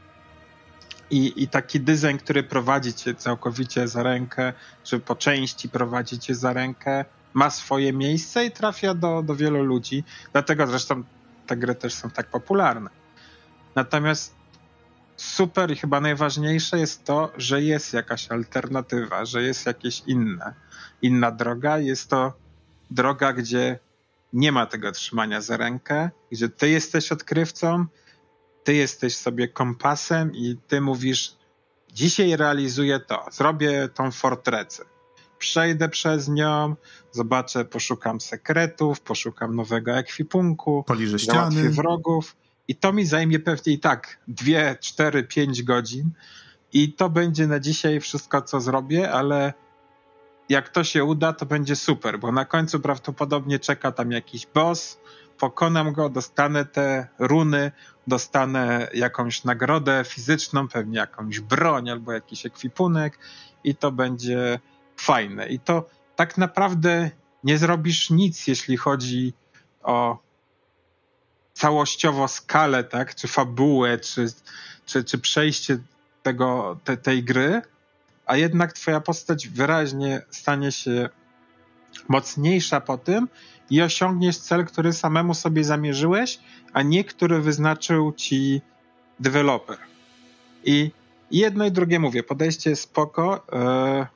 i, 1.10 1.42
i 1.42 1.48
taki 1.48 1.80
design, 1.80 2.16
który 2.16 2.42
prowadzi 2.42 2.94
cię 2.94 3.14
całkowicie 3.14 3.88
za 3.88 4.02
rękę, 4.02 4.52
czy 4.84 5.00
po 5.00 5.16
części 5.16 5.68
prowadzi 5.68 6.18
cię 6.18 6.34
za 6.34 6.52
rękę, 6.52 7.04
ma 7.34 7.50
swoje 7.50 7.92
miejsce 7.92 8.46
i 8.46 8.50
trafia 8.50 8.94
do, 8.94 9.22
do 9.22 9.36
wielu 9.36 9.62
ludzi. 9.62 10.04
Dlatego 10.32 10.66
zresztą 10.66 11.02
te 11.46 11.56
gry 11.56 11.74
też 11.74 11.94
są 11.94 12.10
tak 12.10 12.26
popularne. 12.26 12.90
Natomiast 13.74 14.37
super 15.22 15.70
i 15.70 15.76
chyba 15.76 16.00
najważniejsze 16.00 16.78
jest 16.78 17.04
to, 17.04 17.32
że 17.36 17.62
jest 17.62 17.92
jakaś 17.92 18.28
alternatywa, 18.28 19.24
że 19.24 19.42
jest 19.42 19.66
jakieś 19.66 20.02
inne, 20.06 20.54
inna 21.02 21.30
droga. 21.30 21.78
Jest 21.78 22.10
to 22.10 22.32
droga, 22.90 23.32
gdzie 23.32 23.78
nie 24.32 24.52
ma 24.52 24.66
tego 24.66 24.92
trzymania 24.92 25.40
za 25.40 25.56
rękę, 25.56 26.10
gdzie 26.32 26.48
ty 26.48 26.70
jesteś 26.70 27.12
odkrywcą, 27.12 27.86
ty 28.64 28.74
jesteś 28.74 29.16
sobie 29.16 29.48
kompasem 29.48 30.34
i 30.34 30.56
ty 30.68 30.80
mówisz, 30.80 31.36
dzisiaj 31.92 32.36
realizuję 32.36 33.00
to, 33.00 33.26
zrobię 33.30 33.88
tą 33.94 34.10
fortecę. 34.10 34.84
Przejdę 35.38 35.88
przez 35.88 36.28
nią, 36.28 36.74
zobaczę, 37.12 37.64
poszukam 37.64 38.20
sekretów, 38.20 39.00
poszukam 39.00 39.56
nowego 39.56 39.92
ekwipunku, 39.98 40.84
poliżę 40.86 41.18
ściany, 41.18 41.70
wrogów 41.70 42.36
i 42.68 42.76
to 42.76 42.92
mi 42.92 43.04
zajmie 43.04 43.38
pewnie 43.38 43.72
i 43.72 43.78
tak 43.78 44.18
2, 44.28 44.74
4, 44.80 45.24
5 45.24 45.62
godzin 45.62 46.10
i 46.72 46.92
to 46.92 47.10
będzie 47.10 47.46
na 47.46 47.60
dzisiaj 47.60 48.00
wszystko, 48.00 48.42
co 48.42 48.60
zrobię, 48.60 49.12
ale 49.12 49.52
jak 50.48 50.68
to 50.68 50.84
się 50.84 51.04
uda, 51.04 51.32
to 51.32 51.46
będzie 51.46 51.76
super, 51.76 52.18
bo 52.18 52.32
na 52.32 52.44
końcu 52.44 52.80
prawdopodobnie 52.80 53.58
czeka 53.58 53.92
tam 53.92 54.12
jakiś 54.12 54.46
boss, 54.46 55.00
pokonam 55.38 55.92
go, 55.92 56.08
dostanę 56.08 56.64
te 56.64 57.08
runy, 57.18 57.72
dostanę 58.06 58.88
jakąś 58.94 59.44
nagrodę 59.44 60.02
fizyczną, 60.06 60.68
pewnie 60.68 60.98
jakąś 60.98 61.40
broń 61.40 61.90
albo 61.90 62.12
jakiś 62.12 62.46
ekwipunek 62.46 63.18
i 63.64 63.74
to 63.74 63.92
będzie 63.92 64.60
fajne. 64.96 65.48
I 65.48 65.58
to 65.58 65.88
tak 66.16 66.38
naprawdę 66.38 67.10
nie 67.44 67.58
zrobisz 67.58 68.10
nic, 68.10 68.46
jeśli 68.46 68.76
chodzi 68.76 69.32
o 69.82 70.27
całościowo 71.58 72.28
skalę, 72.28 72.84
tak, 72.84 73.14
czy 73.14 73.28
fabułę, 73.28 73.98
czy, 73.98 74.26
czy, 74.86 75.04
czy 75.04 75.18
przejście 75.18 75.78
tego, 76.22 76.78
te, 76.84 76.96
tej 76.96 77.24
gry, 77.24 77.62
a 78.26 78.36
jednak 78.36 78.72
twoja 78.72 79.00
postać 79.00 79.48
wyraźnie 79.48 80.22
stanie 80.30 80.72
się 80.72 81.08
mocniejsza 82.08 82.80
po 82.80 82.98
tym 82.98 83.28
i 83.70 83.82
osiągniesz 83.82 84.38
cel, 84.38 84.66
który 84.66 84.92
samemu 84.92 85.34
sobie 85.34 85.64
zamierzyłeś, 85.64 86.40
a 86.72 86.82
nie 86.82 87.04
który 87.04 87.40
wyznaczył 87.40 88.12
ci 88.12 88.60
deweloper. 89.20 89.78
I 90.64 90.90
jedno 91.30 91.66
i 91.66 91.72
drugie 91.72 91.98
mówię, 91.98 92.22
podejście 92.22 92.70
jest 92.70 92.82
spoko. 92.82 93.46
E, 93.52 94.06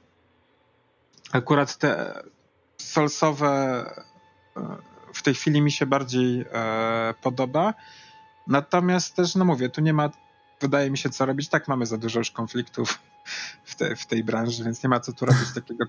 akurat 1.33 1.77
te 1.79 2.23
solsowe 2.79 3.51
e, 4.57 4.92
w 5.13 5.23
tej 5.23 5.35
chwili 5.35 5.63
mi 5.63 5.73
się 5.73 5.87
bardziej 5.87 6.45
e, 6.53 7.15
podoba. 7.23 7.75
Natomiast 8.47 9.17
też, 9.17 9.35
no 9.35 9.45
mówię, 9.45 9.69
tu 9.69 9.81
nie 9.81 9.93
ma, 9.93 10.11
wydaje 10.61 10.91
mi 10.91 10.99
się, 10.99 11.11
co 11.11 11.27
robić. 11.27 11.49
Tak, 11.49 11.69
mamy 11.69 11.87
za 11.87 11.99
dużo 11.99 12.19
już 12.19 12.31
konfliktów 12.31 12.99
w, 13.65 13.75
te, 13.75 13.97
w 13.97 14.07
tej 14.07 14.25
branży, 14.25 14.65
więc 14.65 14.83
nie 14.83 14.89
ma 14.89 15.01
co 15.01 15.13
tu 15.13 15.27
robić 15.27 15.55
takiego 15.55 15.87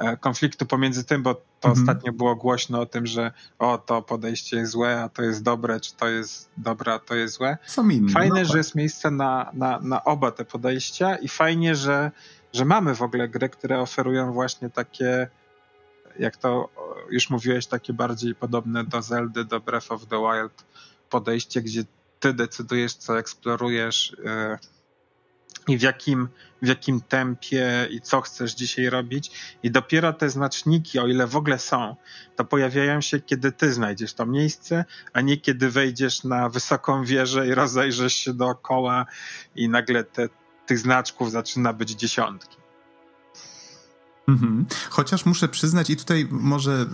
E, 0.00 0.16
konfliktu 0.16 0.66
pomiędzy 0.66 1.04
tym, 1.04 1.22
bo 1.22 1.34
to 1.34 1.68
mhm. 1.68 1.72
ostatnio 1.72 2.12
było 2.12 2.36
głośno 2.36 2.80
o 2.80 2.86
tym, 2.86 3.06
że 3.06 3.32
o, 3.58 3.78
to 3.78 4.02
podejście 4.02 4.56
jest 4.56 4.72
złe, 4.72 5.02
a 5.02 5.08
to 5.08 5.22
jest 5.22 5.42
dobre, 5.42 5.80
czy 5.80 5.96
to 5.96 6.08
jest 6.08 6.50
dobre, 6.56 6.94
a 6.94 6.98
to 6.98 7.14
jest 7.14 7.34
złe. 7.34 7.58
Inne. 7.90 8.12
Fajne, 8.12 8.40
no, 8.40 8.44
że 8.44 8.48
tak. 8.48 8.56
jest 8.56 8.74
miejsce 8.74 9.10
na, 9.10 9.50
na, 9.52 9.80
na 9.80 10.04
oba 10.04 10.30
te 10.30 10.44
podejścia 10.44 11.16
i 11.16 11.28
fajnie, 11.28 11.74
że, 11.74 12.10
że 12.52 12.64
mamy 12.64 12.94
w 12.94 13.02
ogóle 13.02 13.28
gry, 13.28 13.48
które 13.48 13.80
oferują 13.80 14.32
właśnie 14.32 14.70
takie, 14.70 15.28
jak 16.20 16.36
to 16.36 16.68
już 17.10 17.30
mówiłeś, 17.30 17.66
takie 17.66 17.92
bardziej 17.92 18.34
podobne 18.34 18.84
do 18.84 19.02
Zeldy, 19.02 19.44
do 19.44 19.60
Breath 19.60 19.92
of 19.92 20.06
the 20.06 20.16
Wild 20.16 20.64
podejście, 21.10 21.62
gdzie 21.62 21.84
ty 22.20 22.34
decydujesz, 22.34 22.94
co 22.94 23.18
eksplorujesz, 23.18 24.16
yy, 24.24 24.58
i 25.68 25.78
w 25.78 25.82
jakim, 25.82 26.28
w 26.62 26.66
jakim 26.66 27.00
tempie 27.00 27.88
i 27.90 28.00
co 28.00 28.20
chcesz 28.20 28.54
dzisiaj 28.54 28.90
robić. 28.90 29.30
I 29.62 29.70
dopiero 29.70 30.12
te 30.12 30.30
znaczniki, 30.30 30.98
o 30.98 31.06
ile 31.06 31.26
w 31.26 31.36
ogóle 31.36 31.58
są, 31.58 31.96
to 32.36 32.44
pojawiają 32.44 33.00
się, 33.00 33.20
kiedy 33.20 33.52
ty 33.52 33.72
znajdziesz 33.72 34.14
to 34.14 34.26
miejsce, 34.26 34.84
a 35.12 35.20
nie 35.20 35.36
kiedy 35.36 35.70
wejdziesz 35.70 36.24
na 36.24 36.48
wysoką 36.48 37.04
wieżę 37.04 37.48
i 37.48 37.54
rozejrzysz 37.54 38.14
się 38.14 38.34
dookoła 38.34 39.06
i 39.56 39.68
nagle 39.68 40.04
te, 40.04 40.28
tych 40.66 40.78
znaczków 40.78 41.30
zaczyna 41.30 41.72
być 41.72 41.90
dziesiątki. 41.90 42.59
Mhm. 44.30 44.66
Chociaż 44.90 45.26
muszę 45.26 45.48
przyznać, 45.48 45.90
i 45.90 45.96
tutaj 45.96 46.28
może 46.30 46.86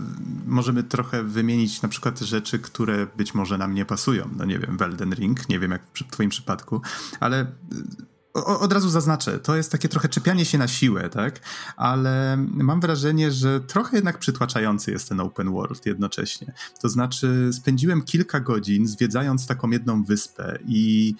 możemy 0.46 0.82
trochę 0.82 1.22
wymienić 1.22 1.82
na 1.82 1.88
przykład 1.88 2.20
rzeczy, 2.20 2.58
które 2.58 3.06
być 3.16 3.34
może 3.34 3.58
nam 3.58 3.74
nie 3.74 3.84
pasują. 3.84 4.28
No 4.36 4.44
nie 4.44 4.58
wiem, 4.58 4.76
Welden 4.76 5.14
Ring, 5.14 5.48
nie 5.48 5.58
wiem 5.58 5.70
jak 5.70 5.82
w 5.94 6.10
Twoim 6.12 6.30
przypadku, 6.30 6.80
ale 7.20 7.52
od 8.44 8.72
razu 8.72 8.90
zaznaczę, 8.90 9.38
to 9.38 9.56
jest 9.56 9.72
takie 9.72 9.88
trochę 9.88 10.08
czepianie 10.08 10.44
się 10.44 10.58
na 10.58 10.68
siłę, 10.68 11.10
tak? 11.10 11.40
Ale 11.76 12.36
mam 12.38 12.80
wrażenie, 12.80 13.32
że 13.32 13.60
trochę 13.60 13.96
jednak 13.96 14.18
przytłaczający 14.18 14.90
jest 14.90 15.08
ten 15.08 15.20
open 15.20 15.52
world 15.52 15.86
jednocześnie. 15.86 16.52
To 16.82 16.88
znaczy, 16.88 17.50
spędziłem 17.52 18.02
kilka 18.02 18.40
godzin 18.40 18.86
zwiedzając 18.86 19.46
taką 19.46 19.70
jedną 19.70 20.04
wyspę 20.04 20.58
i 20.66 21.14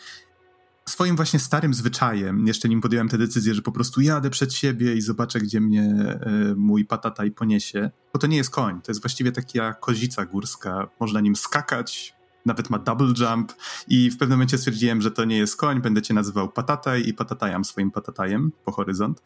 swoim 0.89 1.16
właśnie 1.16 1.39
starym 1.39 1.74
zwyczajem, 1.74 2.47
jeszcze 2.47 2.68
nim 2.68 2.80
podjąłem 2.80 3.09
tę 3.09 3.18
decyzję, 3.18 3.55
że 3.55 3.62
po 3.62 3.72
prostu 3.72 4.01
jadę 4.01 4.30
przed 4.30 4.55
siebie 4.55 4.95
i 4.95 5.01
zobaczę, 5.01 5.41
gdzie 5.41 5.61
mnie 5.61 5.82
e, 5.82 6.55
mój 6.57 6.84
patataj 6.84 7.30
poniesie, 7.30 7.91
bo 8.12 8.18
to 8.18 8.26
nie 8.26 8.37
jest 8.37 8.51
koń, 8.51 8.80
to 8.80 8.91
jest 8.91 9.03
właściwie 9.03 9.32
taka 9.32 9.74
kozica 9.74 10.26
górska, 10.26 10.89
można 11.01 11.20
nim 11.20 11.37
skakać, 11.37 12.14
nawet 12.47 12.70
ma 12.70 12.78
double 12.78 13.12
jump 13.18 13.53
i 13.89 14.11
w 14.11 14.18
pewnym 14.18 14.39
momencie 14.39 14.59
stwierdziłem, 14.59 15.03
że 15.03 15.11
to 15.11 15.24
nie 15.24 15.39
jest 15.39 15.57
koń, 15.57 15.80
będę 15.80 16.03
cię 16.03 16.14
nazywał 16.14 16.49
patataj 16.49 17.09
i 17.09 17.14
patatajam 17.14 17.64
swoim 17.64 17.91
patatajem 17.91 18.53
po 18.64 18.72
horyzont. 18.72 19.22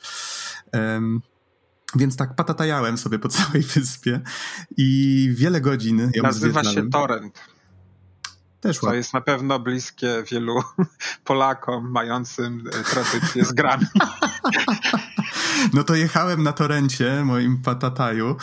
Um, 0.72 1.20
więc 1.96 2.16
tak 2.16 2.34
patatajałem 2.34 2.98
sobie 2.98 3.18
po 3.18 3.28
całej 3.28 3.62
wyspie 3.62 4.20
i 4.76 5.30
wiele 5.34 5.60
godzin 5.60 6.10
ją 6.14 6.22
Nazywa 6.22 6.64
się 6.64 6.90
Torrent. 6.90 7.40
Też 8.60 8.78
Co 8.78 8.94
jest 8.94 9.14
na 9.14 9.20
pewno 9.20 9.58
bliskie 9.58 10.24
wielu 10.30 10.62
Polakom 11.24 11.90
mającym 11.90 12.64
e, 12.66 12.84
tradycję 12.84 13.44
z 13.44 13.52
grami. 13.52 13.86
No 15.74 15.84
to 15.84 15.94
jechałem 15.94 16.42
na 16.42 16.52
torencie, 16.52 17.24
moim 17.24 17.62
patataju 17.62 18.36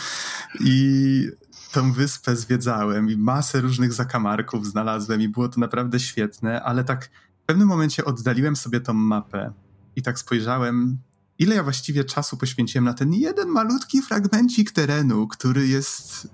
i 0.60 1.28
tą 1.72 1.92
wyspę 1.92 2.36
zwiedzałem 2.36 3.10
i 3.10 3.16
masę 3.16 3.60
różnych 3.60 3.92
zakamarków 3.92 4.66
znalazłem 4.66 5.20
i 5.20 5.28
było 5.28 5.48
to 5.48 5.60
naprawdę 5.60 6.00
świetne, 6.00 6.62
ale 6.62 6.84
tak 6.84 7.10
w 7.42 7.46
pewnym 7.46 7.68
momencie 7.68 8.04
oddaliłem 8.04 8.56
sobie 8.56 8.80
tą 8.80 8.92
mapę 8.92 9.52
i 9.96 10.02
tak 10.02 10.18
spojrzałem, 10.18 10.98
ile 11.38 11.54
ja 11.54 11.62
właściwie 11.62 12.04
czasu 12.04 12.36
poświęciłem 12.36 12.84
na 12.84 12.94
ten 12.94 13.12
jeden 13.12 13.48
malutki 13.48 14.02
fragmencik 14.02 14.70
terenu, 14.70 15.28
który 15.28 15.68
jest 15.68 16.28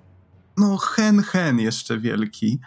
no 0.57 0.77
hen 0.77 1.23
hen 1.23 1.59
jeszcze 1.59 1.99
wielki. 1.99 2.61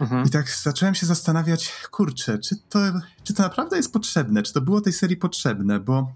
Mhm. 0.00 0.26
I 0.26 0.30
tak 0.30 0.50
zacząłem 0.50 0.94
się 0.94 1.06
zastanawiać, 1.06 1.72
kurczę, 1.90 2.38
czy 2.38 2.56
to, 2.68 2.78
czy 3.24 3.34
to 3.34 3.42
naprawdę 3.42 3.76
jest 3.76 3.92
potrzebne, 3.92 4.42
czy 4.42 4.52
to 4.52 4.60
było 4.60 4.80
tej 4.80 4.92
serii 4.92 5.16
potrzebne, 5.16 5.80
bo 5.80 6.12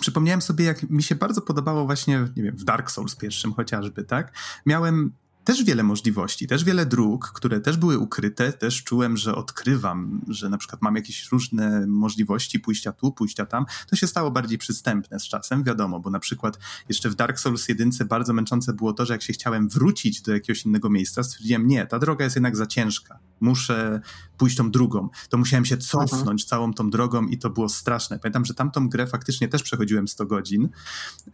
przypomniałem 0.00 0.42
sobie, 0.42 0.64
jak 0.64 0.90
mi 0.90 1.02
się 1.02 1.14
bardzo 1.14 1.42
podobało 1.42 1.84
właśnie, 1.84 2.28
nie 2.36 2.42
wiem, 2.42 2.56
w 2.56 2.64
Dark 2.64 2.90
Souls 2.90 3.16
pierwszym 3.16 3.52
chociażby, 3.52 4.04
tak? 4.04 4.32
Miałem 4.66 5.12
też 5.44 5.64
wiele 5.64 5.82
możliwości, 5.82 6.46
też 6.46 6.64
wiele 6.64 6.86
dróg, 6.86 7.32
które 7.34 7.60
też 7.60 7.76
były 7.76 7.98
ukryte, 7.98 8.52
też 8.52 8.84
czułem, 8.84 9.16
że 9.16 9.34
odkrywam, 9.34 10.20
że 10.28 10.48
na 10.48 10.58
przykład 10.58 10.82
mam 10.82 10.96
jakieś 10.96 11.32
różne 11.32 11.86
możliwości 11.86 12.60
pójścia 12.60 12.92
tu, 12.92 13.12
pójścia 13.12 13.46
tam. 13.46 13.64
To 13.86 13.96
się 13.96 14.06
stało 14.06 14.30
bardziej 14.30 14.58
przystępne 14.58 15.20
z 15.20 15.24
czasem, 15.24 15.64
wiadomo, 15.64 16.00
bo 16.00 16.10
na 16.10 16.18
przykład 16.18 16.58
jeszcze 16.88 17.10
w 17.10 17.14
Dark 17.14 17.38
Souls 17.38 17.68
1 17.68 17.90
bardzo 18.08 18.32
męczące 18.32 18.72
było 18.72 18.92
to, 18.92 19.06
że 19.06 19.14
jak 19.14 19.22
się 19.22 19.32
chciałem 19.32 19.68
wrócić 19.68 20.22
do 20.22 20.32
jakiegoś 20.32 20.64
innego 20.66 20.90
miejsca, 20.90 21.22
stwierdziłem, 21.22 21.66
nie, 21.66 21.86
ta 21.86 21.98
droga 21.98 22.24
jest 22.24 22.36
jednak 22.36 22.56
za 22.56 22.66
ciężka, 22.66 23.18
muszę 23.42 24.00
pójść 24.36 24.56
tą 24.56 24.70
drugą. 24.70 25.08
To 25.28 25.38
musiałem 25.38 25.64
się 25.64 25.76
cofnąć 25.76 26.20
mhm. 26.20 26.38
całą 26.38 26.74
tą 26.74 26.90
drogą 26.90 27.26
i 27.26 27.38
to 27.38 27.50
było 27.50 27.68
straszne. 27.68 28.18
Pamiętam, 28.18 28.44
że 28.44 28.54
tamtą 28.54 28.88
grę 28.88 29.06
faktycznie 29.06 29.48
też 29.48 29.62
przechodziłem 29.62 30.08
100 30.08 30.26
godzin. 30.26 30.68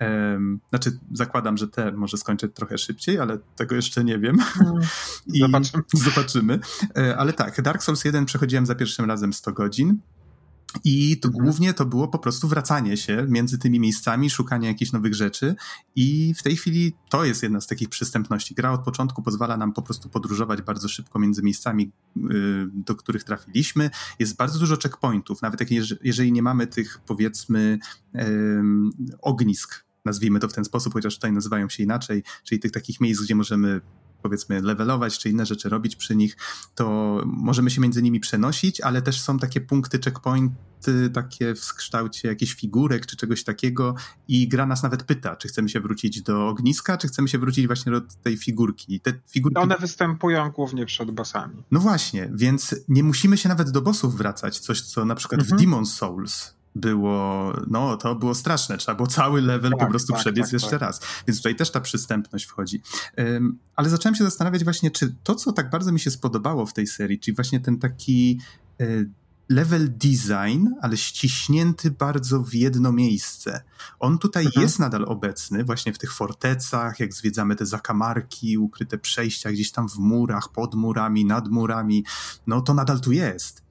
Um, 0.00 0.60
znaczy, 0.68 0.98
zakładam, 1.12 1.56
że 1.56 1.68
te 1.68 1.92
może 1.92 2.16
skończę 2.16 2.48
trochę 2.48 2.78
szybciej, 2.78 3.18
ale 3.18 3.38
tego 3.56 3.74
jeszcze 3.74 4.04
nie 4.04 4.18
wiem. 4.18 4.36
Mm. 4.60 4.74
I 5.34 5.40
zobaczymy. 5.40 5.82
zobaczymy. 5.94 6.58
E, 6.96 7.16
ale 7.16 7.32
tak, 7.32 7.62
Dark 7.62 7.82
Souls 7.82 8.04
1 8.04 8.24
przechodziłem 8.24 8.66
za 8.66 8.74
pierwszym 8.74 9.04
razem 9.04 9.32
100 9.32 9.52
godzin. 9.52 9.98
I 10.84 11.16
to 11.20 11.30
głównie 11.30 11.74
to 11.74 11.86
było 11.86 12.08
po 12.08 12.18
prostu 12.18 12.48
wracanie 12.48 12.96
się 12.96 13.26
między 13.28 13.58
tymi 13.58 13.80
miejscami, 13.80 14.30
szukanie 14.30 14.68
jakichś 14.68 14.92
nowych 14.92 15.14
rzeczy. 15.14 15.54
I 15.96 16.34
w 16.38 16.42
tej 16.42 16.56
chwili 16.56 16.92
to 17.10 17.24
jest 17.24 17.42
jedna 17.42 17.60
z 17.60 17.66
takich 17.66 17.88
przystępności. 17.88 18.54
Gra 18.54 18.72
od 18.72 18.84
początku 18.84 19.22
pozwala 19.22 19.56
nam 19.56 19.72
po 19.72 19.82
prostu 19.82 20.08
podróżować 20.08 20.62
bardzo 20.62 20.88
szybko 20.88 21.18
między 21.18 21.42
miejscami, 21.42 21.92
y, 22.16 22.20
do 22.72 22.94
których 22.94 23.24
trafiliśmy. 23.24 23.90
Jest 24.18 24.36
bardzo 24.36 24.58
dużo 24.58 24.76
checkpointów, 24.76 25.42
nawet 25.42 25.60
jak 25.60 25.70
jeżeli 26.02 26.32
nie 26.32 26.42
mamy 26.42 26.66
tych 26.66 27.00
powiedzmy 27.06 27.78
ognisk 29.20 29.88
nazwijmy 30.04 30.40
to 30.40 30.48
w 30.48 30.52
ten 30.52 30.64
sposób, 30.64 30.92
chociaż 30.92 31.14
tutaj 31.14 31.32
nazywają 31.32 31.68
się 31.68 31.82
inaczej, 31.82 32.22
czyli 32.44 32.60
tych 32.60 32.72
takich 32.72 33.00
miejsc, 33.00 33.22
gdzie 33.22 33.34
możemy 33.34 33.80
powiedzmy 34.22 34.62
levelować, 34.62 35.18
czy 35.18 35.30
inne 35.30 35.46
rzeczy 35.46 35.68
robić 35.68 35.96
przy 35.96 36.16
nich, 36.16 36.36
to 36.74 36.86
możemy 37.26 37.70
się 37.70 37.80
między 37.80 38.02
nimi 38.02 38.20
przenosić, 38.20 38.80
ale 38.80 39.02
też 39.02 39.20
są 39.20 39.38
takie 39.38 39.60
punkty, 39.60 39.98
checkpointy 40.04 41.10
takie 41.14 41.54
w 41.54 41.74
kształcie 41.74 42.28
jakichś 42.28 42.54
figurek, 42.54 43.06
czy 43.06 43.16
czegoś 43.16 43.44
takiego 43.44 43.94
i 44.28 44.48
gra 44.48 44.66
nas 44.66 44.82
nawet 44.82 45.02
pyta, 45.02 45.36
czy 45.36 45.48
chcemy 45.48 45.68
się 45.68 45.80
wrócić 45.80 46.22
do 46.22 46.48
ogniska, 46.48 46.96
czy 46.96 47.08
chcemy 47.08 47.28
się 47.28 47.38
wrócić 47.38 47.66
właśnie 47.66 47.92
do 47.92 48.00
tej 48.00 48.36
figurki. 48.36 49.00
Te 49.00 49.12
figurki... 49.30 49.58
One 49.58 49.76
występują 49.80 50.50
głównie 50.50 50.86
przed 50.86 51.10
bossami. 51.10 51.64
No 51.70 51.80
właśnie, 51.80 52.30
więc 52.34 52.74
nie 52.88 53.02
musimy 53.02 53.36
się 53.36 53.48
nawet 53.48 53.70
do 53.70 53.82
bossów 53.82 54.16
wracać, 54.16 54.58
coś 54.58 54.82
co 54.82 55.04
na 55.04 55.14
przykład 55.14 55.40
mhm. 55.40 55.58
w 55.58 55.62
Demon's 55.62 55.86
Souls 55.86 56.57
było, 56.80 57.52
no 57.66 57.96
to 57.96 58.14
było 58.14 58.34
straszne, 58.34 58.78
trzeba 58.78 58.96
było 58.96 59.06
cały 59.06 59.42
level 59.42 59.70
tak, 59.70 59.80
po 59.80 59.86
prostu 59.86 60.12
tak, 60.12 60.20
przebiec 60.20 60.46
tak, 60.46 60.52
jeszcze 60.52 60.70
tak. 60.70 60.80
raz. 60.80 61.00
Więc 61.26 61.38
tutaj 61.38 61.56
też 61.56 61.70
ta 61.70 61.80
przystępność 61.80 62.44
wchodzi. 62.44 62.82
Um, 63.18 63.58
ale 63.76 63.88
zacząłem 63.88 64.14
się 64.14 64.24
zastanawiać 64.24 64.64
właśnie, 64.64 64.90
czy 64.90 65.14
to, 65.22 65.34
co 65.34 65.52
tak 65.52 65.70
bardzo 65.70 65.92
mi 65.92 66.00
się 66.00 66.10
spodobało 66.10 66.66
w 66.66 66.72
tej 66.72 66.86
serii, 66.86 67.18
czyli 67.18 67.34
właśnie 67.34 67.60
ten 67.60 67.78
taki 67.78 68.40
y, 68.80 69.10
level 69.48 69.88
design, 69.98 70.68
ale 70.82 70.96
ściśnięty 70.96 71.90
bardzo 71.90 72.42
w 72.42 72.54
jedno 72.54 72.92
miejsce. 72.92 73.62
On 73.98 74.18
tutaj 74.18 74.46
mhm. 74.46 74.62
jest 74.62 74.78
nadal 74.78 75.04
obecny, 75.04 75.64
właśnie 75.64 75.92
w 75.92 75.98
tych 75.98 76.14
fortecach, 76.14 77.00
jak 77.00 77.14
zwiedzamy 77.14 77.56
te 77.56 77.66
zakamarki, 77.66 78.58
ukryte 78.58 78.98
przejścia 78.98 79.52
gdzieś 79.52 79.72
tam 79.72 79.88
w 79.88 79.98
murach, 79.98 80.48
pod 80.48 80.74
murami, 80.74 81.24
nad 81.24 81.48
murami, 81.48 82.04
no 82.46 82.60
to 82.60 82.74
nadal 82.74 83.00
tu 83.00 83.12
jest. 83.12 83.62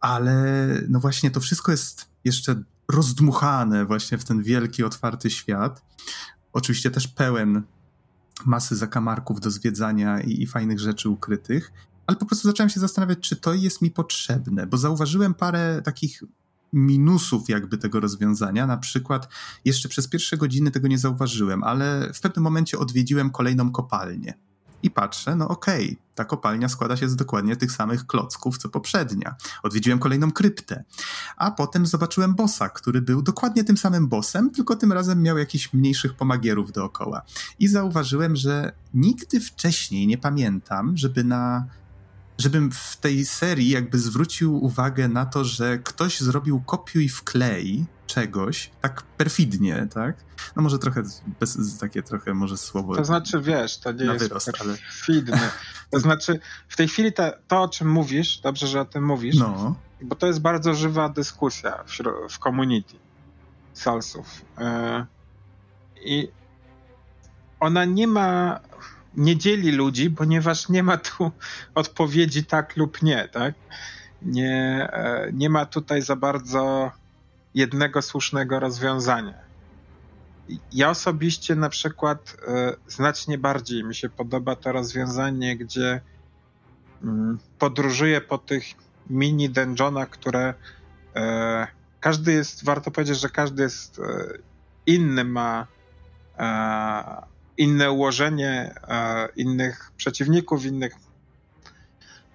Ale 0.00 0.66
no 0.88 1.00
właśnie 1.00 1.30
to 1.30 1.40
wszystko 1.40 1.72
jest 1.72 2.08
jeszcze 2.26 2.62
rozdmuchane 2.88 3.86
właśnie 3.86 4.18
w 4.18 4.24
ten 4.24 4.42
wielki, 4.42 4.84
otwarty 4.84 5.30
świat. 5.30 5.84
Oczywiście 6.52 6.90
też 6.90 7.08
pełen 7.08 7.62
masy 8.44 8.76
zakamarków 8.76 9.40
do 9.40 9.50
zwiedzania 9.50 10.20
i, 10.20 10.42
i 10.42 10.46
fajnych 10.46 10.80
rzeczy 10.80 11.08
ukrytych, 11.08 11.72
ale 12.06 12.16
po 12.16 12.26
prostu 12.26 12.48
zacząłem 12.48 12.70
się 12.70 12.80
zastanawiać, 12.80 13.18
czy 13.20 13.36
to 13.36 13.54
jest 13.54 13.82
mi 13.82 13.90
potrzebne, 13.90 14.66
bo 14.66 14.76
zauważyłem 14.76 15.34
parę 15.34 15.82
takich 15.84 16.22
minusów 16.72 17.48
jakby 17.48 17.78
tego 17.78 18.00
rozwiązania. 18.00 18.66
Na 18.66 18.76
przykład 18.76 19.28
jeszcze 19.64 19.88
przez 19.88 20.08
pierwsze 20.08 20.36
godziny 20.36 20.70
tego 20.70 20.88
nie 20.88 20.98
zauważyłem, 20.98 21.62
ale 21.62 22.12
w 22.14 22.20
pewnym 22.20 22.44
momencie 22.44 22.78
odwiedziłem 22.78 23.30
kolejną 23.30 23.72
kopalnię 23.72 24.34
i 24.82 24.90
patrzę, 24.90 25.36
no 25.36 25.48
okej, 25.48 25.84
okay, 25.84 25.96
ta 26.14 26.24
kopalnia 26.24 26.68
składa 26.68 26.96
się 26.96 27.08
z 27.08 27.16
dokładnie 27.16 27.56
tych 27.56 27.72
samych 27.72 28.06
klocków, 28.06 28.58
co 28.58 28.68
poprzednia. 28.68 29.36
Odwiedziłem 29.62 29.98
kolejną 29.98 30.32
kryptę, 30.32 30.84
a 31.36 31.50
potem 31.50 31.86
zobaczyłem 31.86 32.34
bossa, 32.34 32.68
który 32.68 33.02
był 33.02 33.22
dokładnie 33.22 33.64
tym 33.64 33.76
samym 33.76 34.08
bossem, 34.08 34.50
tylko 34.50 34.76
tym 34.76 34.92
razem 34.92 35.22
miał 35.22 35.38
jakichś 35.38 35.72
mniejszych 35.72 36.14
pomagierów 36.14 36.72
dookoła. 36.72 37.22
I 37.58 37.68
zauważyłem, 37.68 38.36
że 38.36 38.72
nigdy 38.94 39.40
wcześniej 39.40 40.06
nie 40.06 40.18
pamiętam, 40.18 40.96
żeby 40.96 41.24
na 41.24 41.66
żebym 42.38 42.70
w 42.70 42.96
tej 42.96 43.26
serii 43.26 43.68
jakby 43.68 43.98
zwrócił 43.98 44.64
uwagę 44.64 45.08
na 45.08 45.26
to, 45.26 45.44
że 45.44 45.78
ktoś 45.78 46.20
zrobił 46.20 46.60
kopiuj 46.60 47.08
wklej 47.08 47.86
czegoś 48.06 48.70
tak 48.80 49.02
perfidnie, 49.02 49.86
tak? 49.94 50.16
No 50.56 50.62
może 50.62 50.78
trochę 50.78 51.02
bez, 51.40 51.78
takie 51.78 52.02
trochę 52.02 52.34
może 52.34 52.56
słowo. 52.56 52.96
To 52.96 53.04
znaczy, 53.04 53.40
wiesz, 53.40 53.78
to 53.78 53.92
nie 53.92 54.04
jest 54.04 54.28
wyrost, 54.28 54.52
perfidne. 54.52 55.38
Ale... 55.38 55.50
To 55.90 56.00
znaczy, 56.00 56.40
w 56.68 56.76
tej 56.76 56.88
chwili 56.88 57.12
to, 57.12 57.62
o 57.62 57.68
czym 57.68 57.90
mówisz, 57.90 58.38
dobrze, 58.38 58.66
że 58.66 58.80
o 58.80 58.84
tym 58.84 59.06
mówisz, 59.06 59.36
no. 59.38 59.76
bo 60.02 60.16
to 60.16 60.26
jest 60.26 60.40
bardzo 60.40 60.74
żywa 60.74 61.08
dyskusja 61.08 61.84
w, 61.86 61.90
w 62.32 62.38
community 62.38 62.94
salsów. 63.72 64.44
Yy, 64.58 65.06
I 66.04 66.28
ona 67.60 67.84
nie 67.84 68.06
ma 68.06 68.60
nie 69.16 69.36
dzieli 69.36 69.72
ludzi, 69.72 70.10
ponieważ 70.10 70.68
nie 70.68 70.82
ma 70.82 70.96
tu 70.96 71.30
odpowiedzi 71.74 72.44
tak 72.44 72.76
lub 72.76 73.02
nie, 73.02 73.28
tak? 73.28 73.54
Nie, 74.22 74.88
e, 74.92 75.30
nie 75.32 75.50
ma 75.50 75.66
tutaj 75.66 76.02
za 76.02 76.16
bardzo 76.16 76.92
jednego 77.56 78.02
słusznego 78.02 78.60
rozwiązania. 78.60 79.34
Ja 80.72 80.90
osobiście 80.90 81.54
na 81.54 81.68
przykład 81.68 82.36
e, 82.48 82.76
znacznie 82.88 83.38
bardziej 83.38 83.84
mi 83.84 83.94
się 83.94 84.08
podoba 84.08 84.56
to 84.56 84.72
rozwiązanie, 84.72 85.56
gdzie 85.56 86.00
mm, 87.02 87.38
podróżuję 87.58 88.20
po 88.20 88.38
tych 88.38 88.64
mini 89.10 89.50
dungeonach, 89.50 90.10
które 90.10 90.54
e, 91.16 91.66
każdy 92.00 92.32
jest, 92.32 92.64
warto 92.64 92.90
powiedzieć, 92.90 93.20
że 93.20 93.28
każdy 93.28 93.62
jest 93.62 94.00
inny, 94.86 95.24
ma 95.24 95.66
inne 97.56 97.90
ułożenie 97.90 98.74
e, 98.88 99.28
innych 99.36 99.92
przeciwników, 99.96 100.64
innych, 100.64 100.94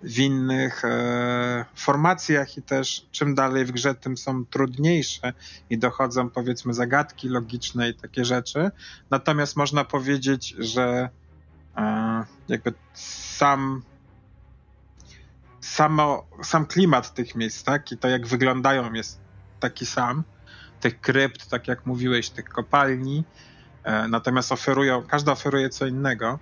w 0.04 0.20
innych 0.20 0.86
e, 0.86 1.66
formacjach 1.76 2.58
i 2.58 2.62
też 2.62 3.08
czym 3.12 3.36
dalej 3.36 3.66
w 3.66 3.72
grze, 3.72 3.95
tym 3.95 4.18
są 4.18 4.45
trudniejsze 4.45 5.34
i 5.70 5.78
dochodzą 5.78 6.30
powiedzmy 6.30 6.74
zagadki 6.74 7.30
logiczne 7.30 7.89
i 7.89 7.93
takie 7.93 8.26
rzeczy. 8.26 8.72
Natomiast 9.10 9.56
można 9.56 9.86
powiedzieć, 9.86 10.56
że 10.60 11.10
e, 11.78 12.24
jakby 12.47 12.74
sam 12.93 13.84
samo, 15.62 16.28
sam 16.43 16.66
klimat 16.66 17.14
tych 17.14 17.36
miejsc, 17.36 17.64
tak, 17.64 17.91
i 17.91 17.97
to 17.97 18.08
jak 18.08 18.28
wyglądają 18.28 18.93
jest 18.93 19.20
taki 19.60 19.86
sam, 19.86 20.24
tych 20.80 21.02
krypt, 21.02 21.49
tak 21.49 21.68
jak 21.68 21.86
mówiłeś, 21.86 22.30
tych 22.30 22.45
kopalni, 22.45 23.24
E, 23.84 24.08
natomiast 24.08 24.52
oferują, 24.52 25.04
każda 25.04 25.32
oferuje 25.32 25.70
co 25.70 25.86
innego, 25.86 26.39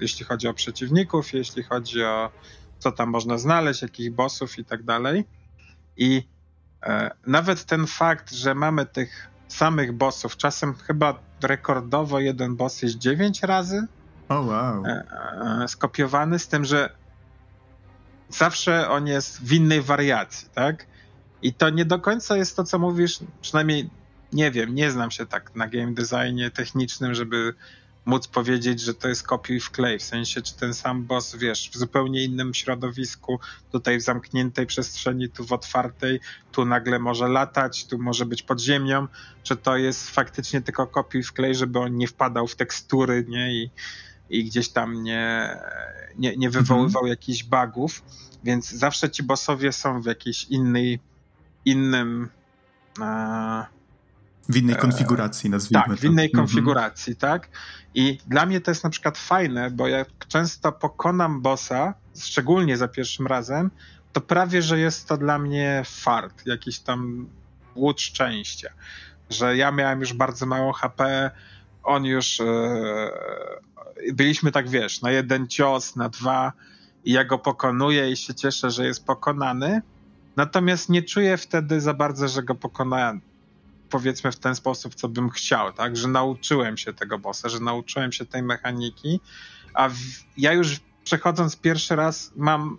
jeśli 0.00 0.24
chodzi 0.24 0.48
o 0.48 0.54
przeciwników, 0.54 1.32
jeśli 1.32 1.62
chodzi 1.62 2.04
o 2.04 2.30
co 2.78 2.92
tam 2.92 3.08
można 3.08 3.38
znaleźć, 3.38 3.82
jakich 3.82 4.14
bossów 4.14 4.58
i 4.58 4.64
tak 4.64 4.82
dalej. 4.82 5.24
I 5.96 6.28
e, 6.82 7.10
nawet 7.26 7.64
ten 7.64 7.86
fakt, 7.86 8.32
że 8.32 8.54
mamy 8.54 8.86
tych 8.86 9.28
samych 9.48 9.92
bossów, 9.92 10.36
czasem 10.36 10.74
chyba 10.74 11.18
rekordowo 11.42 12.20
jeden 12.20 12.56
boss 12.56 12.82
jest 12.82 12.98
9 12.98 13.42
razy 13.42 13.86
oh, 14.28 14.40
wow. 14.40 14.82
skopiowany, 15.68 16.38
z 16.38 16.48
tym, 16.48 16.64
że 16.64 16.90
zawsze 18.28 18.88
on 18.88 19.06
jest 19.06 19.42
w 19.42 19.52
innej 19.52 19.82
wariacji, 19.82 20.48
tak? 20.54 20.86
I 21.42 21.54
to 21.54 21.70
nie 21.70 21.84
do 21.84 21.98
końca 21.98 22.36
jest 22.36 22.56
to, 22.56 22.64
co 22.64 22.78
mówisz, 22.78 23.18
przynajmniej 23.40 23.90
nie 24.32 24.50
wiem, 24.50 24.74
nie 24.74 24.90
znam 24.90 25.10
się 25.10 25.26
tak 25.26 25.54
na 25.54 25.68
game 25.68 25.94
designie 25.94 26.50
technicznym, 26.50 27.14
żeby 27.14 27.54
móc 28.04 28.28
powiedzieć, 28.28 28.80
że 28.80 28.94
to 28.94 29.08
jest 29.08 29.22
kopiuj 29.22 29.60
wklej, 29.60 29.98
w 29.98 30.02
sensie 30.02 30.42
czy 30.42 30.54
ten 30.54 30.74
sam 30.74 31.04
boss, 31.04 31.36
wiesz, 31.36 31.70
w 31.70 31.76
zupełnie 31.76 32.24
innym 32.24 32.54
środowisku, 32.54 33.40
tutaj 33.72 33.98
w 33.98 34.02
zamkniętej 34.02 34.66
przestrzeni, 34.66 35.28
tu 35.28 35.44
w 35.44 35.52
otwartej, 35.52 36.20
tu 36.52 36.64
nagle 36.64 36.98
może 36.98 37.28
latać, 37.28 37.86
tu 37.86 37.98
może 37.98 38.26
być 38.26 38.42
pod 38.42 38.60
ziemią, 38.60 39.08
czy 39.42 39.56
to 39.56 39.76
jest 39.76 40.10
faktycznie 40.10 40.62
tylko 40.62 40.86
kopiuj 40.86 41.22
wklej, 41.22 41.54
żeby 41.54 41.78
on 41.78 41.96
nie 41.96 42.08
wpadał 42.08 42.46
w 42.46 42.56
tekstury, 42.56 43.24
nie, 43.28 43.54
i, 43.54 43.70
i 44.30 44.44
gdzieś 44.44 44.68
tam 44.68 45.02
nie, 45.02 45.56
nie, 46.18 46.36
nie 46.36 46.50
wywoływał 46.50 47.02
mhm. 47.02 47.06
jakichś 47.06 47.44
bugów, 47.44 48.02
więc 48.44 48.70
zawsze 48.70 49.10
ci 49.10 49.22
bossowie 49.22 49.72
są 49.72 50.00
w 50.00 50.06
jakiejś 50.06 50.44
innej, 50.44 51.00
innym 51.64 52.28
W 54.48 54.56
innej 54.56 54.76
konfiguracji, 54.76 55.50
nazwijmy 55.50 55.84
Tak, 55.84 55.96
w 55.96 56.04
innej 56.04 56.30
to. 56.30 56.38
konfiguracji, 56.38 57.12
mhm. 57.12 57.32
tak. 57.32 57.48
I 57.94 58.18
dla 58.26 58.46
mnie 58.46 58.60
to 58.60 58.70
jest 58.70 58.84
na 58.84 58.90
przykład 58.90 59.18
fajne, 59.18 59.70
bo 59.70 59.88
jak 59.88 60.08
często 60.28 60.72
pokonam 60.72 61.40
bossa, 61.42 61.94
szczególnie 62.18 62.76
za 62.76 62.88
pierwszym 62.88 63.26
razem, 63.26 63.70
to 64.12 64.20
prawie, 64.20 64.62
że 64.62 64.78
jest 64.78 65.08
to 65.08 65.16
dla 65.16 65.38
mnie 65.38 65.82
fart, 65.86 66.46
jakiś 66.46 66.78
tam 66.78 67.28
łód 67.74 68.00
szczęścia. 68.00 68.70
Że 69.30 69.56
ja 69.56 69.72
miałem 69.72 70.00
już 70.00 70.12
bardzo 70.12 70.46
mało 70.46 70.72
HP, 70.72 71.30
on 71.82 72.04
już. 72.04 72.38
Yy, 72.38 74.14
byliśmy 74.14 74.52
tak, 74.52 74.68
wiesz, 74.68 75.02
na 75.02 75.10
jeden 75.10 75.48
cios, 75.48 75.96
na 75.96 76.08
dwa, 76.08 76.52
i 77.04 77.12
ja 77.12 77.24
go 77.24 77.38
pokonuję 77.38 78.10
i 78.10 78.16
się 78.16 78.34
cieszę, 78.34 78.70
że 78.70 78.86
jest 78.86 79.04
pokonany. 79.04 79.82
Natomiast 80.36 80.88
nie 80.88 81.02
czuję 81.02 81.36
wtedy 81.36 81.80
za 81.80 81.94
bardzo, 81.94 82.28
że 82.28 82.42
go 82.42 82.54
pokonałem 82.54 83.20
powiedzmy 83.94 84.32
w 84.32 84.38
ten 84.38 84.54
sposób, 84.54 84.94
co 84.94 85.08
bym 85.08 85.30
chciał, 85.30 85.72
tak? 85.72 85.96
Że 85.96 86.08
nauczyłem 86.08 86.76
się 86.76 86.92
tego 86.92 87.18
bossa, 87.18 87.48
że 87.48 87.60
nauczyłem 87.60 88.12
się 88.12 88.26
tej 88.26 88.42
mechaniki, 88.42 89.20
a 89.74 89.88
w, 89.88 89.94
ja 90.36 90.52
już 90.52 90.80
przechodząc 91.04 91.56
pierwszy 91.56 91.96
raz 91.96 92.32
mam 92.36 92.78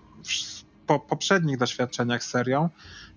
po 0.87 0.99
poprzednich 0.99 1.57
doświadczeniach 1.57 2.23
z 2.23 2.29
serią, 2.29 2.69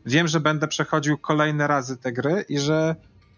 wiem, 0.07 0.29
że 0.29 0.41
będę 0.41 0.69
przechodził 0.69 1.19
kolejne 1.19 1.67
razy 1.67 1.97
te 1.97 2.13
gry 2.13 2.45
i 2.49 2.59
że 2.59 2.97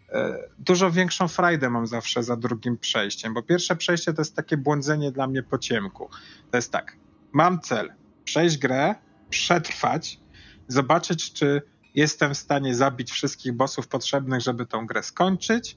e, 0.09 0.49
dużo 0.59 0.91
większą 0.91 1.29
frajdę 1.29 1.71
mam 1.71 1.87
zawsze 1.87 2.23
za 2.23 2.37
drugim 2.37 2.79
przejściem, 2.79 3.35
bo 3.35 3.43
pierwsze 3.43 3.77
przejście 3.77 4.13
to 4.13 4.21
jest 4.21 4.37
takie 4.37 4.57
błądzenie 4.57 5.13
dla 5.13 5.27
mnie 5.27 5.43
po 5.43 5.59
ciemku. 5.59 6.11
To 6.51 6.57
jest 6.59 6.73
tak, 6.73 6.97
mam 7.33 7.61
cel, 7.61 7.93
przejść 8.25 8.59
grę, 8.59 8.95
przetrwać, 9.31 10.21
zobaczyć, 10.69 11.33
czy 11.33 11.63
jestem 11.95 12.35
w 12.35 12.39
stanie 12.39 12.75
zabić 12.75 13.11
wszystkich 13.11 13.53
bossów 13.53 13.89
potrzebnych, 13.89 14.41
żeby 14.41 14.67
tą 14.67 14.87
grę 14.87 15.03
skończyć 15.03 15.77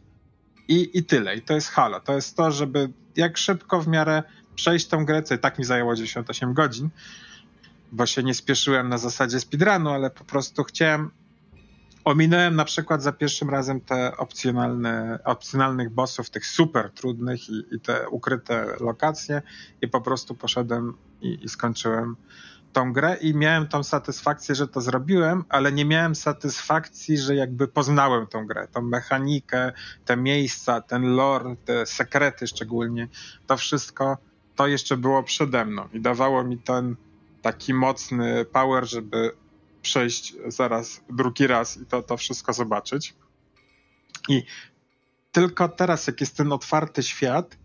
i, 0.67 0.89
i 0.93 1.03
tyle. 1.03 1.35
I 1.35 1.41
to 1.41 1.53
jest 1.53 1.69
halo. 1.69 1.99
To 1.99 2.15
jest 2.15 2.37
to, 2.37 2.51
żeby 2.51 2.89
jak 3.15 3.37
szybko 3.37 3.81
w 3.81 3.87
miarę 3.87 4.23
przejść 4.55 4.87
tą 4.87 5.05
grę, 5.05 5.23
co 5.23 5.35
i 5.35 5.39
tak 5.39 5.59
mi 5.59 5.65
zajęło 5.65 5.95
98 5.95 6.53
godzin, 6.53 6.89
bo 7.91 8.05
się 8.05 8.23
nie 8.23 8.33
spieszyłem 8.33 8.89
na 8.89 8.97
zasadzie 8.97 9.39
speedrunu, 9.39 9.89
ale 9.89 10.09
po 10.09 10.23
prostu 10.23 10.63
chciałem 10.63 11.11
ominąłem 12.05 12.55
na 12.55 12.65
przykład 12.65 13.03
za 13.03 13.11
pierwszym 13.11 13.49
razem 13.49 13.81
te 13.81 14.17
opcjonalne, 14.17 15.19
opcjonalnych 15.25 15.89
bossów, 15.89 16.29
tych 16.29 16.45
super 16.47 16.91
trudnych 16.91 17.49
i, 17.49 17.63
i 17.71 17.79
te 17.79 18.09
ukryte 18.09 18.65
lokacje 18.79 19.41
i 19.81 19.87
po 19.87 20.01
prostu 20.01 20.35
poszedłem 20.35 20.93
i, 21.21 21.39
i 21.41 21.49
skończyłem 21.49 22.15
tą 22.73 22.93
grę 22.93 23.17
i 23.21 23.33
miałem 23.35 23.67
tą 23.67 23.83
satysfakcję, 23.83 24.55
że 24.55 24.67
to 24.67 24.81
zrobiłem, 24.81 25.43
ale 25.49 25.71
nie 25.71 25.85
miałem 25.85 26.15
satysfakcji, 26.15 27.17
że 27.17 27.35
jakby 27.35 27.67
poznałem 27.67 28.27
tą 28.27 28.47
grę, 28.47 28.67
tą 28.67 28.81
mechanikę, 28.81 29.71
te 30.05 30.17
miejsca, 30.17 30.81
ten 30.81 31.15
lore, 31.15 31.55
te 31.65 31.85
sekrety 31.85 32.47
szczególnie, 32.47 33.07
to 33.47 33.57
wszystko, 33.57 34.17
to 34.55 34.67
jeszcze 34.67 34.97
było 34.97 35.23
przede 35.23 35.65
mną 35.65 35.89
i 35.93 36.01
dawało 36.01 36.43
mi 36.43 36.57
ten 36.57 36.95
taki 37.41 37.73
mocny 37.73 38.45
power, 38.45 38.85
żeby 38.89 39.31
przejść 39.81 40.35
zaraz 40.47 41.01
drugi 41.09 41.47
raz 41.47 41.77
i 41.77 41.85
to, 41.85 42.03
to 42.03 42.17
wszystko 42.17 42.53
zobaczyć. 42.53 43.15
I 44.29 44.43
tylko 45.31 45.69
teraz, 45.69 46.07
jak 46.07 46.21
jest 46.21 46.37
ten 46.37 46.51
otwarty 46.51 47.03
świat, 47.03 47.57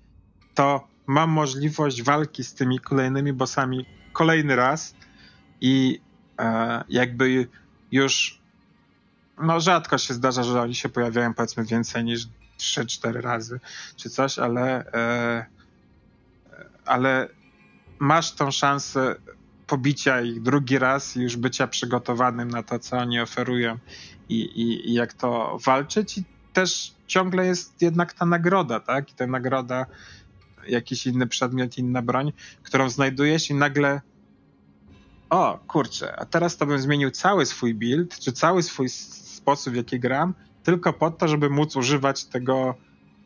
to 0.55 0.89
mam 1.07 1.31
możliwość 1.31 2.03
walki 2.03 2.45
z 2.45 2.55
tymi 2.55 2.81
kolejnymi 2.81 3.33
bossami 3.33 3.87
kolejny 4.13 4.57
raz 4.57 4.95
i 5.61 6.01
e, 6.39 6.85
jakby 6.89 7.49
już 7.93 8.39
no 9.43 9.61
rzadko 9.61 9.99
się 9.99 10.15
zdarza, 10.15 10.43
że 10.43 10.61
oni 10.61 10.75
się 10.75 10.89
pojawiają 10.89 11.35
powiedzmy 11.35 11.65
więcej 11.65 12.05
niż 12.05 12.29
3-4 12.59 13.21
razy 13.21 13.61
czy 13.97 14.11
coś, 14.11 14.39
ale 14.39 14.93
e, 14.93 15.47
ale 16.87 17.29
masz 17.99 18.33
tą 18.33 18.51
szansę 18.51 19.17
pobicia 19.67 20.21
ich 20.21 20.43
drugi 20.43 20.79
raz 20.79 21.17
i 21.17 21.23
już 21.23 21.37
bycia 21.37 21.67
przygotowanym 21.67 22.51
na 22.51 22.63
to, 22.63 22.79
co 22.79 22.97
oni 22.97 23.21
oferują 23.21 23.79
i, 24.29 24.41
i, 24.41 24.91
i 24.91 24.95
jak 24.95 25.13
to 25.13 25.59
walczyć 25.65 26.19
i 26.19 26.25
też 26.53 26.95
ciągle 27.07 27.47
jest 27.47 27.83
jednak 27.83 28.13
ta 28.13 28.27
nagroda, 28.27 28.81
tak? 28.81 29.11
I 29.13 29.15
ta 29.15 29.27
nagroda, 29.27 29.87
jakiś 30.69 31.07
inny 31.07 31.27
przedmiot, 31.27 31.79
inna 31.79 32.03
broń, 32.03 32.33
którą 32.63 32.91
znajdujesz 32.91 33.51
i 33.51 33.55
nagle 33.55 34.01
o 35.31 35.59
kurczę, 35.67 36.17
a 36.17 36.25
teraz 36.25 36.57
to 36.57 36.67
bym 36.67 36.79
zmienił 36.79 37.11
cały 37.11 37.47
swój 37.47 37.75
build, 37.75 38.19
czy 38.19 38.33
cały 38.33 38.63
swój 38.63 38.89
sposób, 38.89 39.73
w 39.73 39.77
jaki 39.77 40.01
gram, 40.01 40.35
tylko 40.63 40.93
po 40.93 41.11
to, 41.11 41.29
żeby 41.29 41.51
móc 41.51 41.77
używać 41.77 42.25
tego 42.25 42.75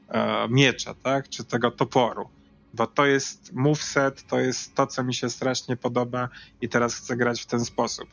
e, 0.08 0.48
miecza, 0.48 0.94
tak, 0.94 1.28
czy 1.28 1.44
tego 1.44 1.70
toporu. 1.70 2.28
Bo 2.74 2.86
to 2.86 3.06
jest 3.06 3.52
moveset, 3.52 4.26
to 4.26 4.40
jest 4.40 4.74
to, 4.74 4.86
co 4.86 5.04
mi 5.04 5.14
się 5.14 5.30
strasznie 5.30 5.76
podoba 5.76 6.28
i 6.60 6.68
teraz 6.68 6.94
chcę 6.94 7.16
grać 7.16 7.42
w 7.42 7.46
ten 7.46 7.64
sposób. 7.64 8.08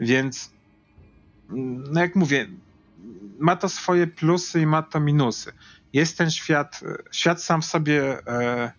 Więc, 0.00 0.52
mm, 1.50 1.84
no 1.92 2.00
jak 2.00 2.16
mówię, 2.16 2.48
ma 3.38 3.56
to 3.56 3.68
swoje 3.68 4.06
plusy 4.06 4.60
i 4.60 4.66
ma 4.66 4.82
to 4.82 5.00
minusy. 5.00 5.52
Jest 5.92 6.18
ten 6.18 6.30
świat, 6.30 6.80
świat 7.10 7.42
sam 7.42 7.62
w 7.62 7.64
sobie 7.64 8.26
e, 8.26 8.72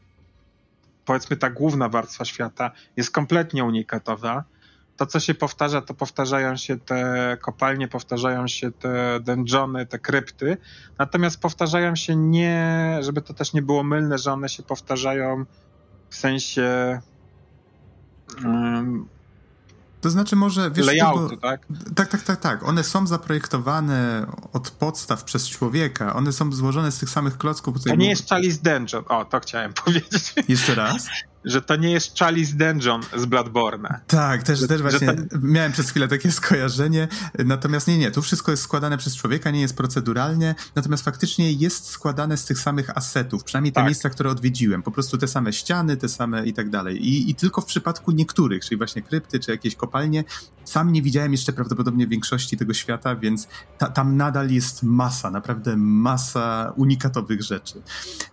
powiedzmy 1.09 1.37
ta 1.37 1.49
główna 1.49 1.89
warstwa 1.89 2.25
świata 2.25 2.71
jest 2.97 3.11
kompletnie 3.11 3.63
unikatowa. 3.63 4.43
To, 4.97 5.05
co 5.05 5.19
się 5.19 5.33
powtarza, 5.33 5.81
to 5.81 5.93
powtarzają 5.93 6.55
się 6.55 6.77
te 6.77 7.37
kopalnie, 7.41 7.87
powtarzają 7.87 8.47
się 8.47 8.71
te 8.71 9.19
dungeony, 9.19 9.85
te 9.85 9.99
krypty. 9.99 10.57
Natomiast 10.97 11.41
powtarzają 11.41 11.95
się 11.95 12.15
nie, 12.15 12.97
żeby 13.01 13.21
to 13.21 13.33
też 13.33 13.53
nie 13.53 13.61
było 13.61 13.83
mylne, 13.83 14.17
że 14.17 14.33
one 14.33 14.49
się 14.49 14.63
powtarzają 14.63 15.45
w 16.09 16.15
sensie 16.15 16.99
to 20.01 20.09
znaczy 20.09 20.35
może, 20.35 20.71
wiesz... 20.71 20.85
Layouty, 20.85 21.37
tak? 21.37 21.65
Tak, 21.95 22.07
tak, 22.07 22.21
tak, 22.21 22.39
tak. 22.39 22.63
One 22.63 22.83
są 22.83 23.07
zaprojektowane 23.07 24.25
od 24.53 24.71
podstaw 24.71 25.23
przez 25.23 25.49
człowieka. 25.49 26.15
One 26.15 26.33
są 26.33 26.51
złożone 26.51 26.91
z 26.91 26.99
tych 26.99 27.09
samych 27.09 27.37
klocków. 27.37 27.83
To 27.83 27.95
nie 27.95 28.09
jest 28.09 28.29
Chalice 28.29 28.59
Dungeon. 28.63 29.03
O, 29.07 29.25
to 29.25 29.39
chciałem 29.39 29.73
powiedzieć. 29.85 30.33
Jeszcze 30.47 30.75
raz? 30.75 31.07
Że 31.45 31.61
to 31.61 31.75
nie 31.75 31.91
jest 31.91 32.19
Chalice 32.19 32.53
Dungeon 32.53 33.01
z 33.17 33.25
Bloodborne. 33.25 33.99
Tak, 34.07 34.43
też, 34.43 34.59
że, 34.59 34.67
też 34.67 34.81
właśnie 34.81 35.07
to... 35.07 35.37
miałem 35.41 35.71
przez 35.71 35.89
chwilę 35.89 36.07
takie 36.07 36.31
skojarzenie, 36.41 37.07
natomiast 37.45 37.87
nie, 37.87 37.97
nie, 37.97 38.11
tu 38.11 38.21
wszystko 38.21 38.51
jest 38.51 38.63
składane 38.63 38.97
przez 38.97 39.15
człowieka, 39.15 39.51
nie 39.51 39.61
jest 39.61 39.77
proceduralnie, 39.77 40.55
natomiast 40.75 41.05
faktycznie 41.05 41.51
jest 41.51 41.85
składane 41.85 42.37
z 42.37 42.45
tych 42.45 42.59
samych 42.59 42.97
asetów, 42.97 43.43
przynajmniej 43.43 43.71
te 43.71 43.75
tak. 43.75 43.85
miejsca, 43.85 44.09
które 44.09 44.29
odwiedziłem, 44.29 44.83
po 44.83 44.91
prostu 44.91 45.17
te 45.17 45.27
same 45.27 45.53
ściany, 45.53 45.97
te 45.97 46.09
same 46.09 46.47
i 46.47 46.53
tak 46.53 46.69
dalej. 46.69 47.07
I, 47.07 47.29
I 47.29 47.35
tylko 47.35 47.61
w 47.61 47.65
przypadku 47.65 48.11
niektórych, 48.11 48.65
czyli 48.65 48.77
właśnie 48.77 49.01
krypty, 49.01 49.39
czy 49.39 49.51
jakieś 49.51 49.75
kopalnie, 49.75 50.23
sam 50.65 50.91
nie 50.91 51.01
widziałem 51.01 51.31
jeszcze 51.31 51.53
prawdopodobnie 51.53 52.07
większości 52.07 52.57
tego 52.57 52.73
świata, 52.73 53.15
więc 53.15 53.47
ta, 53.77 53.87
tam 53.87 54.17
nadal 54.17 54.49
jest 54.49 54.83
masa, 54.83 55.31
naprawdę 55.31 55.77
masa 55.77 56.73
unikatowych 56.75 57.43
rzeczy. 57.43 57.81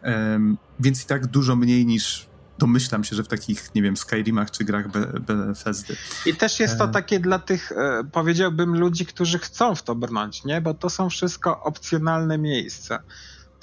Um, 0.02 0.58
więc 0.80 1.02
i 1.02 1.06
tak 1.06 1.26
dużo 1.26 1.56
mniej 1.56 1.86
niż 1.86 2.28
domyślam 2.58 3.04
się, 3.04 3.16
że 3.16 3.24
w 3.24 3.28
takich, 3.28 3.74
nie 3.74 3.82
wiem, 3.82 3.96
Skyrimach 3.96 4.50
czy 4.50 4.64
grach 4.64 4.88
Bethesdy. 5.20 5.96
I 6.26 6.34
też 6.34 6.60
jest 6.60 6.78
to 6.78 6.84
e. 6.84 6.88
takie 6.88 7.20
dla 7.20 7.38
tych, 7.38 7.72
e, 7.72 8.04
powiedziałbym, 8.12 8.78
ludzi, 8.78 9.06
którzy 9.06 9.38
chcą 9.38 9.74
w 9.74 9.82
to 9.82 9.94
brnąć, 9.94 10.44
nie? 10.44 10.60
Bo 10.60 10.74
to 10.74 10.90
są 10.90 11.10
wszystko 11.10 11.62
opcjonalne 11.62 12.38
miejsca. 12.38 13.02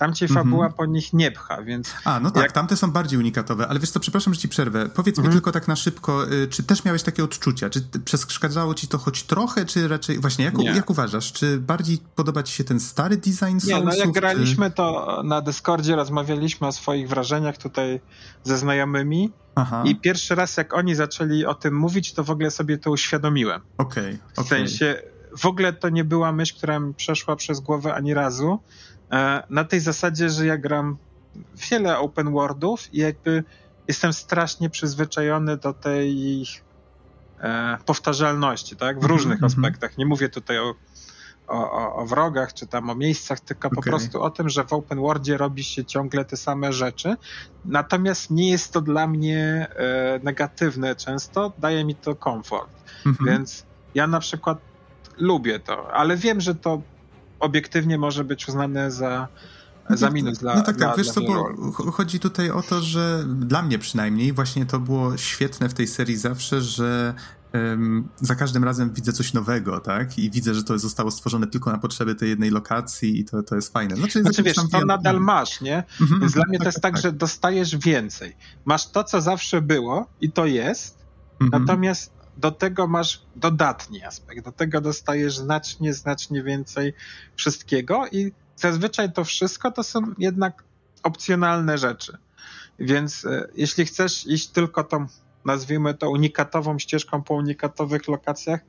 Tam 0.03 0.13
cię 0.13 0.27
fabuła 0.27 0.65
mm 0.65 0.73
-hmm. 0.73 0.77
po 0.77 0.85
nich 0.85 1.13
nie 1.13 1.31
pcha, 1.31 1.61
więc... 1.61 1.93
A, 2.05 2.19
no 2.19 2.31
tak, 2.31 2.43
jak... 2.43 2.51
tamte 2.51 2.77
są 2.77 2.91
bardziej 2.91 3.19
unikatowe, 3.19 3.67
ale 3.67 3.79
wiesz 3.79 3.91
co, 3.91 3.99
przepraszam, 3.99 4.33
że 4.33 4.39
ci 4.39 4.49
przerwę. 4.49 4.89
Powiedz 4.89 5.17
mm 5.17 5.23
-hmm. 5.23 5.27
mi 5.27 5.27
mhm. 5.27 5.33
tylko 5.33 5.51
tak 5.51 5.67
na 5.67 5.75
szybko, 5.75 6.31
y, 6.31 6.47
czy 6.47 6.63
też 6.63 6.85
miałeś 6.85 7.03
takie 7.03 7.23
odczucia? 7.23 7.69
Czy 7.69 7.81
przeszkadzało 8.05 8.73
ci 8.73 8.87
to 8.87 8.97
choć 8.97 9.23
trochę, 9.23 9.65
czy 9.65 9.87
raczej... 9.87 10.19
Właśnie, 10.19 10.45
jak, 10.45 10.63
jak 10.75 10.89
uważasz? 10.89 11.31
Czy 11.31 11.57
bardziej 11.57 11.97
podoba 12.15 12.43
ci 12.43 12.53
się 12.53 12.63
ten 12.63 12.79
stary 12.79 13.17
design 13.17 13.57
Nie, 13.67 13.81
no 13.81 13.95
jak 13.95 14.11
graliśmy, 14.11 14.69
czy... 14.69 14.75
to 14.75 15.21
na 15.23 15.41
Discordzie 15.41 15.95
rozmawialiśmy 15.95 16.67
o 16.67 16.71
swoich 16.71 17.09
wrażeniach 17.09 17.57
tutaj 17.57 17.99
ze 18.43 18.57
znajomymi 18.57 19.31
Aha. 19.55 19.83
i 19.85 19.95
pierwszy 19.95 20.35
raz 20.35 20.57
jak 20.57 20.73
oni 20.73 20.95
zaczęli 20.95 21.45
o 21.45 21.53
tym 21.53 21.75
mówić, 21.75 22.13
to 22.13 22.23
w 22.23 22.29
ogóle 22.29 22.51
sobie 22.51 22.77
to 22.77 22.91
uświadomiłem. 22.91 23.61
Okej, 23.77 24.03
okay, 24.03 24.19
okay. 24.31 24.45
W 24.45 24.47
sensie, 24.47 25.01
w 25.37 25.45
ogóle 25.45 25.73
to 25.73 25.89
nie 25.89 26.03
była 26.03 26.31
myśl, 26.31 26.57
która 26.57 26.79
mi 26.79 26.93
przeszła 26.93 27.35
przez 27.35 27.59
głowę 27.59 27.93
ani 27.93 28.13
razu, 28.13 28.59
na 29.49 29.63
tej 29.63 29.79
zasadzie, 29.79 30.29
że 30.29 30.45
ja 30.45 30.57
gram 30.57 30.97
wiele 31.71 31.97
open 31.97 32.31
worldów 32.31 32.93
i 32.93 32.97
jakby 32.97 33.43
jestem 33.87 34.13
strasznie 34.13 34.69
przyzwyczajony 34.69 35.57
do 35.57 35.73
tej 35.73 36.45
e, 37.39 37.77
powtarzalności, 37.85 38.75
tak? 38.75 38.95
W 38.95 39.03
mhm, 39.03 39.11
różnych 39.11 39.37
mm 39.37 39.49
-hmm. 39.49 39.53
aspektach. 39.53 39.97
Nie 39.97 40.05
mówię 40.05 40.29
tutaj 40.29 40.59
o, 40.59 40.75
o, 41.47 41.95
o, 41.95 42.05
wrogach, 42.05 42.53
czy 42.53 42.67
tam 42.67 42.89
o 42.89 42.95
miejscach, 42.95 43.39
tylko 43.39 43.67
okay. 43.67 43.75
po 43.75 43.81
prostu 43.81 44.21
o 44.21 44.29
tym, 44.29 44.49
że 44.49 44.63
w 44.63 44.73
open 44.73 44.99
worldzie 44.99 45.37
robi 45.37 45.63
się 45.63 45.85
ciągle 45.85 46.25
te 46.25 46.37
same 46.37 46.73
rzeczy. 46.73 47.15
Natomiast 47.65 48.31
nie 48.31 48.51
jest 48.51 48.73
to 48.73 48.81
dla 48.81 49.07
mnie 49.07 49.67
e, 49.75 50.19
negatywne 50.23 50.95
często, 50.95 51.53
daje 51.57 51.85
mi 51.85 51.95
to 51.95 52.15
komfort. 52.15 52.71
Mm 53.05 53.17
-hmm. 53.17 53.25
Więc 53.25 53.65
ja 53.95 54.07
na 54.07 54.19
przykład 54.19 54.57
lubię 55.17 55.59
to, 55.59 55.93
ale 55.93 56.17
wiem, 56.17 56.41
że 56.41 56.55
to 56.55 56.81
obiektywnie 57.43 57.97
może 57.97 58.23
być 58.23 58.47
uznane 58.47 58.91
za, 58.91 59.27
za 59.89 60.09
minus 60.09 60.37
dla 60.37 60.55
No 60.55 60.61
tak, 60.61 60.77
dla, 60.77 60.87
tak, 60.87 60.97
wiesz 60.97 61.07
dla 61.07 61.13
co, 61.13 61.21
bo 61.21 61.91
chodzi 61.91 62.19
tutaj 62.19 62.51
o 62.51 62.61
to, 62.61 62.81
że 62.81 63.25
dla 63.27 63.61
mnie 63.61 63.79
przynajmniej 63.79 64.33
właśnie 64.33 64.65
to 64.65 64.79
było 64.79 65.17
świetne 65.17 65.69
w 65.69 65.73
tej 65.73 65.87
serii 65.87 66.17
zawsze, 66.17 66.61
że 66.61 67.13
um, 67.53 68.07
za 68.21 68.35
każdym 68.35 68.63
razem 68.63 68.93
widzę 68.93 69.13
coś 69.13 69.33
nowego, 69.33 69.79
tak? 69.79 70.19
I 70.19 70.31
widzę, 70.31 70.53
że 70.53 70.63
to 70.63 70.79
zostało 70.79 71.11
stworzone 71.11 71.47
tylko 71.47 71.71
na 71.71 71.77
potrzeby 71.77 72.15
tej 72.15 72.29
jednej 72.29 72.49
lokacji 72.49 73.19
i 73.19 73.25
to, 73.25 73.43
to 73.43 73.55
jest 73.55 73.73
fajne. 73.73 73.95
Znaczy, 73.95 74.21
znaczy 74.21 74.43
wiesz, 74.43 74.55
to 74.71 74.85
nadal 74.85 75.19
masz, 75.19 75.61
nie? 75.61 75.83
Mhm, 76.01 76.19
Więc 76.19 76.33
dla 76.33 76.43
mnie 76.47 76.57
tak, 76.57 76.63
to 76.63 76.67
jest 76.67 76.81
tak, 76.81 76.93
tak, 76.93 77.01
że 77.01 77.11
dostajesz 77.11 77.77
więcej. 77.77 78.35
Masz 78.65 78.87
to, 78.87 79.03
co 79.03 79.21
zawsze 79.21 79.61
było 79.61 80.07
i 80.21 80.31
to 80.31 80.45
jest, 80.45 80.97
mhm. 81.41 81.63
natomiast 81.63 82.22
do 82.37 82.51
tego 82.51 82.87
masz 82.87 83.25
dodatni 83.35 84.03
aspekt, 84.03 84.45
do 84.45 84.51
tego 84.51 84.81
dostajesz 84.81 85.37
znacznie, 85.37 85.93
znacznie 85.93 86.43
więcej 86.43 86.93
wszystkiego 87.35 88.07
i 88.11 88.31
zazwyczaj 88.55 89.13
to 89.13 89.23
wszystko 89.23 89.71
to 89.71 89.83
są 89.83 90.01
jednak 90.17 90.63
opcjonalne 91.03 91.77
rzeczy. 91.77 92.17
Więc 92.79 93.25
e, 93.25 93.47
jeśli 93.55 93.85
chcesz 93.85 94.27
iść 94.27 94.47
tylko 94.47 94.83
tą, 94.83 95.05
nazwijmy 95.45 95.93
to 95.93 96.09
unikatową 96.09 96.79
ścieżką 96.79 97.23
po 97.23 97.33
unikatowych 97.33 98.07
lokacjach, 98.07 98.59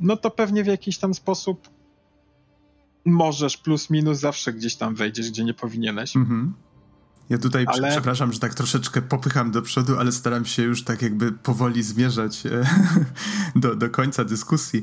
no 0.00 0.16
to 0.16 0.30
pewnie 0.30 0.64
w 0.64 0.66
jakiś 0.66 0.98
tam 0.98 1.14
sposób 1.14 1.68
możesz 3.04 3.56
plus 3.56 3.90
minus 3.90 4.18
zawsze 4.18 4.52
gdzieś 4.52 4.76
tam 4.76 4.94
wejdziesz, 4.94 5.30
gdzie 5.30 5.44
nie 5.44 5.54
powinieneś. 5.54 6.16
Mhm. 6.16 6.54
Ja 7.28 7.38
tutaj, 7.38 7.64
ale... 7.68 7.90
przepraszam, 7.90 8.32
że 8.32 8.40
tak 8.40 8.54
troszeczkę 8.54 9.02
popycham 9.02 9.50
do 9.50 9.62
przodu, 9.62 9.98
ale 9.98 10.12
staram 10.12 10.44
się 10.44 10.62
już 10.62 10.84
tak 10.84 11.02
jakby 11.02 11.32
powoli 11.32 11.82
zmierzać 11.82 12.46
e, 12.46 12.50
do, 13.60 13.76
do 13.76 13.90
końca 13.90 14.24
dyskusji. 14.24 14.82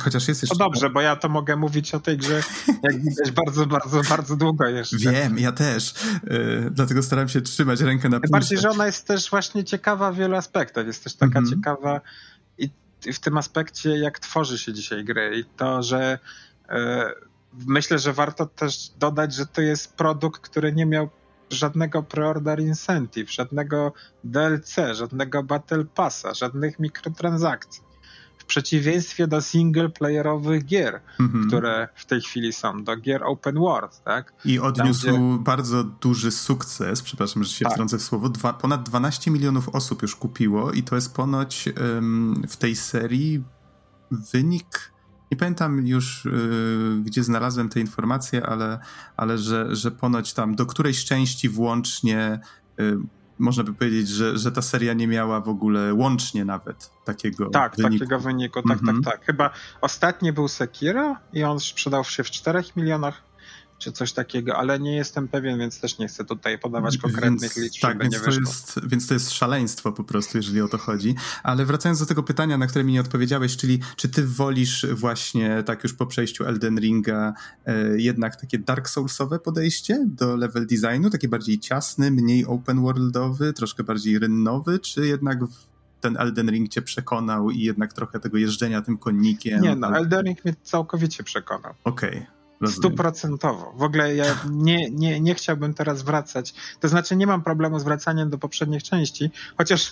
Chociaż 0.00 0.28
jest 0.28 0.42
jeszcze... 0.42 0.56
No 0.58 0.64
dobrze, 0.64 0.90
bo 0.90 1.00
ja 1.00 1.16
to 1.16 1.28
mogę 1.28 1.56
mówić 1.56 1.94
o 1.94 2.00
tej 2.00 2.18
grze, 2.18 2.42
jak 2.82 3.02
widać, 3.02 3.30
bardzo, 3.30 3.66
bardzo, 3.66 4.02
bardzo 4.02 4.36
długo 4.36 4.68
jeszcze. 4.68 4.96
Wiem, 4.96 5.38
ja 5.38 5.52
też. 5.52 5.94
E, 6.26 6.70
dlatego 6.70 7.02
staram 7.02 7.28
się 7.28 7.40
trzymać 7.40 7.80
rękę 7.80 8.08
na 8.08 8.20
pulsie. 8.20 8.32
Bardziej, 8.32 8.58
że 8.58 8.70
ona 8.70 8.86
jest 8.86 9.06
też 9.06 9.30
właśnie 9.30 9.64
ciekawa 9.64 10.12
w 10.12 10.16
wielu 10.16 10.36
aspektach. 10.36 10.86
Jest 10.86 11.04
też 11.04 11.14
taka 11.14 11.38
mhm. 11.38 11.56
ciekawa 11.56 12.00
i 12.58 13.12
w 13.12 13.18
tym 13.18 13.38
aspekcie, 13.38 13.98
jak 13.98 14.18
tworzy 14.18 14.58
się 14.58 14.72
dzisiaj 14.72 15.04
gry 15.04 15.38
i 15.38 15.44
to, 15.56 15.82
że 15.82 16.18
e, 16.68 17.10
myślę, 17.66 17.98
że 17.98 18.12
warto 18.12 18.46
też 18.46 18.88
dodać, 18.98 19.34
że 19.34 19.46
to 19.46 19.60
jest 19.60 19.96
produkt, 19.96 20.40
który 20.40 20.72
nie 20.72 20.86
miał 20.86 21.10
żadnego 21.54 22.02
preorder 22.02 22.60
incentive, 22.60 23.32
żadnego 23.32 23.92
DLC, 24.24 24.76
żadnego 24.92 25.42
Battle 25.42 25.84
Passa, 25.84 26.34
żadnych 26.34 26.78
mikrotransakcji. 26.78 27.82
W 28.38 28.46
przeciwieństwie 28.46 29.26
do 29.26 29.40
single-playerowych 29.40 30.64
gier, 30.64 31.00
mm-hmm. 31.20 31.46
które 31.46 31.88
w 31.94 32.06
tej 32.06 32.20
chwili 32.20 32.52
są, 32.52 32.84
do 32.84 32.96
gier 32.96 33.24
open 33.24 33.54
world, 33.54 34.02
tak? 34.04 34.32
I 34.44 34.58
odniósł 34.58 35.06
Tam, 35.06 35.34
gdzie... 35.34 35.44
bardzo 35.44 35.84
duży 35.84 36.30
sukces, 36.30 37.02
przepraszam, 37.02 37.44
że 37.44 37.50
się 37.50 37.64
tak. 37.64 37.72
wtrącę 37.72 37.98
w 37.98 38.02
słowo, 38.02 38.28
Dwa, 38.28 38.52
ponad 38.52 38.82
12 38.82 39.30
milionów 39.30 39.68
osób 39.68 40.02
już 40.02 40.16
kupiło 40.16 40.72
i 40.72 40.82
to 40.82 40.94
jest 40.94 41.14
ponoć 41.14 41.68
um, 41.94 42.42
w 42.48 42.56
tej 42.56 42.76
serii 42.76 43.44
wynik 44.10 44.93
nie 45.34 45.38
pamiętam 45.38 45.86
już, 45.86 46.24
yy, 46.24 47.02
gdzie 47.04 47.24
znalazłem 47.24 47.68
te 47.68 47.80
informacje, 47.80 48.46
ale, 48.46 48.78
ale 49.16 49.38
że, 49.38 49.76
że 49.76 49.90
ponoć 49.90 50.32
tam 50.32 50.54
do 50.54 50.66
którejś 50.66 51.04
części 51.04 51.48
włącznie 51.48 52.40
yy, 52.78 52.98
można 53.38 53.64
by 53.64 53.74
powiedzieć, 53.74 54.08
że, 54.08 54.38
że 54.38 54.52
ta 54.52 54.62
seria 54.62 54.92
nie 54.92 55.06
miała 55.06 55.40
w 55.40 55.48
ogóle 55.48 55.94
łącznie 55.94 56.44
nawet 56.44 56.90
takiego 57.04 57.50
tak, 57.50 57.76
wyniku. 57.76 57.92
takiego 57.92 58.20
wyniku. 58.20 58.62
Tak, 58.62 58.78
tak, 58.86 58.96
tak. 59.04 59.24
Chyba 59.24 59.50
ostatni 59.80 60.32
był 60.32 60.48
Sekiro 60.48 61.16
i 61.32 61.44
on 61.44 61.60
sprzedał 61.60 62.04
się 62.04 62.24
w 62.24 62.30
4 62.30 62.62
milionach 62.76 63.22
czy 63.84 63.92
coś 63.92 64.12
takiego, 64.12 64.56
ale 64.56 64.80
nie 64.80 64.96
jestem 64.96 65.28
pewien, 65.28 65.58
więc 65.58 65.80
też 65.80 65.98
nie 65.98 66.08
chcę 66.08 66.24
tutaj 66.24 66.58
podawać 66.58 66.98
konkretnych 66.98 67.56
liczb, 67.56 67.80
tak, 67.80 68.02
więc 68.02 68.22
to, 68.22 68.30
jest, 68.30 68.80
więc 68.86 69.06
to 69.06 69.14
jest 69.14 69.30
szaleństwo 69.30 69.92
po 69.92 70.04
prostu, 70.04 70.38
jeżeli 70.38 70.60
o 70.60 70.68
to 70.68 70.78
chodzi. 70.78 71.14
Ale 71.42 71.64
wracając 71.64 72.00
do 72.00 72.06
tego 72.06 72.22
pytania, 72.22 72.58
na 72.58 72.66
które 72.66 72.84
mi 72.84 72.92
nie 72.92 73.00
odpowiedziałeś, 73.00 73.56
czyli 73.56 73.80
czy 73.96 74.08
ty 74.08 74.26
wolisz 74.26 74.86
właśnie 74.92 75.62
tak 75.66 75.82
już 75.82 75.94
po 75.94 76.06
przejściu 76.06 76.44
Elden 76.44 76.78
Ringa 76.80 77.32
e, 77.66 78.00
jednak 78.00 78.36
takie 78.36 78.58
Dark 78.58 78.88
Soulsowe 78.88 79.38
podejście 79.38 80.04
do 80.06 80.36
level 80.36 80.66
designu, 80.66 81.10
takie 81.10 81.28
bardziej 81.28 81.58
ciasny, 81.58 82.10
mniej 82.10 82.46
open 82.46 82.82
worldowy, 82.82 83.52
troszkę 83.52 83.84
bardziej 83.84 84.18
rynnowy, 84.18 84.78
czy 84.78 85.06
jednak 85.06 85.38
ten 86.00 86.16
Elden 86.16 86.50
Ring 86.50 86.68
cię 86.68 86.82
przekonał 86.82 87.50
i 87.50 87.60
jednak 87.60 87.92
trochę 87.92 88.20
tego 88.20 88.38
jeżdżenia 88.38 88.82
tym 88.82 88.98
konnikiem? 88.98 89.62
Nie, 89.62 89.76
no 89.76 89.96
Elden 89.96 90.26
Ring 90.26 90.44
mnie 90.44 90.54
całkowicie 90.62 91.24
przekonał. 91.24 91.74
Okej. 91.84 92.10
Okay. 92.10 92.33
Stuprocentowo. 92.68 93.72
W 93.76 93.82
ogóle 93.82 94.14
ja 94.14 94.24
nie, 94.50 94.90
nie, 94.90 95.20
nie 95.20 95.34
chciałbym 95.34 95.74
teraz 95.74 96.02
wracać. 96.02 96.54
To 96.80 96.88
znaczy, 96.88 97.16
nie 97.16 97.26
mam 97.26 97.42
problemu 97.42 97.78
z 97.78 97.84
wracaniem 97.84 98.30
do 98.30 98.38
poprzednich 98.38 98.82
części, 98.82 99.30
chociaż 99.58 99.90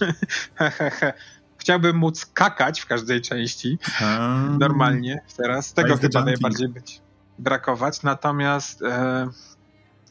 chciałbym 1.59 1.97
móc 1.97 2.27
kakać 2.27 2.81
w 2.81 2.87
każdej 2.87 3.21
części 3.21 3.79
um, 4.01 4.59
normalnie 4.59 5.23
teraz. 5.37 5.73
Tego 5.73 5.97
chyba 5.97 6.25
najbardziej 6.25 6.69
być 6.69 7.01
brakować. 7.39 8.03
Natomiast. 8.03 8.83
E, 8.83 9.29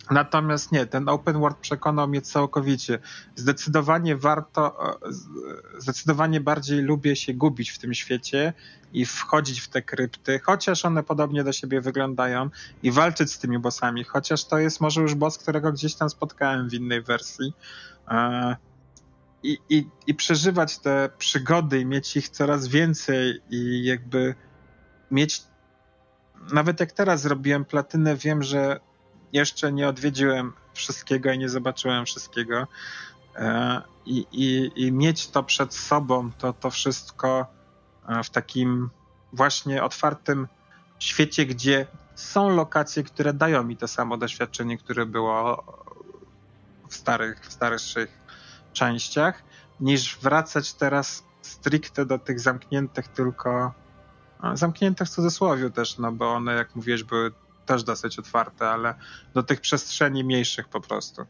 Natomiast 0.09 0.71
nie, 0.71 0.85
ten 0.85 1.09
open 1.09 1.39
world 1.39 1.57
przekonał 1.57 2.07
mnie 2.07 2.21
całkowicie. 2.21 2.99
Zdecydowanie 3.35 4.15
warto, 4.15 4.93
e, 4.93 5.11
zdecydowanie 5.77 6.41
bardziej 6.41 6.81
lubię 6.81 7.15
się 7.15 7.33
gubić 7.33 7.69
w 7.69 7.79
tym 7.79 7.93
świecie 7.93 8.53
i 8.93 9.05
wchodzić 9.05 9.61
w 9.61 9.69
te 9.69 9.81
krypty, 9.81 10.39
chociaż 10.39 10.85
one 10.85 11.03
podobnie 11.03 11.43
do 11.43 11.53
siebie 11.53 11.81
wyglądają 11.81 12.49
i 12.83 12.91
walczyć 12.91 13.31
z 13.31 13.39
tymi 13.39 13.59
bossami, 13.59 14.03
chociaż 14.03 14.45
to 14.45 14.57
jest 14.57 14.81
może 14.81 15.01
już 15.01 15.15
boss, 15.15 15.37
którego 15.37 15.71
gdzieś 15.71 15.95
tam 15.95 16.09
spotkałem 16.09 16.69
w 16.69 16.73
innej 16.73 17.01
wersji. 17.01 17.53
E, 18.07 18.55
I, 19.43 19.57
i, 19.69 19.87
i 20.07 20.15
przeżywać 20.15 20.79
te 20.79 21.09
przygody 21.17 21.79
i 21.79 21.85
mieć 21.85 22.17
ich 22.17 22.29
coraz 22.29 22.67
więcej 22.67 23.41
i 23.49 23.83
jakby 23.83 24.35
mieć 25.11 25.43
nawet 26.53 26.79
jak 26.79 26.91
teraz 26.91 27.21
zrobiłem 27.21 27.65
platynę, 27.65 28.15
wiem, 28.15 28.43
że 28.43 28.79
jeszcze 29.33 29.71
nie 29.71 29.87
odwiedziłem 29.87 30.53
wszystkiego 30.73 31.31
i 31.31 31.37
nie 31.37 31.49
zobaczyłem 31.49 32.05
wszystkiego. 32.05 32.67
E, 33.35 33.81
I, 34.05 34.25
i, 34.31 34.71
i 34.75 34.91
mieć 34.91 35.27
to 35.27 35.43
przed 35.43 35.73
sobą, 35.73 36.31
to, 36.31 36.53
to 36.53 36.69
wszystko 36.69 37.45
e, 38.07 38.23
w 38.23 38.29
takim 38.29 38.89
właśnie 39.33 39.83
otwartym 39.83 40.47
świecie, 40.99 41.45
gdzie 41.45 41.87
są 42.15 42.49
lokacje, 42.49 43.03
które 43.03 43.33
dają 43.33 43.63
mi 43.63 43.77
to 43.77 43.87
samo 43.87 44.17
doświadczenie, 44.17 44.77
które 44.77 45.05
było 45.05 45.63
w 46.89 46.95
starych, 46.95 47.45
w 47.45 47.53
starszych 47.53 48.19
częściach, 48.73 49.43
niż 49.79 50.17
wracać 50.17 50.73
teraz 50.73 51.23
stricte 51.41 52.05
do 52.05 52.19
tych 52.19 52.39
zamkniętych 52.39 53.07
tylko 53.07 53.73
zamkniętych 54.53 55.07
w 55.07 55.11
cudzysłowie 55.11 55.69
też, 55.69 55.97
no 55.97 56.11
bo 56.11 56.33
one, 56.33 56.53
jak 56.53 56.75
mówiłeś, 56.75 57.03
były 57.03 57.31
też 57.65 57.83
dosyć 57.83 58.19
otwarte, 58.19 58.69
ale 58.69 58.95
do 59.33 59.43
tych 59.43 59.61
przestrzeni 59.61 60.23
mniejszych 60.23 60.67
po 60.67 60.81
prostu. 60.81 61.25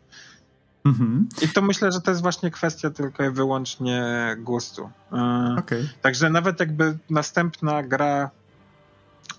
Mhm. 0.86 1.30
I 1.42 1.50
to 1.50 1.62
myślę, 1.62 1.92
że 1.92 2.02
to 2.02 2.12
jest 2.12 2.22
właśnie 2.22 2.52
kwestia 2.52 2.90
tylko 2.90 3.24
i 3.24 3.30
wyłącznie 3.30 4.04
gustu. 4.40 4.90
E, 5.12 5.56
okay. 5.60 5.90
Także 6.02 6.30
nawet 6.30 6.60
jakby 6.60 6.98
następna 7.10 7.84
gra 7.84 8.30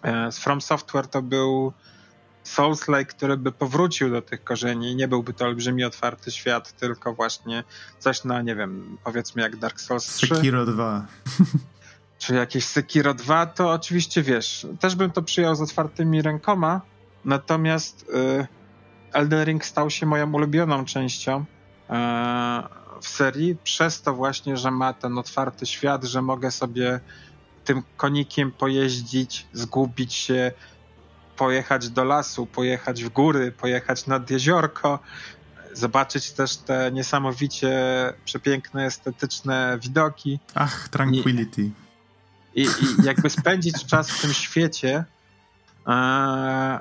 e, 0.02 0.32
z 0.32 0.38
From 0.38 0.60
Software 0.60 1.06
to 1.06 1.22
był 1.22 1.72
Souls-like, 2.44 3.06
który 3.06 3.36
by 3.36 3.52
powrócił 3.52 4.10
do 4.10 4.22
tych 4.22 4.44
korzeni. 4.44 4.96
Nie 4.96 5.08
byłby 5.08 5.32
to 5.32 5.44
olbrzymi 5.44 5.84
otwarty 5.84 6.30
świat, 6.30 6.72
tylko 6.72 7.14
właśnie 7.14 7.64
coś 7.98 8.24
na, 8.24 8.42
nie 8.42 8.56
wiem, 8.56 8.98
powiedzmy 9.04 9.42
jak 9.42 9.56
Dark 9.56 9.80
Souls 9.80 10.06
3. 10.06 10.26
Sekiro 10.26 10.66
2. 10.66 11.06
czy 12.22 12.34
jakieś 12.34 12.64
Sekiro 12.64 13.14
2, 13.14 13.46
to 13.46 13.70
oczywiście 13.70 14.22
wiesz, 14.22 14.66
też 14.80 14.94
bym 14.94 15.10
to 15.10 15.22
przyjął 15.22 15.54
z 15.54 15.60
otwartymi 15.60 16.22
rękoma, 16.22 16.80
natomiast 17.24 18.02
y, 18.02 18.46
Elden 19.12 19.44
Ring 19.44 19.64
stał 19.64 19.90
się 19.90 20.06
moją 20.06 20.32
ulubioną 20.32 20.84
częścią 20.84 21.40
y, 21.40 21.44
w 23.00 23.08
serii, 23.08 23.56
przez 23.64 24.02
to 24.02 24.14
właśnie, 24.14 24.56
że 24.56 24.70
ma 24.70 24.92
ten 24.92 25.18
otwarty 25.18 25.66
świat, 25.66 26.04
że 26.04 26.22
mogę 26.22 26.50
sobie 26.50 27.00
tym 27.64 27.82
konikiem 27.96 28.52
pojeździć, 28.52 29.46
zgubić 29.52 30.14
się, 30.14 30.52
pojechać 31.36 31.88
do 31.88 32.04
lasu, 32.04 32.46
pojechać 32.46 33.04
w 33.04 33.08
góry, 33.08 33.52
pojechać 33.52 34.06
nad 34.06 34.30
jeziorko, 34.30 34.98
zobaczyć 35.72 36.30
też 36.30 36.56
te 36.56 36.92
niesamowicie 36.92 37.72
przepiękne, 38.24 38.86
estetyczne 38.86 39.78
widoki. 39.82 40.38
Ach, 40.54 40.88
tranquility. 40.88 41.70
I, 42.54 42.62
i, 42.62 43.04
jakby 43.04 43.30
spędzić 43.30 43.86
czas 43.86 44.10
w 44.10 44.22
tym 44.22 44.32
świecie, 44.32 45.04
e, 45.86 46.80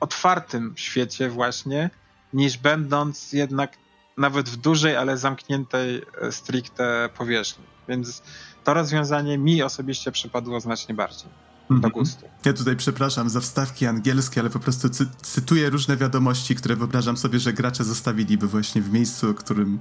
otwartym 0.00 0.72
świecie 0.76 1.30
właśnie, 1.30 1.90
niż 2.32 2.58
będąc 2.58 3.32
jednak 3.32 3.76
nawet 4.16 4.48
w 4.48 4.56
dużej, 4.56 4.96
ale 4.96 5.16
zamkniętej 5.16 6.02
e, 6.20 6.32
stricte 6.32 7.08
powierzchni. 7.16 7.64
Więc 7.88 8.22
to 8.64 8.74
rozwiązanie 8.74 9.38
mi 9.38 9.62
osobiście 9.62 10.12
przypadło 10.12 10.60
znacznie 10.60 10.94
bardziej 10.94 11.49
do 11.70 11.86
mhm. 11.86 11.92
gustu. 11.92 12.26
Ja 12.44 12.52
tutaj 12.52 12.76
przepraszam 12.76 13.30
za 13.30 13.40
wstawki 13.40 13.86
angielskie, 13.86 14.40
ale 14.40 14.50
po 14.50 14.58
prostu 14.58 14.88
cy 14.88 15.06
cytuję 15.22 15.70
różne 15.70 15.96
wiadomości, 15.96 16.54
które 16.54 16.76
wyobrażam 16.76 17.16
sobie, 17.16 17.38
że 17.38 17.52
gracze 17.52 17.84
zostawiliby 17.84 18.46
właśnie 18.46 18.82
w 18.82 18.92
miejscu, 18.92 19.30
o 19.30 19.34
którym 19.34 19.78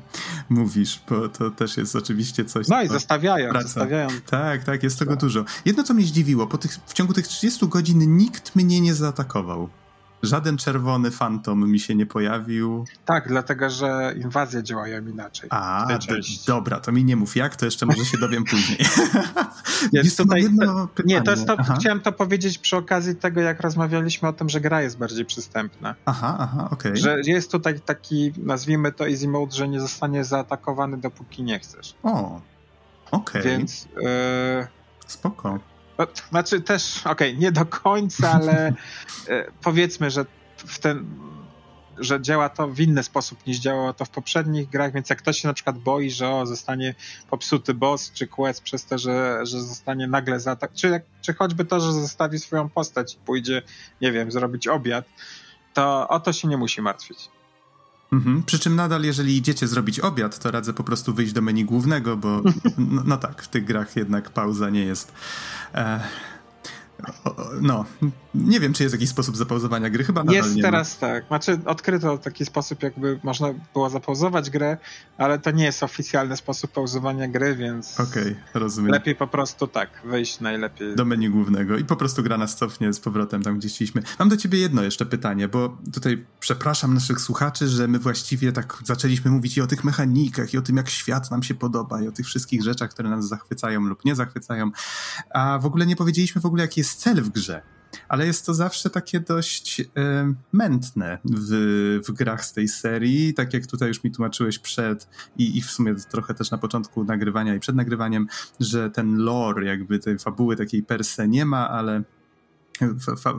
mówisz, 0.49 1.01
bo 1.09 1.29
to 1.29 1.51
też 1.51 1.77
jest 1.77 1.95
oczywiście 1.95 2.45
coś. 2.45 2.67
No 2.67 2.81
i 2.81 2.87
zostawiają, 2.87 3.49
praca. 3.49 3.67
zostawiają. 3.67 4.07
Tak, 4.29 4.63
tak, 4.63 4.83
jest 4.83 4.99
tego 4.99 5.11
tak. 5.11 5.19
dużo. 5.19 5.45
Jedno, 5.65 5.83
co 5.83 5.93
mnie 5.93 6.05
zdziwiło, 6.05 6.47
po 6.47 6.57
tych, 6.57 6.71
w 6.87 6.93
ciągu 6.93 7.13
tych 7.13 7.27
30 7.27 7.67
godzin 7.67 8.17
nikt 8.17 8.55
mnie 8.55 8.81
nie 8.81 8.95
zaatakował. 8.95 9.69
Żaden 10.23 10.57
czerwony 10.57 11.11
fantom 11.11 11.71
mi 11.71 11.79
się 11.79 11.95
nie 11.95 12.05
pojawił. 12.05 12.85
Tak, 13.05 13.27
dlatego 13.27 13.69
że 13.69 14.13
inwazje 14.17 14.63
działają 14.63 15.07
inaczej. 15.07 15.49
A, 15.51 15.87
dobra, 16.47 16.79
to 16.79 16.91
mi 16.91 17.05
nie 17.05 17.15
mów 17.15 17.35
jak, 17.35 17.55
to 17.55 17.65
jeszcze 17.65 17.85
może 17.85 18.05
się 18.05 18.17
dowiem 18.17 18.43
później. 18.43 18.79
jest 19.93 20.17
tutaj, 20.17 20.43
jedno 20.43 20.87
pytanie. 20.87 21.15
Nie, 21.15 21.21
to 21.21 21.31
jest 21.31 21.47
to, 21.47 21.57
chciałem 21.79 21.99
to 21.99 22.11
powiedzieć 22.11 22.57
przy 22.57 22.77
okazji 22.77 23.15
tego, 23.15 23.41
jak 23.41 23.61
rozmawialiśmy 23.61 24.27
o 24.27 24.33
tym, 24.33 24.49
że 24.49 24.61
gra 24.61 24.81
jest 24.81 24.97
bardziej 24.97 25.25
przystępna. 25.25 25.95
Aha, 26.05 26.35
aha, 26.39 26.69
okej. 26.71 26.91
Okay. 26.91 27.03
Że 27.03 27.21
jest 27.25 27.51
tutaj 27.51 27.79
taki, 27.79 28.33
nazwijmy 28.37 28.91
to 28.91 29.09
easy 29.09 29.27
mode, 29.27 29.55
że 29.55 29.67
nie 29.67 29.81
zostanie 29.81 30.23
zaatakowany, 30.23 30.97
dopóki 30.97 31.43
nie 31.43 31.59
chcesz. 31.59 31.95
O, 32.03 32.41
okej. 33.11 33.41
Okay. 33.41 33.43
Więc... 33.43 33.87
Yy... 34.01 34.67
Spoko. 35.07 35.59
Znaczy 36.29 36.61
też, 36.61 36.97
okej, 36.97 37.11
okay, 37.11 37.41
nie 37.41 37.51
do 37.51 37.65
końca, 37.65 38.31
ale 38.31 38.73
e, 39.27 39.51
powiedzmy, 39.61 40.11
że 40.11 40.25
w 40.57 40.79
ten, 40.79 41.05
że 41.97 42.21
działa 42.21 42.49
to 42.49 42.67
w 42.67 42.79
inny 42.79 43.03
sposób 43.03 43.47
niż 43.47 43.59
działało 43.59 43.93
to 43.93 44.05
w 44.05 44.09
poprzednich 44.09 44.69
grach, 44.69 44.93
więc 44.93 45.09
jak 45.09 45.19
ktoś 45.19 45.39
się 45.39 45.47
na 45.47 45.53
przykład 45.53 45.77
boi, 45.77 46.11
że 46.11 46.29
o, 46.29 46.45
zostanie 46.45 46.95
popsuty 47.29 47.73
boss 47.73 48.11
czy 48.13 48.27
quest 48.27 48.63
przez 48.63 48.85
to, 48.85 48.97
że, 48.97 49.39
że 49.43 49.61
zostanie 49.61 50.07
nagle 50.07 50.39
zaatak, 50.39 50.73
czy, 50.73 51.01
czy 51.21 51.33
choćby 51.33 51.65
to, 51.65 51.79
że 51.79 51.93
zostawi 51.93 52.39
swoją 52.39 52.69
postać 52.69 53.13
i 53.13 53.17
pójdzie, 53.17 53.61
nie 54.01 54.11
wiem, 54.11 54.31
zrobić 54.31 54.67
obiad, 54.67 55.05
to 55.73 56.07
o 56.07 56.19
to 56.19 56.33
się 56.33 56.47
nie 56.47 56.57
musi 56.57 56.81
martwić. 56.81 57.29
Mhm. 58.11 58.43
Przy 58.43 58.59
czym 58.59 58.75
nadal, 58.75 59.03
jeżeli 59.03 59.37
idziecie 59.37 59.67
zrobić 59.67 59.99
obiad, 59.99 60.39
to 60.39 60.51
radzę 60.51 60.73
po 60.73 60.83
prostu 60.83 61.13
wyjść 61.13 61.33
do 61.33 61.41
menu 61.41 61.65
głównego, 61.65 62.17
bo 62.17 62.41
no, 62.77 63.03
no 63.05 63.17
tak, 63.17 63.41
w 63.41 63.47
tych 63.47 63.65
grach 63.65 63.95
jednak 63.95 64.29
pauza 64.29 64.69
nie 64.69 64.83
jest. 64.85 65.11
E, 65.75 65.99
no, 67.61 67.85
nie 68.35 68.59
wiem, 68.59 68.73
czy 68.73 68.83
jest 68.83 68.95
jakiś 68.95 69.09
sposób 69.09 69.37
zapauzowania 69.37 69.89
gry, 69.89 70.03
chyba 70.03 70.23
Jest 70.29 70.55
nie 70.55 70.61
teraz 70.61 71.01
ma. 71.01 71.07
tak. 71.07 71.27
Znaczy, 71.27 71.59
odkryto 71.65 72.17
taki 72.17 72.45
sposób, 72.45 72.83
jakby 72.83 73.19
można 73.23 73.53
było 73.73 73.89
zapauzować 73.89 74.49
grę, 74.49 74.77
ale 75.17 75.39
to 75.39 75.51
nie 75.51 75.63
jest 75.63 75.83
oficjalny 75.83 76.37
sposób 76.37 76.71
pauzowania 76.71 77.27
gry, 77.27 77.55
więc. 77.55 77.99
Okej, 77.99 78.23
okay, 78.23 78.35
rozumiem. 78.53 78.91
Lepiej 78.91 79.15
po 79.15 79.27
prostu 79.27 79.67
tak, 79.67 79.89
wyjść 80.05 80.39
najlepiej. 80.39 80.95
Do 80.95 81.05
menu 81.05 81.29
głównego 81.29 81.77
i 81.77 81.85
po 81.85 81.95
prostu 81.95 82.23
gra 82.23 82.37
nas 82.37 82.55
cofnie 82.55 82.93
z 82.93 82.99
powrotem 82.99 83.43
tam, 83.43 83.57
gdzie 83.57 83.69
chcieliśmy. 83.69 84.03
Mam 84.19 84.29
do 84.29 84.37
ciebie 84.37 84.59
jedno 84.59 84.83
jeszcze 84.83 85.05
pytanie, 85.05 85.47
bo 85.47 85.77
tutaj 85.93 86.25
przepraszam 86.39 86.93
naszych 86.93 87.21
słuchaczy, 87.21 87.67
że 87.67 87.87
my 87.87 87.99
właściwie 87.99 88.51
tak 88.51 88.77
zaczęliśmy 88.83 89.31
mówić 89.31 89.57
i 89.57 89.61
o 89.61 89.67
tych 89.67 89.83
mechanikach, 89.83 90.53
i 90.53 90.57
o 90.57 90.61
tym, 90.61 90.77
jak 90.77 90.89
świat 90.89 91.31
nam 91.31 91.43
się 91.43 91.55
podoba, 91.55 92.01
i 92.01 92.07
o 92.07 92.11
tych 92.11 92.25
wszystkich 92.25 92.63
rzeczach, 92.63 92.89
które 92.89 93.09
nas 93.09 93.27
zachwycają 93.27 93.81
lub 93.81 94.05
nie 94.05 94.15
zachwycają, 94.15 94.71
a 95.29 95.59
w 95.59 95.65
ogóle 95.65 95.85
nie 95.85 95.95
powiedzieliśmy 95.95 96.41
w 96.41 96.45
ogóle, 96.45 96.63
jaki 96.63 96.79
jest 96.79 96.88
cel 96.95 97.21
w 97.21 97.29
grze 97.29 97.61
ale 98.07 98.25
jest 98.25 98.45
to 98.45 98.53
zawsze 98.53 98.89
takie 98.89 99.19
dość 99.19 99.79
y, 99.79 99.85
mętne 100.51 101.17
w, 101.25 101.99
w 102.07 102.11
grach 102.11 102.45
z 102.45 102.53
tej 102.53 102.67
serii, 102.67 103.33
tak 103.33 103.53
jak 103.53 103.67
tutaj 103.67 103.87
już 103.87 104.03
mi 104.03 104.11
tłumaczyłeś 104.11 104.59
przed 104.59 105.09
i, 105.37 105.57
i 105.57 105.61
w 105.61 105.71
sumie 105.71 105.95
trochę 106.11 106.33
też 106.33 106.51
na 106.51 106.57
początku 106.57 107.03
nagrywania 107.03 107.55
i 107.55 107.59
przed 107.59 107.75
nagrywaniem, 107.75 108.27
że 108.59 108.89
ten 108.89 109.17
lore, 109.17 109.65
jakby 109.65 109.99
tej 109.99 110.19
fabuły 110.19 110.55
takiej 110.55 110.83
per 110.83 111.03
se 111.03 111.27
nie 111.27 111.45
ma, 111.45 111.69
ale 111.69 112.03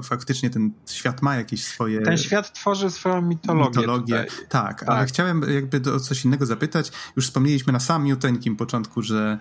faktycznie 0.05 0.51
ten 0.51 0.73
świat 0.87 1.23
ma 1.23 1.37
jakieś 1.37 1.65
swoje. 1.65 2.03
Ten 2.03 2.19
świat 2.19 2.53
tworzy 2.53 2.91
swoją 2.91 3.23
mitologię. 3.23 3.81
mitologię. 3.81 4.27
Tak, 4.49 4.79
tak, 4.79 4.89
ale 4.89 5.07
chciałem 5.07 5.43
jakby 5.55 5.93
o 5.93 6.01
coś 6.01 6.25
innego 6.25 6.47
zapytać. 6.47 6.93
Już 7.17 7.27
wspomnieliśmy 7.27 7.73
na 7.73 7.81
samiuteńkim 7.81 8.57
początku, 8.57 9.03
że, 9.03 9.39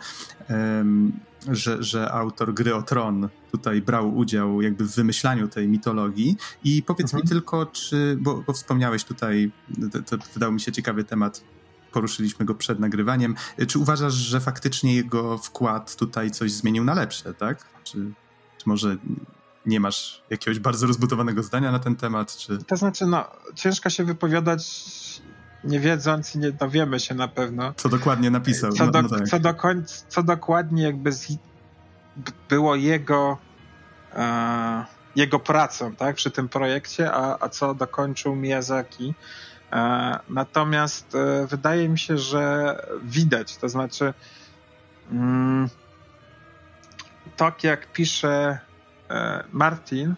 um, 0.49 1.11
że, 1.47 1.83
że 1.83 2.11
autor 2.11 2.53
gry 2.53 2.75
o 2.75 2.81
Tron 2.81 3.29
tutaj 3.51 3.81
brał 3.81 4.17
udział 4.17 4.61
jakby 4.61 4.85
w 4.85 4.95
wymyślaniu 4.95 5.47
tej 5.47 5.67
mitologii. 5.67 6.37
I 6.63 6.83
powiedz 6.83 7.13
mhm. 7.13 7.23
mi 7.23 7.29
tylko, 7.29 7.65
czy, 7.65 8.17
bo, 8.21 8.43
bo 8.47 8.53
wspomniałeś 8.53 9.03
tutaj, 9.03 9.51
to, 9.91 10.17
to 10.17 10.25
wydał 10.33 10.51
mi 10.51 10.61
się 10.61 10.71
ciekawy 10.71 11.03
temat 11.03 11.43
poruszyliśmy 11.91 12.45
go 12.45 12.55
przed 12.55 12.79
nagrywaniem. 12.79 13.35
Czy 13.67 13.79
uważasz, 13.79 14.13
że 14.13 14.39
faktycznie 14.39 14.95
jego 14.95 15.37
wkład 15.37 15.95
tutaj 15.95 16.31
coś 16.31 16.51
zmienił 16.51 16.83
na 16.83 16.93
lepsze, 16.93 17.33
tak? 17.33 17.65
Czy, 17.83 18.11
czy 18.57 18.63
może 18.65 18.97
nie 19.65 19.79
masz 19.79 20.23
jakiegoś 20.29 20.59
bardzo 20.59 20.87
rozbudowanego 20.87 21.43
zdania 21.43 21.71
na 21.71 21.79
ten 21.79 21.95
temat? 21.95 22.37
Czy... 22.37 22.57
To 22.57 22.77
znaczy, 22.77 23.05
no, 23.05 23.25
ciężko 23.55 23.89
się 23.89 24.03
wypowiadać 24.03 24.63
nie 25.63 25.79
wiedząc 25.79 26.35
i 26.35 26.39
nie 26.39 26.51
dowiemy 26.51 26.99
się 26.99 27.15
na 27.15 27.27
pewno. 27.27 27.73
Co 27.73 27.89
dokładnie 27.89 28.31
napisał. 28.31 28.71
Co, 28.71 28.85
no, 28.85 28.91
do, 28.91 29.01
no 29.01 29.09
tak. 29.09 29.27
co, 29.27 29.39
do 29.39 29.53
końca, 29.53 30.05
co 30.07 30.23
dokładnie 30.23 30.83
jakby 30.83 31.11
z, 31.11 31.27
było 32.49 32.75
jego 32.75 33.37
e, 34.15 34.85
jego 35.15 35.39
pracą 35.39 35.95
tak, 35.95 36.15
przy 36.15 36.31
tym 36.31 36.49
projekcie, 36.49 37.11
a, 37.11 37.37
a 37.39 37.49
co 37.49 37.73
dokończył 37.73 38.35
Miyazaki. 38.35 39.13
E, 39.73 40.19
natomiast 40.29 41.15
e, 41.15 41.47
wydaje 41.47 41.89
mi 41.89 41.99
się, 41.99 42.17
że 42.17 42.75
widać, 43.03 43.57
to 43.57 43.69
znaczy 43.69 44.13
mm, 45.11 45.69
tak 47.37 47.63
jak 47.63 47.91
pisze 47.91 48.59
E, 49.09 49.43
Martin, 49.51 50.15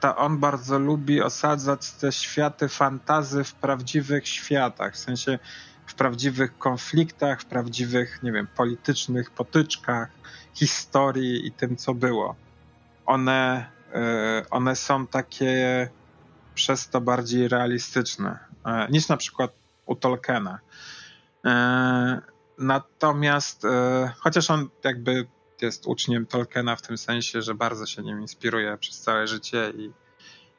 to 0.00 0.16
on 0.16 0.38
bardzo 0.38 0.78
lubi 0.78 1.22
osadzać 1.22 1.92
te 1.92 2.12
światy 2.12 2.68
fantazy 2.68 3.44
w 3.44 3.54
prawdziwych 3.54 4.28
światach, 4.28 4.94
w 4.94 4.98
sensie 4.98 5.38
w 5.86 5.94
prawdziwych 5.94 6.58
konfliktach, 6.58 7.40
w 7.40 7.44
prawdziwych, 7.44 8.22
nie 8.22 8.32
wiem, 8.32 8.46
politycznych 8.56 9.30
potyczkach, 9.30 10.08
historii 10.54 11.46
i 11.46 11.52
tym, 11.52 11.76
co 11.76 11.94
było. 11.94 12.34
One, 13.06 13.66
e, 13.92 14.42
one 14.50 14.76
są 14.76 15.06
takie 15.06 15.88
przez 16.54 16.88
to 16.88 17.00
bardziej 17.00 17.48
realistyczne 17.48 18.38
e, 18.64 18.88
niż 18.90 19.08
na 19.08 19.16
przykład 19.16 19.52
u 19.86 19.96
Tolkiena. 19.96 20.58
Natomiast, 22.58 23.66
chociaż 24.18 24.50
on 24.50 24.68
jakby 24.84 25.26
jest 25.62 25.86
uczniem 25.86 26.26
Tolkiena 26.26 26.76
w 26.76 26.82
tym 26.82 26.98
sensie, 26.98 27.42
że 27.42 27.54
bardzo 27.54 27.86
się 27.86 28.02
nim 28.02 28.20
inspiruje 28.20 28.78
przez 28.78 29.00
całe 29.00 29.26
życie 29.26 29.72
i, 29.76 29.92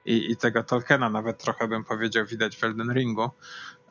i, 0.05 0.31
i 0.31 0.37
tego 0.37 0.63
Tolkiena 0.63 1.09
nawet 1.09 1.43
trochę 1.43 1.67
bym 1.67 1.83
powiedział 1.83 2.25
widać 2.25 2.57
w 2.57 2.63
Elden 2.63 2.93
Ringu. 2.93 3.29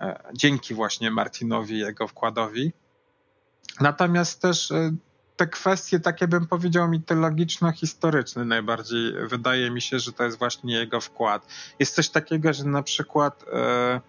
E, 0.01 0.31
dzięki 0.35 0.75
właśnie 0.75 1.11
Martinowi, 1.11 1.79
jego 1.79 2.09
wkładowi. 2.09 2.73
Natomiast 3.81 4.43
też 4.43 4.71
e, 4.71 4.93
te 5.37 5.47
kwestie 5.47 6.01
takie 6.01 6.29
bym 6.29 6.47
powiedział 6.47 6.89
mitologiczno-historyczne 6.89 8.45
najbardziej 8.45 9.13
wydaje 9.29 9.71
mi 9.71 9.81
się, 9.81 9.99
że 9.99 10.13
to 10.13 10.25
jest 10.25 10.39
właśnie 10.39 10.75
jego 10.75 11.01
wkład. 11.01 11.47
Jest 11.79 11.95
coś 11.95 12.09
takiego, 12.09 12.53
że 12.53 12.65
na 12.65 12.83
przykład 12.83 13.45
e, 13.53 14.01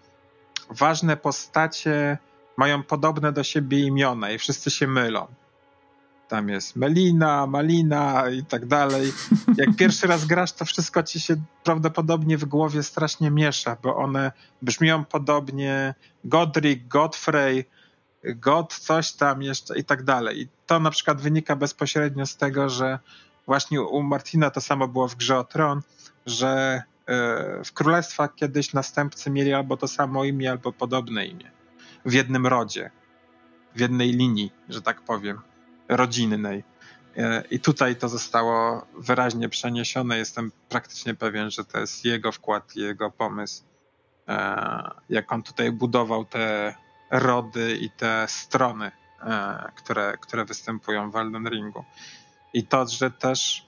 ważne 0.70 1.16
postacie 1.16 2.18
mają 2.56 2.82
podobne 2.82 3.32
do 3.32 3.44
siebie 3.44 3.80
imiona 3.80 4.30
i 4.30 4.38
wszyscy 4.38 4.70
się 4.70 4.86
mylą 4.86 5.26
tam 6.32 6.48
jest 6.48 6.76
melina, 6.76 7.46
malina 7.46 8.30
i 8.30 8.44
tak 8.44 8.66
dalej. 8.66 9.12
Jak 9.56 9.76
pierwszy 9.80 10.06
raz 10.06 10.24
grasz, 10.24 10.52
to 10.52 10.64
wszystko 10.64 11.02
ci 11.02 11.20
się 11.20 11.36
prawdopodobnie 11.64 12.38
w 12.38 12.44
głowie 12.44 12.82
strasznie 12.82 13.30
miesza, 13.30 13.76
bo 13.82 13.96
one 13.96 14.32
brzmią 14.62 15.04
podobnie. 15.04 15.94
Godric, 16.24 16.88
Godfrey, 16.88 17.64
God, 18.24 18.74
coś 18.74 19.12
tam 19.12 19.42
jeszcze 19.42 19.78
i 19.78 19.84
tak 19.84 20.02
dalej. 20.02 20.40
I 20.40 20.48
to 20.66 20.80
na 20.80 20.90
przykład 20.90 21.20
wynika 21.20 21.56
bezpośrednio 21.56 22.26
z 22.26 22.36
tego, 22.36 22.68
że 22.68 22.98
właśnie 23.46 23.82
u 23.82 24.02
Martina 24.02 24.50
to 24.50 24.60
samo 24.60 24.88
było 24.88 25.08
w 25.08 25.16
grze 25.16 25.38
o 25.38 25.44
Tron, 25.44 25.80
że 26.26 26.82
e, 27.06 27.64
w 27.64 27.72
królestwach 27.72 28.34
kiedyś 28.34 28.72
następcy 28.72 29.30
mieli 29.30 29.52
albo 29.52 29.76
to 29.76 29.88
samo 29.88 30.24
imię, 30.24 30.50
albo 30.50 30.72
podobne 30.72 31.26
imię. 31.26 31.50
W 32.04 32.12
jednym 32.12 32.46
rodzie, 32.46 32.90
w 33.76 33.80
jednej 33.80 34.12
linii, 34.12 34.52
że 34.68 34.82
tak 34.82 35.00
powiem 35.00 35.51
rodzinnej. 35.96 36.64
E, 37.16 37.42
I 37.50 37.60
tutaj 37.60 37.96
to 37.96 38.08
zostało 38.08 38.86
wyraźnie 38.98 39.48
przeniesione. 39.48 40.18
Jestem 40.18 40.52
praktycznie 40.68 41.14
pewien, 41.14 41.50
że 41.50 41.64
to 41.64 41.80
jest 41.80 42.04
jego 42.04 42.32
wkład, 42.32 42.76
jego 42.76 43.10
pomysł. 43.10 43.62
E, 44.28 44.90
jak 45.08 45.32
on 45.32 45.42
tutaj 45.42 45.72
budował 45.72 46.24
te 46.24 46.74
rody 47.10 47.76
i 47.80 47.90
te 47.90 48.24
strony, 48.28 48.90
e, 49.22 49.72
które, 49.76 50.18
które 50.20 50.44
występują 50.44 51.10
w 51.10 51.16
Elden 51.16 51.48
Ringu. 51.48 51.84
I 52.54 52.66
to, 52.66 52.86
że 52.86 53.10
też 53.10 53.66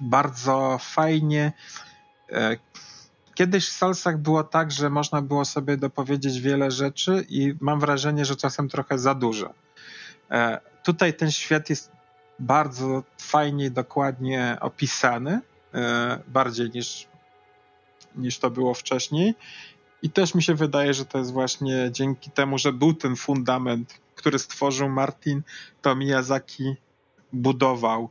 bardzo 0.00 0.78
fajnie 0.80 1.52
kiedyś 3.34 3.68
w 3.68 3.72
Soulsach 3.72 4.18
było 4.18 4.44
tak, 4.44 4.72
że 4.72 4.90
można 4.90 5.22
było 5.22 5.44
sobie 5.44 5.76
dopowiedzieć 5.76 6.40
wiele 6.40 6.70
rzeczy 6.70 7.26
i 7.28 7.54
mam 7.60 7.80
wrażenie, 7.80 8.24
że 8.24 8.36
czasem 8.36 8.68
trochę 8.68 8.98
za 8.98 9.14
dużo. 9.14 9.54
Tutaj 10.88 11.14
ten 11.14 11.30
świat 11.30 11.70
jest 11.70 11.92
bardzo 12.38 13.02
fajnie 13.18 13.66
i 13.66 13.70
dokładnie 13.70 14.56
opisany, 14.60 15.40
e, 15.74 16.18
bardziej 16.28 16.70
niż, 16.70 17.08
niż 18.16 18.38
to 18.38 18.50
było 18.50 18.74
wcześniej. 18.74 19.34
I 20.02 20.10
też 20.10 20.34
mi 20.34 20.42
się 20.42 20.54
wydaje, 20.54 20.94
że 20.94 21.04
to 21.04 21.18
jest 21.18 21.32
właśnie 21.32 21.88
dzięki 21.92 22.30
temu, 22.30 22.58
że 22.58 22.72
był 22.72 22.94
ten 22.94 23.16
fundament, 23.16 24.00
który 24.14 24.38
stworzył 24.38 24.88
Martin, 24.88 25.42
to 25.82 25.94
Miyazaki 25.94 26.74
budował 27.32 28.10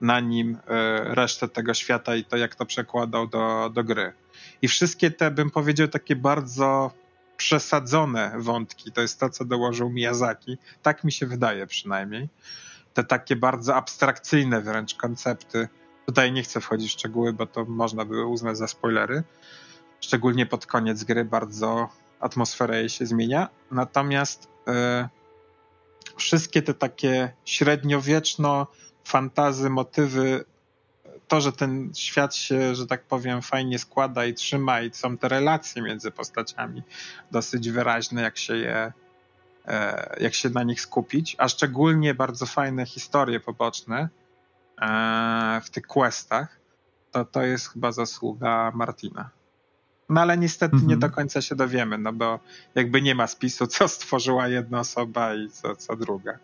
na 0.00 0.20
nim 0.20 0.58
e, 0.66 1.14
resztę 1.14 1.48
tego 1.48 1.74
świata 1.74 2.16
i 2.16 2.24
to, 2.24 2.36
jak 2.36 2.54
to 2.54 2.66
przekładał 2.66 3.26
do, 3.26 3.70
do 3.74 3.84
gry. 3.84 4.12
I 4.62 4.68
wszystkie 4.68 5.10
te, 5.10 5.30
bym 5.30 5.50
powiedział, 5.50 5.88
takie 5.88 6.16
bardzo 6.16 6.90
przesadzone 7.42 8.32
wątki, 8.38 8.92
to 8.92 9.00
jest 9.00 9.20
to, 9.20 9.30
co 9.30 9.44
dołożył 9.44 9.90
Miyazaki. 9.90 10.58
Tak 10.82 11.04
mi 11.04 11.12
się 11.12 11.26
wydaje 11.26 11.66
przynajmniej. 11.66 12.28
Te 12.94 13.04
takie 13.04 13.36
bardzo 13.36 13.74
abstrakcyjne 13.74 14.60
wręcz 14.60 14.94
koncepty. 14.94 15.68
Tutaj 16.06 16.32
nie 16.32 16.42
chcę 16.42 16.60
wchodzić 16.60 16.90
w 16.90 16.92
szczegóły, 16.92 17.32
bo 17.32 17.46
to 17.46 17.64
można 17.64 18.04
by 18.04 18.26
uznać 18.26 18.58
za 18.58 18.68
spoilery. 18.68 19.22
Szczególnie 20.00 20.46
pod 20.46 20.66
koniec 20.66 21.04
gry 21.04 21.24
bardzo 21.24 21.88
atmosfera 22.20 22.76
jej 22.76 22.88
się 22.88 23.06
zmienia. 23.06 23.48
Natomiast 23.70 24.48
e, 24.68 25.08
wszystkie 26.16 26.62
te 26.62 26.74
takie 26.74 27.32
średniowieczno 27.44 28.66
fantazy, 29.04 29.70
motywy, 29.70 30.44
to, 31.32 31.40
że 31.40 31.52
ten 31.52 31.90
świat 31.94 32.34
się, 32.34 32.74
że 32.74 32.86
tak 32.86 33.02
powiem, 33.02 33.42
fajnie 33.42 33.78
składa 33.78 34.24
i 34.24 34.34
trzyma 34.34 34.80
i 34.80 34.94
są 34.94 35.18
te 35.18 35.28
relacje 35.28 35.82
między 35.82 36.10
postaciami 36.10 36.82
dosyć 37.30 37.70
wyraźne, 37.70 38.22
jak 38.22 38.38
się 38.38 38.56
je 38.56 38.92
e, 39.66 40.16
jak 40.20 40.34
się 40.34 40.50
na 40.50 40.62
nich 40.62 40.80
skupić, 40.80 41.36
a 41.38 41.48
szczególnie 41.48 42.14
bardzo 42.14 42.46
fajne 42.46 42.86
historie 42.86 43.40
poboczne 43.40 44.08
e, 44.82 45.60
w 45.64 45.70
tych 45.70 45.86
questach, 45.86 46.60
to 47.10 47.24
to 47.24 47.42
jest 47.42 47.68
chyba 47.68 47.92
zasługa 47.92 48.72
Martina. 48.74 49.30
No 50.08 50.20
ale 50.20 50.38
niestety 50.38 50.74
mhm. 50.74 50.90
nie 50.90 50.96
do 50.96 51.10
końca 51.10 51.42
się 51.42 51.54
dowiemy, 51.54 51.98
no 51.98 52.12
bo 52.12 52.40
jakby 52.74 53.02
nie 53.02 53.14
ma 53.14 53.26
spisu, 53.26 53.66
co 53.66 53.88
stworzyła 53.88 54.48
jedna 54.48 54.80
osoba 54.80 55.34
i 55.34 55.50
co, 55.50 55.76
co 55.76 55.96
druga. 55.96 56.38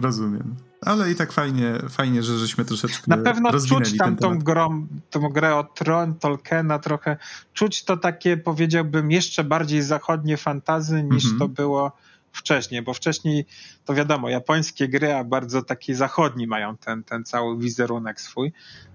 Rozumiem. 0.00 0.56
Ale 0.80 1.10
i 1.10 1.14
tak 1.14 1.32
fajnie, 1.32 1.78
fajnie 1.88 2.22
że 2.22 2.38
żeśmy 2.38 2.64
troszeczkę 2.64 3.02
Na 3.06 3.16
pewno 3.16 3.50
czuć 3.52 3.96
tam 3.96 4.16
tą, 4.16 4.38
grą, 4.38 4.86
tą 5.10 5.20
grę 5.28 5.56
o 5.56 5.64
Tron, 5.64 6.14
Tolkiena 6.14 6.78
trochę. 6.78 7.16
Czuć 7.52 7.84
to 7.84 7.96
takie, 7.96 8.36
powiedziałbym, 8.36 9.10
jeszcze 9.10 9.44
bardziej 9.44 9.82
zachodnie 9.82 10.36
fantazy 10.36 11.02
niż 11.02 11.24
mm 11.24 11.36
-hmm. 11.36 11.38
to 11.38 11.48
było 11.48 11.92
wcześniej, 12.32 12.82
bo 12.82 12.94
wcześniej 12.94 13.46
to 13.84 13.94
wiadomo, 13.94 14.28
japońskie 14.28 14.88
gry, 14.88 15.14
a 15.14 15.24
bardzo 15.24 15.62
taki 15.62 15.94
zachodni 15.94 16.46
mają 16.46 16.76
ten, 16.76 17.04
ten 17.04 17.24
cały 17.24 17.58
wizerunek 17.58 18.20
swój, 18.20 18.52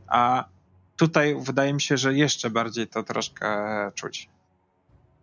a 0.08 0.46
tutaj 0.96 1.36
wydaje 1.42 1.74
mi 1.74 1.82
się, 1.82 1.98
że 1.98 2.14
jeszcze 2.14 2.50
bardziej 2.50 2.88
to 2.88 3.04
troszkę 3.04 3.48
czuć. 3.96 4.30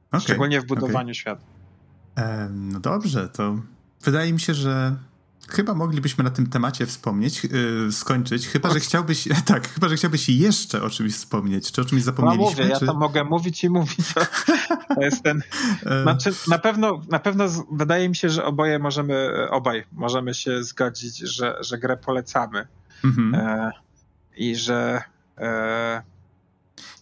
Okay, 0.08 0.20
Szczególnie 0.20 0.60
w 0.60 0.66
budowaniu 0.66 1.06
okay. 1.06 1.14
świata. 1.14 1.42
no 2.50 2.80
dobrze, 2.80 3.28
to 3.28 3.56
wydaje 4.02 4.32
mi 4.32 4.40
się, 4.40 4.54
że 4.54 4.96
chyba 5.48 5.74
moglibyśmy 5.74 6.24
na 6.24 6.30
tym 6.30 6.46
temacie 6.46 6.86
wspomnieć, 6.86 7.44
yy, 7.44 7.92
skończyć, 7.92 8.48
chyba, 8.48 8.70
że 8.70 8.80
chciałbyś, 8.80 9.28
tak, 9.46 9.68
chyba, 9.68 9.88
że 9.88 9.96
chciałbyś 9.96 10.28
jeszcze 10.28 10.82
o 10.82 10.90
czymś 10.90 11.14
wspomnieć, 11.14 11.72
czy 11.72 11.80
o 11.80 11.84
czymś 11.84 12.02
zapomnieliśmy? 12.02 12.44
No 12.44 12.50
mówię, 12.50 12.78
czy... 12.78 12.84
ja 12.84 12.92
to 12.92 12.98
mogę 12.98 13.24
mówić 13.24 13.64
i 13.64 13.70
mówić. 13.70 14.14
To, 14.94 15.00
jest 15.00 15.22
ten, 15.22 15.42
e. 15.86 16.02
znaczy, 16.02 16.32
na 16.48 16.58
pewno, 16.58 17.02
na 17.08 17.18
pewno 17.18 17.44
wydaje 17.72 18.08
mi 18.08 18.16
się, 18.16 18.30
że 18.30 18.44
oboje 18.44 18.78
możemy, 18.78 19.48
obaj 19.50 19.84
możemy 19.92 20.34
się 20.34 20.64
zgodzić, 20.64 21.18
że, 21.18 21.56
że 21.60 21.78
grę 21.78 21.96
polecamy. 21.96 22.66
Mhm. 23.04 23.34
E, 23.34 23.70
I 24.36 24.56
że 24.56 25.02
e, 25.38 26.02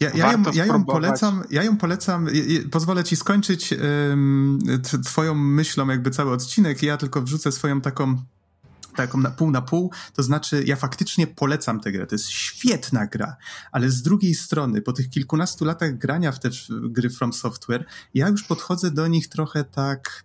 ja, 0.01 0.11
ja, 0.11 0.33
ją, 0.33 0.43
ja, 0.53 0.67
ją, 0.67 0.85
polecam, 0.85 1.43
ja 1.51 1.63
ją 1.63 1.77
polecam, 1.77 2.29
pozwolę 2.71 3.05
ci 3.05 3.17
skończyć 3.17 3.75
um, 4.09 4.59
twoją 5.05 5.35
myślą 5.35 5.89
jakby 5.89 6.11
cały 6.11 6.33
odcinek, 6.33 6.83
ja 6.83 6.97
tylko 6.97 7.23
wrzucę 7.23 7.53
swoją 7.53 7.81
taką 7.81 8.23
taką 8.97 9.19
na 9.19 9.31
pół 9.31 9.51
na 9.51 9.63
pół, 9.63 9.93
to 10.15 10.23
znaczy 10.23 10.63
ja 10.67 10.77
faktycznie 10.77 11.27
polecam 11.27 11.81
tę 11.81 11.93
grę, 11.93 12.07
to 12.07 12.15
jest 12.15 12.29
świetna 12.29 13.07
gra, 13.07 13.37
ale 13.73 13.91
z 13.91 14.03
drugiej 14.03 14.35
strony, 14.35 14.83
po 14.83 14.93
tych 14.93 15.11
kilkunastu 15.11 15.65
latach 15.65 15.99
grania 15.99 16.33
w 16.33 16.41
te 16.41 16.51
gry 16.71 17.11
From 17.11 17.33
Software, 17.33 17.85
ja 18.15 18.29
już 18.29 18.43
podchodzę 18.43 18.91
do 18.91 19.07
nich 19.07 19.29
trochę 19.29 19.65
tak 19.65 20.25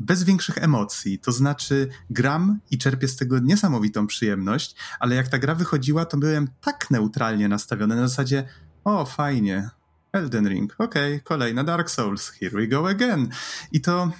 bez 0.00 0.22
większych 0.24 0.58
emocji. 0.58 1.18
To 1.18 1.32
znaczy, 1.32 1.88
gram 2.10 2.58
i 2.70 2.78
czerpię 2.78 3.08
z 3.08 3.16
tego 3.16 3.38
niesamowitą 3.38 4.06
przyjemność, 4.06 4.76
ale 5.00 5.14
jak 5.14 5.28
ta 5.28 5.38
gra 5.38 5.54
wychodziła, 5.54 6.04
to 6.04 6.16
byłem 6.16 6.48
tak 6.60 6.90
neutralnie 6.90 7.48
nastawiony. 7.48 7.96
Na 7.96 8.08
zasadzie, 8.08 8.48
o, 8.84 9.04
fajnie. 9.04 9.70
Elden 10.12 10.48
Ring, 10.48 10.74
okej, 10.78 11.14
okay, 11.14 11.20
kolejna 11.20 11.64
Dark 11.64 11.90
Souls, 11.90 12.30
here 12.30 12.50
we 12.50 12.66
go 12.66 12.88
again. 12.88 13.28
I 13.72 13.80
to 13.80 14.12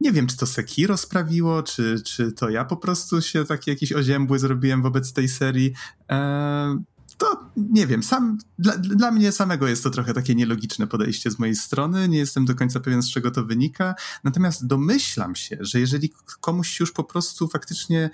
nie 0.00 0.12
wiem, 0.12 0.26
czy 0.26 0.36
to 0.36 0.46
Sekiro 0.46 0.96
sprawiło, 0.96 1.62
czy, 1.62 2.02
czy 2.04 2.32
to 2.32 2.50
ja 2.50 2.64
po 2.64 2.76
prostu 2.76 3.22
się 3.22 3.44
taki 3.44 3.70
jakiś 3.70 3.92
oziębły 3.92 4.38
zrobiłem 4.38 4.82
wobec 4.82 5.12
tej 5.12 5.28
serii. 5.28 5.72
Eee, 6.08 6.76
to 7.18 7.50
nie 7.56 7.86
wiem, 7.86 8.02
sam, 8.02 8.38
dla, 8.58 8.76
dla 8.78 9.10
mnie 9.10 9.32
samego 9.32 9.68
jest 9.68 9.82
to 9.82 9.90
trochę 9.90 10.14
takie 10.14 10.34
nielogiczne 10.34 10.86
podejście 10.86 11.30
z 11.30 11.38
mojej 11.38 11.56
strony. 11.56 12.08
Nie 12.08 12.18
jestem 12.18 12.44
do 12.44 12.54
końca 12.54 12.80
pewien, 12.80 13.02
z 13.02 13.10
czego 13.10 13.30
to 13.30 13.44
wynika. 13.44 13.94
Natomiast 14.24 14.66
domyślam 14.66 15.34
się, 15.34 15.56
że 15.60 15.80
jeżeli 15.80 16.12
komuś 16.40 16.80
już 16.80 16.92
po 16.92 17.04
prostu 17.04 17.48
faktycznie 17.48 18.10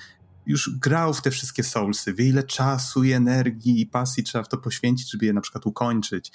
już 0.46 0.78
grał 0.78 1.14
w 1.14 1.22
te 1.22 1.30
wszystkie 1.30 1.64
Soulsy, 1.64 2.14
wie 2.14 2.28
ile 2.28 2.42
czasu 2.42 3.04
i 3.04 3.12
energii 3.12 3.80
i 3.80 3.86
pasji 3.86 4.22
trzeba 4.22 4.44
w 4.44 4.48
to 4.48 4.58
poświęcić, 4.58 5.10
żeby 5.10 5.26
je 5.26 5.32
na 5.32 5.40
przykład 5.40 5.66
ukończyć. 5.66 6.32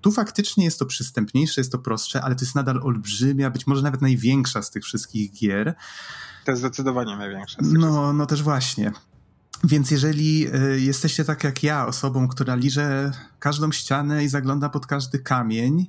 Tu 0.00 0.12
faktycznie 0.12 0.64
jest 0.64 0.78
to 0.78 0.86
przystępniejsze, 0.86 1.60
jest 1.60 1.72
to 1.72 1.78
prostsze, 1.78 2.22
ale 2.22 2.34
to 2.34 2.44
jest 2.44 2.54
nadal 2.54 2.80
olbrzymia, 2.82 3.50
być 3.50 3.66
może 3.66 3.82
nawet 3.82 4.02
największa 4.02 4.62
z 4.62 4.70
tych 4.70 4.84
wszystkich 4.84 5.32
gier. 5.32 5.74
To 6.44 6.52
jest 6.52 6.62
zdecydowanie 6.62 7.16
największa. 7.16 7.58
No, 7.62 8.12
no 8.12 8.26
też 8.26 8.42
właśnie. 8.42 8.92
Więc 9.64 9.90
jeżeli 9.90 10.54
y, 10.54 10.80
jesteście 10.80 11.24
tak 11.24 11.44
jak 11.44 11.62
ja, 11.62 11.86
osobą, 11.86 12.28
która 12.28 12.54
liże 12.54 13.12
każdą 13.38 13.72
ścianę 13.72 14.24
i 14.24 14.28
zagląda 14.28 14.68
pod 14.68 14.86
każdy 14.86 15.18
kamień, 15.18 15.86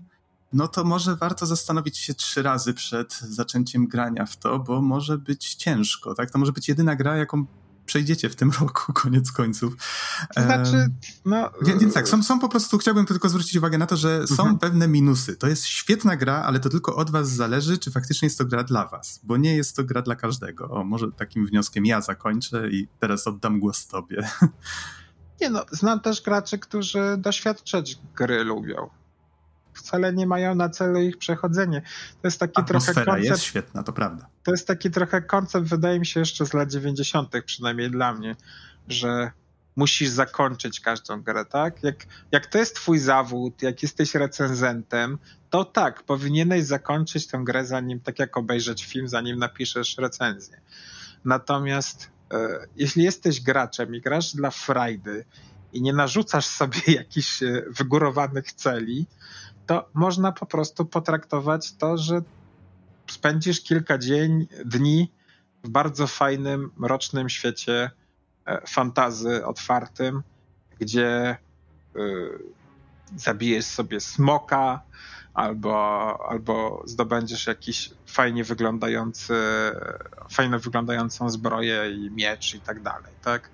no 0.54 0.68
to 0.68 0.84
może 0.84 1.16
warto 1.16 1.46
zastanowić 1.46 1.98
się 1.98 2.14
trzy 2.14 2.42
razy 2.44 2.74
przed 2.74 3.20
zaczęciem 3.20 3.88
grania 3.88 4.26
w 4.26 4.38
to, 4.38 4.60
bo 4.60 4.82
może 4.82 5.18
być 5.18 5.56
ciężko, 5.56 6.16
tak? 6.16 6.32
To 6.32 6.40
może 6.40 6.52
być 6.52 6.68
jedyna 6.68 6.96
gra, 6.96 7.18
jaką 7.18 7.46
przejdziecie 7.90 8.30
w 8.30 8.36
tym 8.36 8.52
roku, 8.60 8.94
koniec 8.94 9.32
końców. 9.32 9.74
To 10.36 10.42
znaczy, 10.42 10.88
no... 11.26 11.50
Więc, 11.62 11.82
więc 11.82 11.94
tak, 11.94 12.08
są, 12.08 12.24
są 12.24 12.40
po 12.40 12.50
prostu, 12.50 12.78
chciałbym 12.78 13.06
tylko 13.06 13.30
zwrócić 13.30 13.56
uwagę 13.56 13.78
na 13.78 13.86
to, 13.86 13.98
że 13.98 14.28
są 14.28 14.44
mhm. 14.44 14.60
pewne 14.60 14.88
minusy. 14.88 15.36
To 15.36 15.48
jest 15.48 15.66
świetna 15.66 16.16
gra, 16.16 16.44
ale 16.44 16.60
to 16.60 16.70
tylko 16.70 16.96
od 16.96 17.12
was 17.12 17.30
zależy, 17.30 17.78
czy 17.78 17.92
faktycznie 17.92 18.26
jest 18.26 18.38
to 18.38 18.46
gra 18.46 18.64
dla 18.64 18.88
was, 18.88 19.20
bo 19.24 19.38
nie 19.38 19.56
jest 19.56 19.76
to 19.76 19.84
gra 19.84 20.02
dla 20.02 20.16
każdego. 20.16 20.70
O, 20.70 20.84
może 20.84 21.12
takim 21.12 21.46
wnioskiem 21.46 21.86
ja 21.86 22.02
zakończę 22.02 22.70
i 22.70 22.88
teraz 23.00 23.28
oddam 23.28 23.60
głos 23.60 23.88
tobie. 23.88 24.30
Nie 25.42 25.50
no, 25.50 25.66
znam 25.72 26.00
też 26.00 26.22
graczy, 26.22 26.60
którzy 26.60 27.18
doświadczać 27.18 28.00
gry 28.16 28.44
lubią 28.44 28.90
wcale 29.80 30.14
nie 30.14 30.28
mają 30.28 30.56
na 30.56 30.70
celu 30.70 31.00
ich 31.02 31.18
przechodzenie. 31.18 31.82
To 32.22 32.28
jest 32.28 32.40
taki 32.40 32.62
Atmosfera 32.62 32.94
trochę 32.94 33.06
koncept. 33.06 33.30
jest 33.30 33.44
świetna, 33.44 33.84
to 33.84 33.94
prawda. 33.94 34.28
To 34.44 34.52
jest 34.52 34.68
taki 34.68 34.92
trochę 34.92 35.22
koncept, 35.22 35.68
wydaje 35.68 36.00
mi 36.00 36.06
się, 36.06 36.20
jeszcze 36.20 36.46
z 36.46 36.54
lat 36.54 36.72
90., 36.72 37.34
przynajmniej 37.46 37.92
dla 37.92 38.14
mnie, 38.14 38.36
że 38.88 39.32
musisz 39.76 40.10
zakończyć 40.10 40.80
każdą 40.80 41.22
grę, 41.22 41.46
tak? 41.46 41.84
Jak, 41.84 42.06
jak 42.32 42.46
to 42.46 42.58
jest 42.58 42.76
twój 42.76 43.00
zawód, 43.00 43.62
jak 43.62 43.84
jesteś 43.84 44.16
recenzentem, 44.16 45.18
to 45.50 45.66
tak, 45.66 46.04
powinieneś 46.04 46.64
zakończyć 46.64 47.28
tę 47.28 47.42
grę 47.44 47.66
zanim, 47.66 48.00
tak 48.00 48.20
jak 48.20 48.38
obejrzeć 48.38 48.86
film, 48.86 49.08
zanim 49.08 49.40
napiszesz 49.40 49.98
recenzję. 49.98 50.62
Natomiast 51.26 52.10
e, 52.34 52.68
jeśli 52.76 53.04
jesteś 53.04 53.42
graczem 53.42 53.96
i 53.96 54.02
grasz 54.02 54.36
dla 54.36 54.52
frajdy 54.52 55.26
i 55.74 55.82
nie 55.82 55.94
narzucasz 55.94 56.46
sobie 56.46 56.80
jakichś 57.02 57.44
e, 57.44 57.64
wygórowanych 57.70 58.54
celi, 58.54 59.06
to 59.70 59.90
można 59.94 60.32
po 60.32 60.46
prostu 60.46 60.86
potraktować 60.86 61.74
to, 61.74 61.98
że 61.98 62.22
spędzisz 63.12 63.62
kilka 63.62 63.98
dzień, 63.98 64.48
dni 64.66 65.12
w 65.64 65.70
bardzo 65.70 66.08
fajnym, 66.08 66.72
mrocznym 66.78 67.30
świecie 67.30 67.92
e, 68.46 68.68
fantazy 68.68 69.46
otwartym, 69.46 70.24
gdzie 70.80 71.38
y, 71.96 72.00
zabijesz 73.16 73.66
sobie 73.66 74.00
smoka 74.00 74.82
albo, 75.34 76.18
albo 76.30 76.84
zdobędziesz 76.86 77.48
jakiś 77.48 77.90
fajnie 78.06 78.44
wyglądający, 78.44 79.34
fajnie 80.30 80.58
wyglądającą 80.58 81.30
zbroję 81.30 81.92
i 81.92 82.12
miecz 82.12 82.56
i 82.56 82.62
tak 82.62 82.82
dalej, 82.82 83.14
tak? 83.24 83.50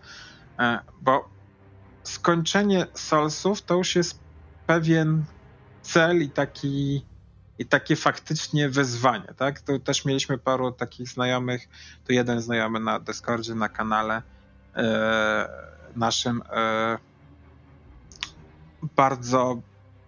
E, 0.59 0.79
bo 1.01 1.29
skończenie 2.03 2.87
Soulsów 2.93 3.61
to 3.61 3.75
już 3.75 3.95
jest 3.95 4.19
pewien 4.67 5.25
cel 5.85 6.21
i 6.21 6.29
taki 6.29 7.05
i 7.59 7.65
takie 7.65 7.95
faktycznie 7.95 8.69
wyzwanie, 8.69 9.33
tak? 9.37 9.61
To 9.61 9.79
też 9.79 10.05
mieliśmy 10.05 10.37
paru 10.37 10.71
takich 10.71 11.09
znajomych, 11.09 11.67
tu 12.07 12.13
jeden 12.13 12.41
znajomy 12.41 12.79
na 12.79 12.99
Discordzie, 12.99 13.55
na 13.55 13.69
kanale 13.69 14.21
e, 14.75 15.49
naszym 15.95 16.41
e, 16.49 16.97
bardzo 18.95 19.61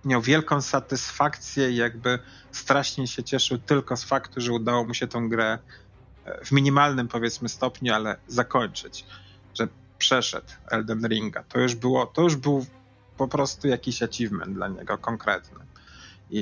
miał 0.06 0.22
wielką 0.22 0.62
satysfakcję 0.62 1.72
i 1.72 1.76
jakby 1.76 2.20
strasznie 2.52 3.08
się 3.08 3.24
cieszył 3.24 3.58
tylko 3.58 3.98
z 3.98 4.04
faktu, 4.04 4.42
że 4.42 4.54
udało 4.54 4.84
mu 4.84 4.94
się 4.94 5.08
tą 5.08 5.30
grę 5.30 5.60
e, 6.26 6.46
w 6.46 6.52
minimalnym 6.52 7.08
powiedzmy 7.08 7.50
stopniu, 7.50 7.94
ale 7.94 8.18
zakończyć, 8.28 9.06
że 9.54 9.68
przeszedł 9.98 10.54
Elden 10.68 11.08
Ringa. 11.08 11.44
To 11.44 11.60
już 11.60 11.76
było, 11.76 12.06
to 12.06 12.22
już 12.22 12.36
był 12.36 12.66
po 13.18 13.28
prostu 13.28 13.68
jakiś 13.68 14.04
achievement 14.04 14.54
dla 14.54 14.68
niego 14.68 14.98
konkretny. 14.98 15.67
I, 16.32 16.40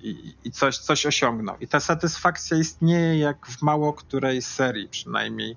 i, 0.00 0.34
i, 0.44 0.50
coś, 0.50 0.78
coś 0.78 1.06
osiągnął. 1.06 1.56
I 1.60 1.68
ta 1.68 1.80
satysfakcja 1.80 2.56
istnieje 2.56 3.18
jak 3.18 3.46
w 3.46 3.62
mało 3.62 3.92
której 3.92 4.42
serii, 4.42 4.88
przynajmniej 4.88 5.56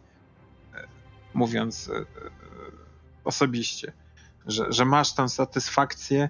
e, 0.74 0.88
mówiąc 1.34 1.90
e, 1.90 2.06
osobiście, 3.24 3.94
że, 4.46 4.66
że 4.70 4.86
masz 4.86 5.14
tą 5.14 5.30
satysfakcję 5.30 6.30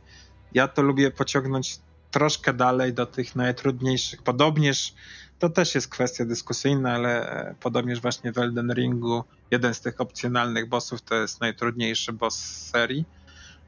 ja 0.53 0.67
to 0.67 0.81
lubię 0.81 1.11
pociągnąć 1.11 1.79
troszkę 2.11 2.53
dalej 2.53 2.93
do 2.93 3.05
tych 3.05 3.35
najtrudniejszych. 3.35 4.23
Podobnież, 4.23 4.93
to 5.39 5.49
też 5.49 5.75
jest 5.75 5.87
kwestia 5.87 6.25
dyskusyjna, 6.25 6.93
ale 6.93 7.31
e, 7.31 7.55
podobnież 7.59 8.01
właśnie 8.01 8.31
w 8.31 8.37
Elden 8.37 8.73
Ringu 8.73 9.23
jeden 9.51 9.73
z 9.73 9.81
tych 9.81 10.01
opcjonalnych 10.01 10.69
bossów 10.69 11.01
to 11.01 11.15
jest 11.15 11.41
najtrudniejszy 11.41 12.13
boss 12.13 12.39
serii. 12.71 13.05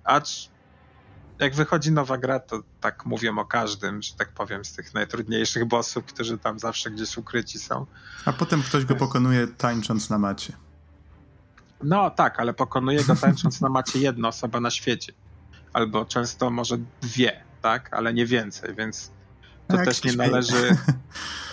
Acz 0.04 0.50
jak 1.40 1.56
wychodzi 1.56 1.92
nowa 1.92 2.18
gra, 2.18 2.40
to 2.40 2.64
tak 2.82 3.06
mówię 3.06 3.34
o 3.38 3.46
każdym, 3.46 4.02
że 4.02 4.14
tak 4.14 4.32
powiem, 4.32 4.66
z 4.66 4.74
tych 4.74 4.94
najtrudniejszych 4.94 5.66
bossów, 5.66 6.06
którzy 6.06 6.38
tam 6.38 6.60
zawsze 6.60 6.92
gdzieś 6.92 7.18
ukryci 7.18 7.60
są. 7.60 7.86
A 8.26 8.34
potem 8.34 8.64
ktoś 8.64 8.86
go 8.86 8.96
pokonuje 8.96 9.48
tańcząc 9.48 10.10
na 10.10 10.18
macie. 10.18 10.54
No 11.84 12.10
tak, 12.10 12.40
ale 12.40 12.54
pokonuje 12.54 13.04
go 13.04 13.16
tańcząc 13.16 13.62
na 13.62 13.70
macie 13.70 14.00
jedna 14.00 14.28
osoba 14.28 14.60
na 14.60 14.72
świecie 14.72 15.14
albo 15.76 16.06
często 16.06 16.50
może 16.50 16.78
dwie, 17.02 17.44
tak, 17.62 17.94
ale 17.94 18.14
nie 18.14 18.26
więcej, 18.26 18.76
więc 18.76 19.12
to 19.68 19.78
no 19.78 19.86
też 19.86 20.04
nie 20.04 20.16
należy. 20.16 20.56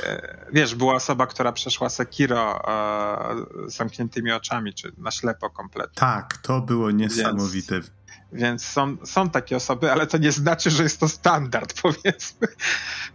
E, 0.06 0.46
wiesz, 0.52 0.74
była 0.74 0.94
osoba, 0.94 1.26
która 1.26 1.52
przeszła 1.52 1.88
Sekiro 1.88 2.62
e, 2.68 3.70
z 3.70 3.76
zamkniętymi 3.76 4.32
oczami, 4.32 4.74
czy 4.74 4.92
na 4.98 5.10
ślepo 5.10 5.50
kompletnie. 5.50 5.94
Tak, 5.94 6.36
to 6.36 6.60
było 6.60 6.90
niesamowite. 6.90 7.74
Więc, 7.74 7.92
więc 8.32 8.64
są, 8.64 8.96
są 9.04 9.30
takie 9.30 9.56
osoby, 9.56 9.92
ale 9.92 10.06
to 10.06 10.18
nie 10.18 10.32
znaczy, 10.32 10.70
że 10.70 10.82
jest 10.82 11.00
to 11.00 11.08
standard, 11.08 11.74
powiedzmy. 11.82 12.48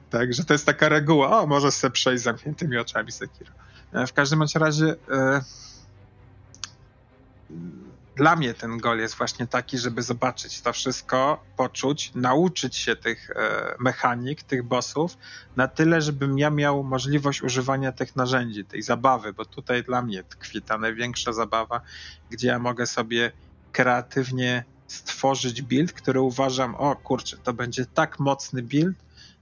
Także 0.10 0.46
to 0.46 0.54
jest 0.54 0.66
taka 0.66 0.90
reguła. 0.90 1.40
O, 1.40 1.48
możesz 1.48 1.74
sobie 1.74 1.92
przejść 1.92 2.24
zamkniętymi 2.24 2.78
oczami 2.78 3.12
Sekiro. 3.12 3.52
E, 3.94 4.08
w 4.08 4.14
każdym 4.14 4.44
razie 4.56 4.96
dla 8.18 8.36
mnie 8.36 8.54
ten 8.54 8.78
gol 8.78 9.00
jest 9.00 9.16
właśnie 9.16 9.48
taki, 9.48 9.78
żeby 9.78 10.02
zobaczyć 10.02 10.62
to 10.62 10.74
wszystko, 10.74 11.44
poczuć, 11.58 12.12
nauczyć 12.16 12.76
się 12.76 12.96
tych 12.96 13.30
e, 13.30 13.76
mechanik, 13.80 14.44
tych 14.44 14.64
bossów, 14.64 15.18
na 15.56 15.68
tyle, 15.68 16.02
żebym 16.02 16.40
ja 16.40 16.50
miał 16.50 16.84
możliwość 16.84 17.44
używania 17.44 17.92
tych 17.92 18.16
narzędzi, 18.16 18.66
tej 18.66 18.82
zabawy, 18.82 19.34
bo 19.34 19.46
tutaj 19.46 19.84
dla 19.84 20.02
mnie 20.02 20.24
tkwi 20.24 20.62
ta 20.62 20.78
największa 20.78 21.34
zabawa, 21.34 21.82
gdzie 22.30 22.48
ja 22.48 22.60
mogę 22.60 22.88
sobie 22.88 23.32
kreatywnie 23.72 24.64
stworzyć 24.88 25.62
build, 25.62 25.94
który 25.94 26.22
uważam, 26.22 26.76
o 26.76 26.96
kurczę, 26.96 27.38
to 27.38 27.54
będzie 27.54 27.86
tak 27.86 28.20
mocny 28.20 28.64
build, 28.64 28.98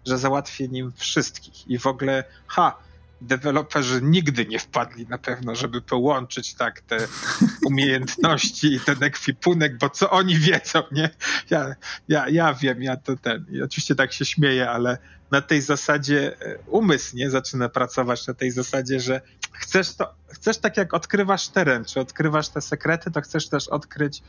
że 0.06 0.18
załatwię 0.18 0.68
nim 0.68 0.92
wszystkich. 0.96 1.68
I 1.68 1.80
w 1.80 1.88
ogóle, 1.88 2.24
ha, 2.48 2.78
deweloperzy 3.22 4.02
nigdy 4.02 4.46
nie 4.46 4.60
wpadli 4.60 5.08
na 5.08 5.18
pewno, 5.18 5.56
żeby 5.56 5.82
połączyć 5.82 6.54
tak 6.54 6.82
te 6.82 6.98
umiejętności 7.68 8.74
i 8.74 8.80
ten 8.80 9.04
ekwipunek, 9.04 9.78
bo 9.78 9.90
co 9.90 10.10
oni 10.10 10.38
wiedzą, 10.38 10.84
nie? 10.92 11.10
Ja, 11.50 11.76
ja, 12.08 12.30
ja 12.30 12.54
wiem, 12.54 12.84
ja 12.84 12.98
to 12.98 13.16
ten. 13.16 13.46
I 13.52 13.62
oczywiście 13.62 13.96
tak 13.96 14.14
się 14.14 14.26
śmieję, 14.26 14.70
ale 14.70 14.98
na 15.32 15.42
tej 15.42 15.62
zasadzie 15.62 16.42
e, 16.42 16.58
umysł 16.68 17.16
nie 17.16 17.30
zaczyna 17.30 17.70
pracować 17.70 18.28
na 18.28 18.34
tej 18.34 18.52
zasadzie, 18.52 19.00
że 19.00 19.22
chcesz 19.52 19.96
to, 19.96 20.14
chcesz 20.28 20.58
tak 20.58 20.78
jak 20.78 20.94
odkrywasz 20.94 21.48
teren, 21.48 21.86
czy 21.86 22.00
odkrywasz 22.00 22.50
te 22.50 22.62
sekrety, 22.62 23.12
to 23.12 23.22
chcesz 23.22 23.50
też 23.50 23.68
odkryć 23.68 24.24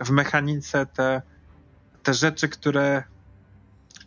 w 0.00 0.10
mechanice 0.10 0.86
te, 0.86 1.22
te 2.02 2.14
rzeczy, 2.14 2.48
które 2.48 3.02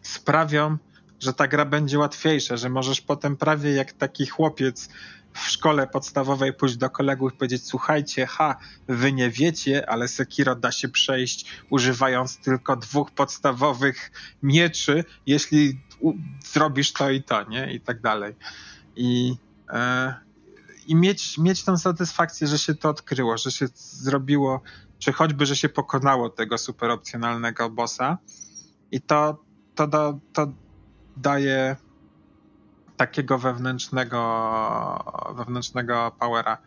sprawią, 0.02 0.78
że 1.20 1.34
ta 1.34 1.48
gra 1.48 1.66
będzie 1.66 2.00
łatwiejsza, 2.00 2.58
że 2.58 2.70
możesz 2.70 3.02
potem 3.02 3.38
prawie 3.38 3.72
jak 3.72 3.94
taki 3.94 4.26
chłopiec 4.26 4.89
w 5.34 5.39
szkole 5.39 5.88
podstawowej 5.88 6.54
pójść 6.54 6.78
do 6.78 6.89
kolegów 6.89 7.34
i 7.34 7.38
powiedzieć: 7.38 7.68
Słuchajcie, 7.68 8.26
ha, 8.26 8.58
wy 8.88 9.14
nie 9.14 9.30
wiecie, 9.30 9.89
ale 9.89 10.08
Sekiro 10.08 10.56
da 10.56 10.72
się 10.72 10.89
przejść 10.89 11.46
używając 11.70 12.38
tylko 12.38 12.76
dwóch 12.76 13.12
podstawowych 13.12 14.12
mieczy, 14.44 15.04
jeśli 15.26 15.80
zrobisz 16.54 16.94
to 16.94 17.10
i 17.10 17.24
to, 17.24 17.44
nie? 17.44 17.74
I 17.74 17.82
tak 17.82 18.02
dalej. 18.02 18.36
I, 18.96 19.36
e, 19.70 20.14
i 20.88 20.96
mieć, 20.96 21.38
mieć 21.38 21.64
tą 21.64 21.78
satysfakcję, 21.78 22.48
że 22.48 22.60
się 22.60 22.76
to 22.76 22.89
odkryło, 22.89 23.38
że 23.38 23.52
się 23.52 23.68
zrobiło, 23.76 24.62
czy 25.02 25.14
choćby, 25.14 25.45
że 25.45 25.56
się 25.56 25.70
pokonało 25.70 26.30
tego 26.30 26.58
super 26.58 26.91
opcjonalnego 26.91 27.70
bossa. 27.70 28.18
I 28.91 29.02
to, 29.02 29.43
to, 29.76 29.88
to, 29.88 30.20
to 30.34 30.47
daje 31.18 31.76
takiego 32.97 33.38
wewnętrznego, 33.38 34.20
wewnętrznego 35.36 36.16
powera. 36.20 36.58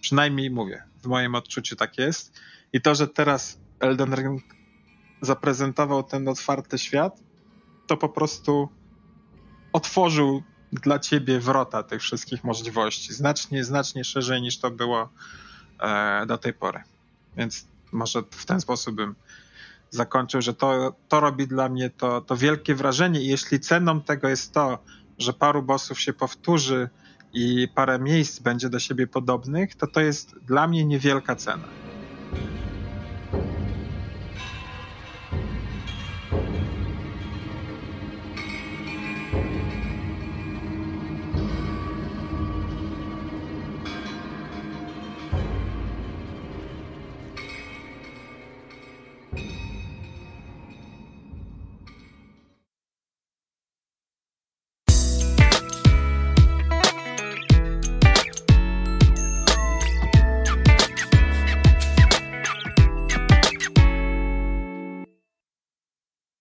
Przynajmniej 0.00 0.50
mówię, 0.50 0.82
w 1.02 1.06
moim 1.06 1.34
odczuciu 1.34 1.76
tak 1.76 1.98
jest. 1.98 2.40
I 2.72 2.80
to, 2.80 2.94
że 2.94 3.08
teraz 3.08 3.58
Elden 3.80 4.14
Ring 4.14 4.42
zaprezentował 5.20 6.02
ten 6.02 6.28
otwarty 6.28 6.78
świat, 6.78 7.20
to 7.86 7.96
po 7.96 8.08
prostu 8.08 8.68
otworzył 9.72 10.42
dla 10.72 10.98
ciebie 10.98 11.40
wrota 11.40 11.82
tych 11.82 12.02
wszystkich 12.02 12.44
możliwości. 12.44 13.14
Znacznie, 13.14 13.64
znacznie 13.64 14.04
szerzej 14.04 14.42
niż 14.42 14.58
to 14.58 14.70
było 14.70 15.08
e, 15.80 16.26
do 16.26 16.38
tej 16.38 16.52
pory. 16.52 16.82
Więc 17.36 17.71
może 17.92 18.22
w 18.30 18.46
ten 18.46 18.60
sposób 18.60 18.94
bym 18.94 19.14
zakończył, 19.90 20.42
że 20.42 20.54
to, 20.54 20.96
to 21.08 21.20
robi 21.20 21.46
dla 21.46 21.68
mnie 21.68 21.90
to, 21.90 22.20
to 22.20 22.36
wielkie 22.36 22.74
wrażenie 22.74 23.20
i 23.22 23.26
jeśli 23.26 23.60
ceną 23.60 24.00
tego 24.00 24.28
jest 24.28 24.52
to, 24.52 24.78
że 25.18 25.32
paru 25.32 25.62
bossów 25.62 26.00
się 26.00 26.12
powtórzy 26.12 26.88
i 27.32 27.68
parę 27.74 27.98
miejsc 27.98 28.38
będzie 28.38 28.68
do 28.68 28.78
siebie 28.78 29.06
podobnych, 29.06 29.74
to 29.74 29.86
to 29.86 30.00
jest 30.00 30.38
dla 30.38 30.68
mnie 30.68 30.84
niewielka 30.84 31.36
cena. 31.36 31.68